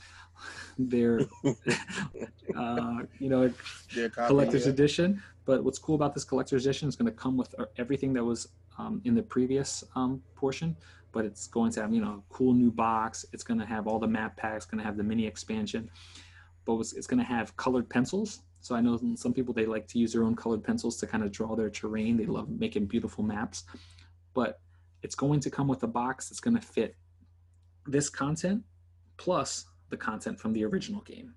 their 0.78 1.20
uh, 2.56 2.98
you 3.18 3.28
know 3.28 3.52
collector's 4.12 4.66
yeah. 4.66 4.72
edition 4.72 5.22
but 5.44 5.62
what's 5.62 5.78
cool 5.78 5.94
about 5.94 6.14
this 6.14 6.24
collector's 6.24 6.64
edition 6.64 6.88
is 6.88 6.96
going 6.96 7.10
to 7.10 7.16
come 7.16 7.36
with 7.36 7.54
everything 7.76 8.12
that 8.12 8.24
was 8.24 8.48
um, 8.78 9.00
in 9.04 9.14
the 9.14 9.22
previous 9.22 9.84
um, 9.94 10.22
portion 10.34 10.76
but 11.12 11.24
it's 11.24 11.46
going 11.46 11.70
to 11.70 11.80
have 11.80 11.92
you 11.92 12.00
know 12.00 12.22
a 12.28 12.34
cool 12.34 12.52
new 12.52 12.70
box 12.70 13.24
it's 13.32 13.44
going 13.44 13.58
to 13.58 13.66
have 13.66 13.86
all 13.86 13.98
the 13.98 14.06
map 14.06 14.36
packs 14.36 14.64
going 14.64 14.78
to 14.78 14.84
have 14.84 14.96
the 14.96 15.02
mini 15.02 15.26
expansion 15.26 15.88
but 16.64 16.78
it's 16.80 17.06
going 17.06 17.18
to 17.18 17.24
have 17.24 17.56
colored 17.56 17.88
pencils. 17.88 18.40
So 18.60 18.74
I 18.74 18.80
know 18.80 18.98
some 19.16 19.34
people 19.34 19.52
they 19.52 19.66
like 19.66 19.86
to 19.88 19.98
use 19.98 20.12
their 20.12 20.24
own 20.24 20.34
colored 20.34 20.64
pencils 20.64 20.96
to 20.98 21.06
kind 21.06 21.22
of 21.22 21.30
draw 21.30 21.54
their 21.54 21.70
terrain. 21.70 22.16
They 22.16 22.26
love 22.26 22.48
making 22.48 22.86
beautiful 22.86 23.22
maps, 23.22 23.64
but 24.32 24.60
it's 25.02 25.14
going 25.14 25.40
to 25.40 25.50
come 25.50 25.68
with 25.68 25.82
a 25.82 25.86
box 25.86 26.28
that's 26.28 26.40
going 26.40 26.56
to 26.56 26.62
fit 26.62 26.96
this 27.86 28.08
content 28.08 28.62
plus 29.18 29.66
the 29.90 29.96
content 29.96 30.40
from 30.40 30.54
the 30.54 30.64
original 30.64 31.02
game, 31.02 31.34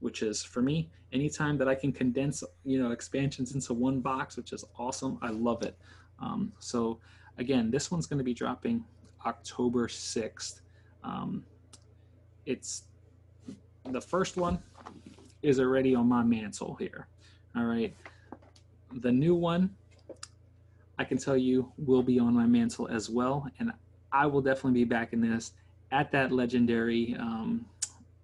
which 0.00 0.22
is 0.22 0.42
for 0.42 0.62
me 0.62 0.88
anytime 1.12 1.58
that 1.58 1.68
I 1.68 1.74
can 1.74 1.92
condense 1.92 2.44
you 2.64 2.82
know 2.82 2.90
expansions 2.90 3.54
into 3.54 3.74
one 3.74 4.00
box, 4.00 4.36
which 4.36 4.52
is 4.52 4.64
awesome. 4.78 5.18
I 5.22 5.30
love 5.30 5.62
it. 5.62 5.76
Um, 6.20 6.52
so 6.58 6.98
again, 7.38 7.70
this 7.70 7.90
one's 7.90 8.06
going 8.06 8.18
to 8.18 8.24
be 8.24 8.34
dropping 8.34 8.84
October 9.26 9.88
sixth. 9.88 10.62
Um, 11.04 11.44
it's 12.46 12.84
the 13.90 14.00
first 14.00 14.36
one 14.36 14.58
is 15.42 15.60
already 15.60 15.94
on 15.94 16.08
my 16.08 16.22
mantle 16.22 16.74
here. 16.74 17.06
All 17.56 17.64
right. 17.64 17.94
The 19.00 19.12
new 19.12 19.34
one, 19.34 19.74
I 20.98 21.04
can 21.04 21.18
tell 21.18 21.36
you, 21.36 21.70
will 21.76 22.02
be 22.02 22.18
on 22.18 22.34
my 22.34 22.46
mantle 22.46 22.88
as 22.88 23.08
well. 23.08 23.48
And 23.58 23.72
I 24.12 24.26
will 24.26 24.40
definitely 24.40 24.80
be 24.80 24.84
backing 24.84 25.20
this 25.20 25.52
at 25.92 26.10
that 26.12 26.32
legendary 26.32 27.16
um, 27.18 27.66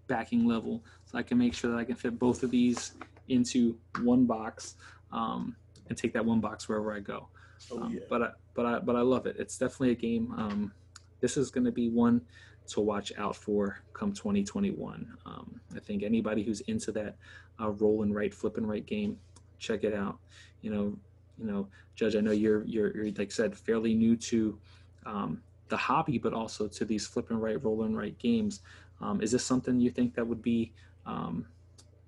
backing 0.06 0.46
level. 0.46 0.82
So 1.14 1.18
I 1.18 1.22
can 1.22 1.38
make 1.38 1.54
sure 1.54 1.70
that 1.70 1.76
I 1.76 1.84
can 1.84 1.94
fit 1.94 2.18
both 2.18 2.42
of 2.42 2.50
these 2.50 2.92
into 3.28 3.76
one 4.02 4.26
box. 4.26 4.76
Um, 5.12 5.56
and 5.88 5.96
take 5.98 6.12
that 6.14 6.24
one 6.24 6.40
box 6.40 6.68
wherever 6.68 6.92
I 6.92 7.00
go. 7.00 7.28
Oh 7.70 7.82
Um. 7.82 8.00
But 8.08 8.22
I, 8.22 8.30
but 8.54 8.66
I 8.66 8.78
but 8.80 8.96
I 8.96 9.00
love 9.00 9.26
it. 9.26 9.36
It's 9.38 9.58
definitely 9.58 9.92
a 9.92 9.94
game. 9.94 10.32
Um, 10.36 10.72
this 11.20 11.36
is 11.36 11.50
going 11.50 11.64
to 11.64 11.72
be 11.72 11.88
one 11.88 12.20
to 12.68 12.80
watch 12.80 13.12
out 13.18 13.36
for 13.36 13.80
come 13.92 14.12
2021. 14.12 15.06
Um, 15.26 15.60
I 15.76 15.80
think 15.80 16.02
anybody 16.02 16.42
who's 16.42 16.60
into 16.62 16.90
that 16.92 17.16
uh, 17.60 17.70
roll 17.70 18.02
and 18.02 18.14
write, 18.14 18.34
flip 18.34 18.56
and 18.56 18.68
write 18.68 18.86
game, 18.86 19.18
check 19.58 19.84
it 19.84 19.94
out. 19.94 20.18
You 20.62 20.70
know, 20.70 20.96
you 21.38 21.46
know, 21.46 21.68
Judge. 21.94 22.16
I 22.16 22.20
know 22.20 22.32
you're 22.32 22.64
you're, 22.64 22.94
you're 22.96 23.06
like 23.06 23.20
I 23.20 23.28
said, 23.28 23.56
fairly 23.56 23.94
new 23.94 24.16
to 24.16 24.58
um, 25.06 25.42
the 25.68 25.76
hobby, 25.76 26.18
but 26.18 26.32
also 26.32 26.66
to 26.68 26.84
these 26.84 27.06
flip 27.06 27.30
and 27.30 27.40
write, 27.42 27.62
roll 27.62 27.84
and 27.84 27.96
write 27.96 28.18
games. 28.18 28.60
Um, 29.00 29.20
is 29.20 29.32
this 29.32 29.44
something 29.44 29.80
you 29.80 29.90
think 29.90 30.14
that 30.14 30.26
would 30.26 30.42
be 30.42 30.72
um, 31.06 31.46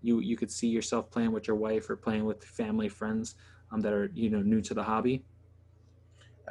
you 0.02 0.20
you 0.20 0.36
could 0.36 0.50
see 0.50 0.68
yourself 0.68 1.10
playing 1.10 1.32
with 1.32 1.46
your 1.46 1.56
wife 1.56 1.88
or 1.90 1.96
playing 1.96 2.24
with 2.24 2.44
family 2.44 2.88
friends 2.88 3.34
um, 3.72 3.80
that 3.80 3.92
are 3.92 4.10
you 4.14 4.30
know 4.30 4.40
new 4.40 4.60
to 4.62 4.74
the 4.74 4.82
hobby? 4.82 5.24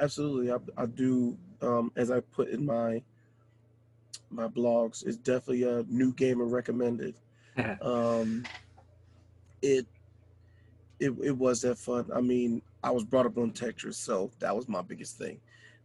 Absolutely. 0.00 0.52
I, 0.52 0.58
I 0.76 0.86
do 0.86 1.36
um, 1.62 1.90
as 1.96 2.10
I 2.10 2.20
put 2.20 2.48
in 2.48 2.66
my 2.66 3.02
my 4.30 4.48
blogs, 4.48 5.06
it's 5.06 5.16
definitely 5.16 5.62
a 5.64 5.84
new 5.88 6.12
gamer 6.12 6.44
recommended. 6.44 7.14
Um, 7.80 8.44
it 9.62 9.86
it 11.00 11.14
it 11.22 11.36
was 11.36 11.62
that 11.62 11.78
fun. 11.78 12.10
I 12.14 12.20
mean, 12.20 12.60
I 12.82 12.90
was 12.90 13.02
brought 13.02 13.24
up 13.24 13.38
on 13.38 13.50
Tetris, 13.52 13.94
so 13.94 14.30
that 14.40 14.54
was 14.54 14.68
my 14.68 14.82
biggest 14.82 15.16
thing. 15.16 15.40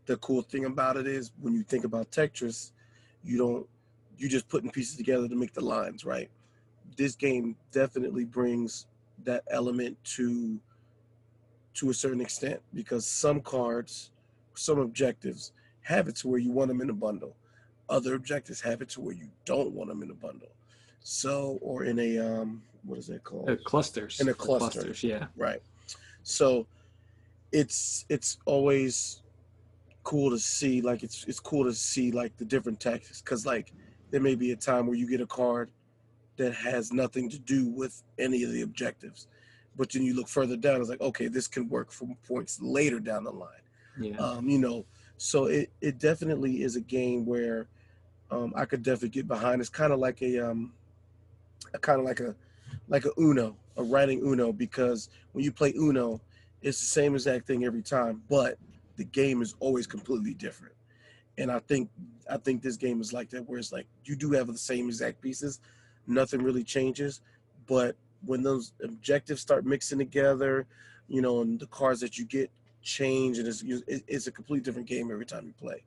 The 0.05 0.17
cool 0.17 0.41
thing 0.41 0.65
about 0.65 0.97
it 0.97 1.07
is 1.07 1.31
when 1.39 1.53
you 1.53 1.63
think 1.63 1.85
about 1.85 2.11
Tetris, 2.11 2.71
you 3.23 3.37
don't 3.37 3.67
you're 4.17 4.29
just 4.29 4.49
putting 4.49 4.69
pieces 4.69 4.97
together 4.97 5.27
to 5.27 5.35
make 5.35 5.53
the 5.53 5.61
lines, 5.61 6.05
right? 6.05 6.29
This 6.97 7.15
game 7.15 7.55
definitely 7.71 8.25
brings 8.25 8.87
that 9.23 9.43
element 9.49 9.97
to 10.03 10.59
to 11.73 11.89
a 11.89 11.93
certain 11.93 12.19
extent 12.19 12.59
because 12.73 13.05
some 13.05 13.39
cards, 13.39 14.11
some 14.55 14.79
objectives 14.79 15.53
have 15.81 16.07
it 16.09 16.17
to 16.17 16.27
where 16.27 16.39
you 16.39 16.51
want 16.51 16.67
them 16.67 16.81
in 16.81 16.89
a 16.89 16.93
bundle. 16.93 17.35
Other 17.89 18.15
objectives 18.15 18.59
have 18.61 18.81
it 18.81 18.89
to 18.89 19.01
where 19.01 19.13
you 19.13 19.29
don't 19.45 19.71
want 19.71 19.89
them 19.89 20.03
in 20.03 20.11
a 20.11 20.13
bundle. 20.13 20.49
So, 20.99 21.59
or 21.61 21.85
in 21.85 21.97
a 21.99 22.17
um, 22.19 22.61
what 22.83 22.99
is 22.99 23.07
that 23.07 23.23
called? 23.23 23.49
Uh, 23.49 23.55
clusters. 23.65 24.19
In 24.19 24.29
a 24.29 24.33
cluster. 24.33 24.81
Clusters, 24.81 25.03
yeah. 25.03 25.27
right 25.35 25.61
so 26.23 26.67
it's 27.51 28.05
it's 28.09 28.37
always 28.45 29.21
cool 30.03 30.29
to 30.29 30.39
see 30.39 30.81
like 30.81 31.03
it's 31.03 31.25
it's 31.27 31.39
cool 31.39 31.63
to 31.63 31.73
see 31.73 32.11
like 32.11 32.35
the 32.37 32.45
different 32.45 32.79
tactics 32.79 33.21
because 33.21 33.45
like 33.45 33.73
there 34.09 34.21
may 34.21 34.35
be 34.35 34.51
a 34.51 34.55
time 34.55 34.87
where 34.87 34.95
you 34.95 35.07
get 35.07 35.21
a 35.21 35.25
card 35.25 35.69
that 36.37 36.53
has 36.53 36.91
nothing 36.91 37.29
to 37.29 37.39
do 37.39 37.69
with 37.69 38.03
any 38.17 38.43
of 38.43 38.51
the 38.51 38.61
objectives. 38.61 39.27
But 39.77 39.91
then 39.91 40.03
you 40.03 40.15
look 40.15 40.27
further 40.27 40.57
down 40.57 40.81
it's 40.81 40.89
like 40.89 41.01
okay 41.01 41.27
this 41.27 41.47
can 41.47 41.69
work 41.69 41.91
for 41.91 42.07
points 42.27 42.61
later 42.61 42.99
down 42.99 43.23
the 43.23 43.31
line. 43.31 43.49
Yeah. 43.99 44.17
um, 44.17 44.49
you 44.49 44.57
know 44.57 44.85
so 45.17 45.45
it, 45.45 45.69
it 45.81 45.99
definitely 45.99 46.63
is 46.63 46.77
a 46.77 46.81
game 46.81 47.25
where 47.25 47.67
um, 48.31 48.53
i 48.55 48.65
could 48.65 48.81
definitely 48.81 49.09
get 49.09 49.27
behind. 49.27 49.59
It's 49.61 49.69
kind 49.69 49.93
of 49.93 49.99
like 49.99 50.21
a 50.21 50.39
um 50.39 50.73
a 51.73 51.79
kind 51.79 51.99
of 51.99 52.05
like 52.05 52.19
a 52.19 52.35
like 52.87 53.05
a 53.05 53.11
uno 53.19 53.55
a 53.77 53.83
writing 53.83 54.21
uno 54.25 54.51
because 54.51 55.09
when 55.33 55.43
you 55.43 55.51
play 55.51 55.73
uno 55.77 56.19
it's 56.61 56.79
the 56.79 56.85
same 56.85 57.13
exact 57.13 57.47
thing 57.47 57.65
every 57.65 57.81
time 57.81 58.21
but 58.29 58.57
the 58.97 59.03
game 59.05 59.41
is 59.41 59.55
always 59.59 59.87
completely 59.87 60.33
different. 60.33 60.73
And 61.37 61.51
i 61.51 61.59
think 61.59 61.89
i 62.29 62.37
think 62.37 62.61
this 62.61 62.77
game 62.77 63.01
is 63.01 63.13
like 63.13 63.29
that 63.29 63.47
where 63.47 63.59
it's 63.59 63.71
like 63.71 63.87
you 64.05 64.15
do 64.15 64.31
have 64.31 64.47
the 64.47 64.57
same 64.57 64.87
exact 64.87 65.21
pieces 65.21 65.59
nothing 66.07 66.41
really 66.41 66.63
changes. 66.63 67.21
But 67.67 67.95
when 68.25 68.43
those 68.43 68.73
objectives 68.83 69.41
start 69.41 69.65
mixing 69.65 69.97
together 69.97 70.67
you 71.11 71.21
know 71.21 71.41
and 71.41 71.59
the 71.59 71.67
cards 71.67 71.99
that 71.99 72.17
you 72.17 72.25
get 72.25 72.49
change 72.81 73.37
and 73.37 73.47
it's 73.47 73.63
it's 73.87 74.27
a 74.27 74.31
completely 74.31 74.63
different 74.63 74.87
game 74.87 75.11
every 75.11 75.25
time 75.25 75.45
you 75.45 75.53
play. 75.59 75.83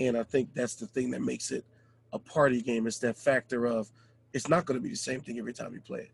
And 0.00 0.16
i 0.16 0.22
think 0.22 0.52
that's 0.54 0.74
the 0.74 0.86
thing 0.86 1.10
that 1.12 1.20
makes 1.20 1.50
it 1.50 1.64
a 2.12 2.18
party 2.18 2.62
game 2.62 2.86
it's 2.86 2.98
that 3.00 3.16
factor 3.16 3.66
of 3.66 3.90
it's 4.32 4.48
not 4.48 4.64
going 4.64 4.78
to 4.78 4.82
be 4.82 4.88
the 4.88 4.96
same 4.96 5.20
thing 5.20 5.38
every 5.38 5.52
time 5.52 5.74
you 5.74 5.80
play 5.80 6.00
it. 6.00 6.10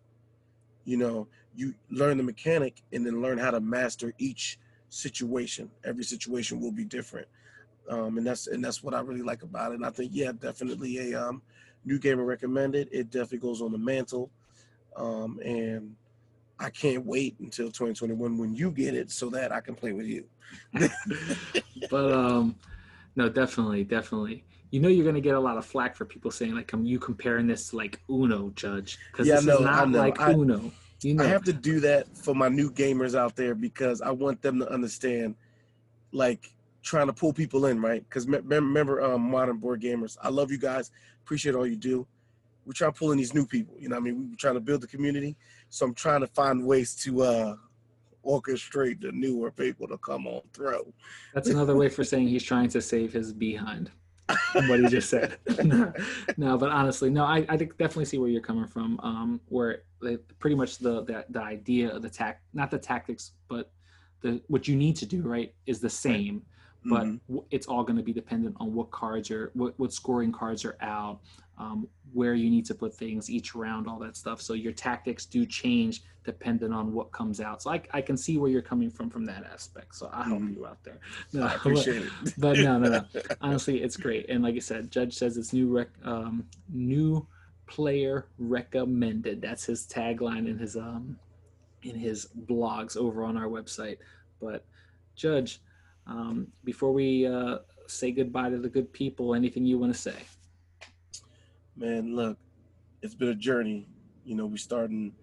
You 0.85 0.97
know 0.97 1.29
you 1.55 1.75
learn 1.91 2.17
the 2.17 2.23
mechanic 2.23 2.83
and 2.93 3.07
then 3.07 3.23
learn 3.23 3.39
how 3.39 3.51
to 3.51 3.61
master 3.61 4.13
each 4.19 4.59
situation. 4.89 5.71
Every 5.85 6.05
situation 6.05 6.61
will 6.61 6.73
be 6.73 6.85
different. 6.85 7.27
Um, 7.89 8.19
and 8.19 8.27
that's 8.27 8.49
and 8.49 8.63
that's 8.65 8.83
what 8.83 8.95
i 8.95 9.01
really 9.01 9.23
like 9.23 9.43
about 9.43 9.73
it. 9.73 9.77
And 9.77 9.87
i 9.87 9.91
think 9.91 10.11
yeah 10.13 10.33
definitely 10.33 11.13
a 11.13 11.23
um, 11.23 11.41
new 11.85 11.99
gamer 11.99 12.25
recommended 12.25 12.89
it 12.93 13.11
definitely 13.11 13.39
goes 13.39 13.63
on 13.63 13.73
the 13.73 13.79
mantle 13.79 14.31
um, 14.97 15.39
and 15.45 15.95
i 16.59 16.69
can't 16.71 17.05
wait 17.07 17.35
until 17.41 17.67
2021 17.67 18.37
when 18.39 18.55
you 18.55 18.71
get 18.71 18.95
it 18.95 19.11
so 19.11 19.31
that 19.31 19.53
i 19.53 19.61
can 19.61 19.75
play 19.75 19.93
with 19.93 20.07
you 20.07 20.25
but 21.91 22.13
um, 22.13 22.57
no, 23.17 23.29
definitely, 23.29 23.85
definitely. 23.85 24.45
You 24.71 24.81
know, 24.81 24.89
you're 24.89 25.05
gonna 25.05 25.21
get 25.21 25.35
a 25.35 25.41
lot 25.41 25.57
of 25.57 25.67
flack 25.67 25.97
for 25.97 26.05
people 26.05 26.31
saying 26.31 26.55
like, 26.55 26.69
"Come, 26.69 26.85
you 26.85 26.99
comparing 26.99 27.47
this 27.47 27.71
to 27.71 27.77
like 27.77 28.01
Uno, 28.09 28.51
Judge?" 28.51 28.99
Because 29.11 29.27
Yeah, 29.27 29.37
this 29.37 29.47
know, 29.47 29.59
is 29.59 29.65
not 29.65 29.91
like 29.93 30.21
I- 30.21 30.33
Uno. 30.33 30.73
You 31.03 31.15
know, 31.15 31.25
I 31.25 31.29
have 31.29 31.45
to 31.45 31.53
do 31.53 31.81
that 31.81 32.17
for 32.17 32.35
my 32.35 32.49
new 32.49 32.71
gamers 32.71 33.15
out 33.15 33.35
there 33.35 33.55
because 33.55 34.01
I 34.01 34.11
want 34.11 34.43
them 34.43 34.59
to 34.61 34.71
understand, 34.71 35.35
like 36.13 36.53
trying 36.83 37.07
to 37.07 37.13
pull 37.13 37.33
people 37.33 37.67
in, 37.67 37.81
right? 37.81 38.03
Because 38.09 38.27
remember, 38.27 39.03
um, 39.03 39.31
modern 39.31 39.59
board 39.59 39.83
gamers, 39.83 40.17
I 40.23 40.29
love 40.29 40.51
you 40.51 40.59
guys, 40.59 40.91
appreciate 41.23 41.55
all 41.55 41.67
you 41.67 41.77
do. 41.77 42.07
We're 42.67 42.73
trying 42.73 42.93
to 42.93 42.99
pull 42.99 43.13
in 43.13 43.19
these 43.19 43.35
new 43.35 43.47
people. 43.47 43.75
You 43.79 43.89
know, 43.89 43.97
what 43.97 44.03
I 44.03 44.05
mean, 44.05 44.31
we're 44.31 44.37
trying 44.37 44.55
to 44.55 44.61
build 44.61 44.81
the 44.83 44.87
community, 44.87 45.37
so 45.71 45.87
I'm 45.87 45.95
trying 45.95 46.21
to 46.21 46.27
find 46.29 46.65
ways 46.65 46.95
to 46.97 47.23
uh, 47.23 47.57
orchestrate 48.25 49.01
the 49.01 49.13
newer 49.13 49.51
people 49.51 49.89
to 49.89 49.99
come 49.99 50.27
on 50.27 50.43
through. 50.53 50.93
that's 51.35 51.49
another 51.49 51.77
way 51.77 51.89
for 51.89 52.05
saying 52.05 52.29
he's 52.29 52.45
trying 52.45 52.69
to 52.69 52.81
save 52.81 53.13
his 53.13 53.33
behind. 53.33 53.91
what 54.55 54.81
he 54.81 54.87
just 54.87 55.11
said. 55.11 55.39
no, 56.37 56.57
but 56.57 56.71
honestly, 56.71 57.11
no, 57.11 57.25
I, 57.25 57.45
I 57.49 57.57
definitely 57.57 58.05
see 58.05 58.19
where 58.19 58.29
you're 58.29 58.41
coming 58.41 58.67
from. 58.67 59.01
Um, 59.03 59.41
where 59.49 59.83
the, 60.01 60.21
pretty 60.39 60.57
much 60.57 60.79
the, 60.79 61.03
the 61.03 61.25
the 61.31 61.43
idea 61.43 61.91
of 61.91 62.03
the 62.03 62.11
tact, 62.11 62.43
not 62.53 62.71
the 62.71 62.79
tactics, 62.79 63.33
but 63.49 63.73
the 64.21 64.41
what 64.49 64.69
you 64.69 64.77
need 64.77 64.97
to 64.97 65.07
do 65.07 65.23
right 65.23 65.55
is 65.67 65.81
the 65.81 65.91
same, 65.91 66.43
but 66.85 67.05
Mhm. 67.07 67.45
it's 67.51 67.67
all 67.67 67.83
going 67.85 67.97
to 67.97 68.03
be 68.03 68.13
dependent 68.13 68.57
on 68.59 68.75
what 68.75 68.91
cards 68.91 69.31
are, 69.31 69.51
what 69.55 69.79
what 69.79 69.93
scoring 69.93 70.33
cards 70.33 70.65
are 70.65 70.77
out, 70.81 71.21
um, 71.59 71.87
where 72.13 72.35
you 72.35 72.49
need 72.51 72.65
to 72.67 72.75
put 72.75 72.95
things 72.95 73.29
each 73.31 73.55
round, 73.55 73.87
all 73.87 73.99
that 73.99 74.17
stuff. 74.17 74.41
So 74.41 74.55
your 74.55 74.73
tactics 74.73 75.27
do 75.27 75.45
change 75.45 76.03
dependent 76.25 76.73
on 76.75 76.93
what 76.93 77.13
comes 77.13 77.41
out. 77.41 77.63
So 77.63 77.71
I, 77.71 77.83
I 77.93 78.01
can 78.03 78.17
see 78.17 78.37
where 78.39 78.51
you're 78.51 78.63
coming 78.63 78.91
from 78.91 79.11
from 79.11 79.25
that 79.27 79.45
aspect. 79.45 79.95
So 79.95 80.09
I 80.13 80.25
help 80.25 80.41
Mhm. 80.43 80.57
you 80.57 80.67
out 80.67 80.83
there. 80.85 80.99
No, 81.35 81.43
I 81.43 81.49
but- 81.49 81.57
appreciate 81.57 82.03
it. 82.03 82.13
but 82.39 82.59
no, 82.59 82.79
no, 82.79 82.89
no. 82.91 83.05
honestly 83.41 83.83
it's 83.83 83.97
great 83.97 84.27
and 84.29 84.43
like 84.43 84.55
i 84.55 84.59
said 84.59 84.91
judge 84.91 85.15
says 85.15 85.37
it's 85.37 85.53
new 85.53 85.69
rec 85.69 85.89
um 86.05 86.45
new 86.69 87.27
player 87.67 88.27
recommended 88.39 89.41
that's 89.41 89.65
his 89.65 89.87
tagline 89.87 90.49
in 90.49 90.59
his 90.59 90.77
um 90.77 91.17
in 91.83 91.95
his 91.95 92.29
blogs 92.47 92.97
over 92.97 93.25
on 93.25 93.37
our 93.37 93.47
website 93.49 93.99
but 94.41 94.65
judge 95.15 95.61
um 96.11 96.49
before 96.65 96.93
we 96.93 97.27
uh 97.27 97.59
say 97.87 98.11
goodbye 98.11 98.51
to 98.51 98.59
the 98.59 98.69
good 98.69 98.93
people 98.93 99.35
anything 99.35 99.65
you 99.65 99.79
want 99.79 99.93
to 99.95 99.99
say? 99.99 100.17
Man 101.77 102.15
look 102.15 102.37
it's 103.03 103.15
been 103.15 103.29
a 103.29 103.35
journey. 103.35 103.87
You 104.25 104.35
know 104.35 104.47
we 104.47 104.59
starting 104.59 105.15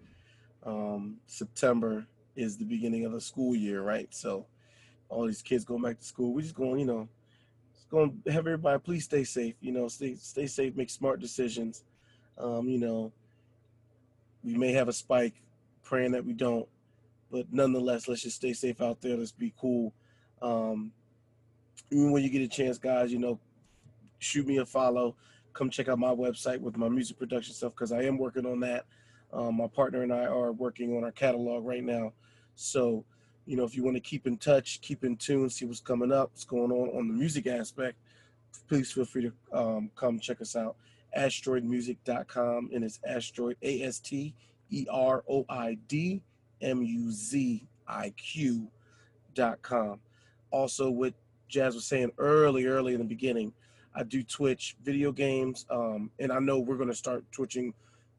um 0.64 1.18
september 1.26 2.06
is 2.34 2.56
the 2.56 2.64
beginning 2.64 3.04
of 3.04 3.12
the 3.12 3.20
school 3.20 3.54
year 3.54 3.82
right? 3.82 4.12
So 4.12 4.46
all 5.08 5.26
these 5.26 5.42
kids 5.42 5.64
going 5.64 5.82
back 5.82 5.98
to 5.98 6.04
school 6.04 6.34
we're 6.34 6.42
just 6.42 6.54
going 6.54 6.80
you 6.80 6.86
know 6.86 7.08
going 7.90 8.20
to 8.26 8.32
have 8.32 8.46
everybody 8.46 8.78
please 8.78 9.04
stay 9.04 9.24
safe 9.24 9.54
you 9.60 9.72
know 9.72 9.88
stay 9.88 10.14
stay 10.14 10.46
safe 10.46 10.74
make 10.76 10.90
smart 10.90 11.20
decisions. 11.20 11.84
Um 12.38 12.68
you 12.68 12.78
know 12.78 13.12
we 14.42 14.56
may 14.56 14.72
have 14.72 14.88
a 14.88 14.92
spike 14.92 15.42
praying 15.82 16.12
that 16.12 16.24
we 16.24 16.32
don't 16.32 16.68
but 17.30 17.46
nonetheless 17.52 18.08
let's 18.08 18.22
just 18.22 18.36
stay 18.36 18.52
safe 18.52 18.80
out 18.80 19.00
there 19.00 19.16
let's 19.16 19.32
be 19.32 19.52
cool 19.58 19.92
um 20.42 20.92
even 21.90 22.12
when 22.12 22.22
you 22.22 22.30
get 22.30 22.42
a 22.42 22.48
chance 22.48 22.78
guys 22.78 23.12
you 23.12 23.18
know 23.18 23.38
shoot 24.18 24.46
me 24.46 24.58
a 24.58 24.66
follow 24.66 25.14
come 25.58 25.70
check 25.70 25.88
out 25.88 25.98
my 25.98 26.14
website 26.14 26.60
with 26.60 26.76
my 26.76 26.88
music 26.88 27.18
production 27.18 27.52
stuff 27.52 27.72
because 27.74 27.90
I 27.90 28.02
am 28.02 28.16
working 28.16 28.46
on 28.46 28.60
that. 28.60 28.86
Um, 29.32 29.56
my 29.56 29.66
partner 29.66 30.02
and 30.02 30.12
I 30.12 30.24
are 30.24 30.52
working 30.52 30.96
on 30.96 31.02
our 31.02 31.10
catalog 31.10 31.66
right 31.66 31.82
now. 31.82 32.12
So, 32.54 33.04
you 33.44 33.56
know, 33.56 33.64
if 33.64 33.76
you 33.76 33.82
want 33.82 33.96
to 33.96 34.00
keep 34.00 34.26
in 34.26 34.36
touch, 34.36 34.80
keep 34.80 35.04
in 35.04 35.16
tune, 35.16 35.50
see 35.50 35.64
what's 35.64 35.80
coming 35.80 36.12
up, 36.12 36.30
what's 36.32 36.44
going 36.44 36.70
on 36.70 36.96
on 36.96 37.08
the 37.08 37.14
music 37.14 37.48
aspect, 37.48 37.98
please 38.68 38.92
feel 38.92 39.04
free 39.04 39.22
to 39.22 39.32
um, 39.52 39.90
come 39.96 40.20
check 40.20 40.40
us 40.40 40.54
out. 40.54 40.76
Asteroidmuziq.com 41.16 42.70
and 42.72 42.84
it's 42.84 43.00
Asteroid 43.06 43.56
A 43.62 43.82
S 43.82 43.98
T 43.98 44.34
E 44.70 44.86
R 44.90 45.24
O 45.28 45.44
I 45.48 45.76
D 45.88 46.22
M 46.60 46.82
U 46.82 47.10
Z 47.10 47.66
I 47.88 48.10
Q 48.10 48.68
dot 49.34 49.60
com. 49.62 50.00
Also, 50.50 50.90
what 50.90 51.14
Jazz 51.48 51.74
was 51.74 51.84
saying 51.84 52.12
early, 52.18 52.66
early 52.66 52.94
in 52.94 52.98
the 52.98 53.06
beginning, 53.06 53.52
I 53.94 54.02
do 54.02 54.22
Twitch 54.22 54.76
video 54.82 55.12
games, 55.12 55.66
um, 55.70 56.10
and 56.18 56.30
I 56.30 56.38
know 56.38 56.58
we're 56.58 56.76
going 56.76 56.88
to 56.88 56.94
start 56.94 57.24
twitching 57.32 57.74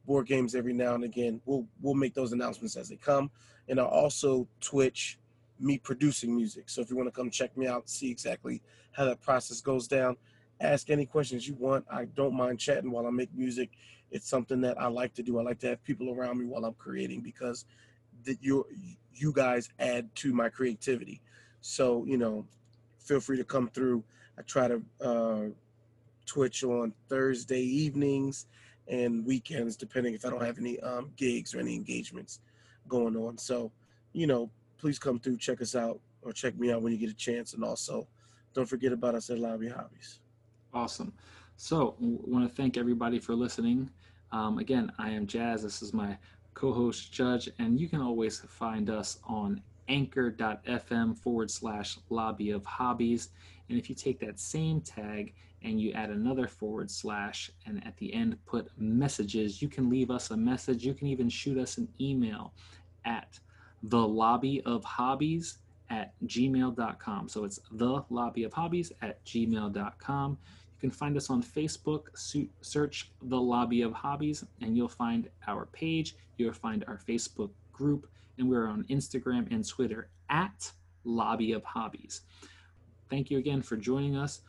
board 0.05 0.27
games 0.27 0.55
every 0.55 0.73
now 0.73 0.95
and 0.95 1.03
again. 1.03 1.41
We'll 1.45 1.65
we'll 1.81 1.93
make 1.93 2.13
those 2.13 2.33
announcements 2.33 2.75
as 2.75 2.89
they 2.89 2.95
come, 2.95 3.31
and 3.67 3.79
I 3.79 3.83
also 3.83 4.47
Twitch 4.59 5.19
me 5.59 5.77
producing 5.77 6.35
music. 6.35 6.69
So 6.69 6.81
if 6.81 6.89
you 6.89 6.95
want 6.95 7.07
to 7.07 7.15
come 7.15 7.29
check 7.29 7.55
me 7.57 7.67
out, 7.67 7.89
see 7.89 8.09
exactly 8.09 8.61
how 8.91 9.05
that 9.05 9.21
process 9.21 9.61
goes 9.61 9.87
down, 9.87 10.17
ask 10.61 10.89
any 10.89 11.05
questions 11.05 11.47
you 11.47 11.53
want. 11.55 11.85
I 11.91 12.05
don't 12.05 12.33
mind 12.33 12.59
chatting 12.59 12.91
while 12.91 13.05
I 13.07 13.09
make 13.09 13.33
music. 13.35 13.69
It's 14.11 14.27
something 14.27 14.61
that 14.61 14.81
I 14.81 14.87
like 14.87 15.13
to 15.15 15.23
do. 15.23 15.37
I 15.37 15.43
like 15.43 15.59
to 15.59 15.67
have 15.67 15.83
people 15.83 16.13
around 16.13 16.39
me 16.39 16.45
while 16.45 16.65
I'm 16.65 16.73
creating 16.73 17.21
because 17.21 17.65
that 18.23 18.37
you 18.41 18.65
you 19.13 19.31
guys 19.31 19.69
add 19.79 20.13
to 20.15 20.33
my 20.33 20.49
creativity. 20.49 21.21
So 21.61 22.05
you 22.05 22.17
know, 22.17 22.45
feel 22.99 23.19
free 23.19 23.37
to 23.37 23.43
come 23.43 23.69
through. 23.69 24.03
I 24.37 24.41
try 24.43 24.67
to 24.67 24.81
uh, 25.01 25.45
Twitch 26.25 26.63
on 26.63 26.93
Thursday 27.09 27.61
evenings 27.61 28.45
and 28.87 29.25
weekends, 29.25 29.75
depending 29.75 30.13
if 30.13 30.25
I 30.25 30.29
don't 30.29 30.43
have 30.43 30.57
any 30.57 30.79
um, 30.79 31.11
gigs 31.15 31.53
or 31.53 31.59
any 31.59 31.75
engagements 31.75 32.39
going 32.87 33.15
on. 33.15 33.37
So, 33.37 33.71
you 34.13 34.27
know, 34.27 34.49
please 34.77 34.99
come 34.99 35.19
through, 35.19 35.37
check 35.37 35.61
us 35.61 35.75
out, 35.75 35.99
or 36.21 36.31
check 36.31 36.57
me 36.57 36.71
out 36.71 36.81
when 36.81 36.91
you 36.91 36.97
get 36.97 37.09
a 37.09 37.15
chance. 37.15 37.53
And 37.53 37.63
also, 37.63 38.07
don't 38.53 38.67
forget 38.67 38.91
about 38.91 39.15
us 39.15 39.29
at 39.29 39.39
Lobby 39.39 39.69
Hobbies. 39.69 40.19
Awesome. 40.73 41.13
So, 41.57 41.95
want 41.99 42.47
to 42.47 42.55
thank 42.55 42.77
everybody 42.77 43.19
for 43.19 43.35
listening. 43.35 43.89
Um, 44.31 44.59
again, 44.59 44.91
I 44.97 45.09
am 45.11 45.27
Jazz. 45.27 45.63
This 45.63 45.81
is 45.81 45.93
my 45.93 46.17
co 46.53 46.71
host, 46.71 47.11
Judge, 47.11 47.49
and 47.59 47.79
you 47.79 47.89
can 47.89 48.01
always 48.01 48.39
find 48.41 48.89
us 48.89 49.19
on 49.25 49.61
anchor.fm 49.89 51.17
forward 51.17 51.51
slash 51.51 51.97
lobby 52.09 52.51
of 52.51 52.65
hobbies. 52.65 53.29
And 53.67 53.77
if 53.77 53.89
you 53.89 53.95
take 53.95 54.19
that 54.19 54.39
same 54.39 54.81
tag 54.81 55.33
and 55.61 55.81
you 55.81 55.91
add 55.91 56.09
another 56.09 56.47
forward 56.47 56.89
slash 56.89 57.51
and 57.65 57.85
at 57.85 57.97
the 57.97 58.13
end 58.13 58.37
put 58.45 58.69
messages, 58.77 59.61
you 59.61 59.67
can 59.67 59.89
leave 59.89 60.09
us 60.09 60.31
a 60.31 60.37
message. 60.37 60.85
You 60.85 60.93
can 60.93 61.07
even 61.07 61.29
shoot 61.29 61.57
us 61.57 61.77
an 61.77 61.87
email 61.99 62.53
at 63.05 63.39
the 63.83 64.07
lobby 64.07 64.61
of 64.65 64.83
hobbies 64.83 65.57
at 65.89 66.13
gmail.com. 66.25 67.29
So 67.29 67.43
it's 67.43 67.59
the 67.71 68.03
lobby 68.09 68.43
of 68.43 68.53
hobbies 68.53 68.91
at 69.01 69.23
gmail.com. 69.25 70.31
You 70.31 70.89
can 70.89 70.91
find 70.91 71.17
us 71.17 71.29
on 71.29 71.43
Facebook, 71.43 72.03
search 72.61 73.11
the 73.23 73.39
lobby 73.39 73.81
of 73.81 73.91
hobbies, 73.91 74.45
and 74.61 74.77
you'll 74.77 74.87
find 74.87 75.29
our 75.47 75.65
page. 75.65 76.15
You'll 76.37 76.53
find 76.53 76.85
our 76.87 76.99
Facebook 77.07 77.49
group, 77.73 78.07
and 78.39 78.49
we're 78.49 78.67
on 78.67 78.85
Instagram 78.89 79.51
and 79.51 79.67
Twitter 79.67 80.09
at 80.29 80.71
lobby 81.03 81.51
of 81.51 81.63
hobbies. 81.63 82.21
Thank 83.09 83.29
you 83.29 83.37
again 83.37 83.61
for 83.61 83.77
joining 83.77 84.15
us. 84.15 84.41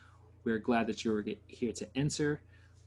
We're 0.43 0.59
glad 0.59 0.87
that 0.87 1.05
you 1.05 1.11
were 1.11 1.23
here 1.47 1.73
to 1.73 1.97
answer. 1.97 2.41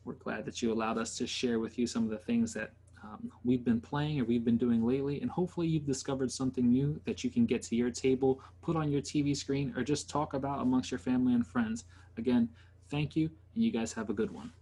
We're 0.04 0.14
glad 0.14 0.44
that 0.46 0.60
you 0.60 0.72
allowed 0.72 0.98
us 0.98 1.16
to 1.18 1.26
share 1.26 1.58
with 1.60 1.78
you 1.78 1.86
some 1.86 2.04
of 2.04 2.10
the 2.10 2.18
things 2.18 2.52
that 2.54 2.72
um, 3.02 3.30
we've 3.44 3.64
been 3.64 3.80
playing 3.80 4.20
or 4.20 4.24
we've 4.24 4.44
been 4.44 4.56
doing 4.56 4.84
lately. 4.84 5.20
And 5.20 5.30
hopefully, 5.30 5.66
you've 5.66 5.86
discovered 5.86 6.32
something 6.32 6.70
new 6.70 7.00
that 7.04 7.22
you 7.22 7.30
can 7.30 7.46
get 7.46 7.62
to 7.62 7.76
your 7.76 7.90
table, 7.90 8.40
put 8.62 8.76
on 8.76 8.90
your 8.90 9.02
TV 9.02 9.36
screen, 9.36 9.72
or 9.76 9.82
just 9.82 10.08
talk 10.08 10.34
about 10.34 10.60
amongst 10.60 10.90
your 10.90 10.98
family 10.98 11.34
and 11.34 11.46
friends. 11.46 11.84
Again, 12.16 12.48
thank 12.90 13.14
you, 13.14 13.30
and 13.54 13.62
you 13.62 13.70
guys 13.70 13.92
have 13.92 14.10
a 14.10 14.14
good 14.14 14.30
one. 14.30 14.52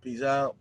Peace 0.00 0.22
out. 0.22 0.56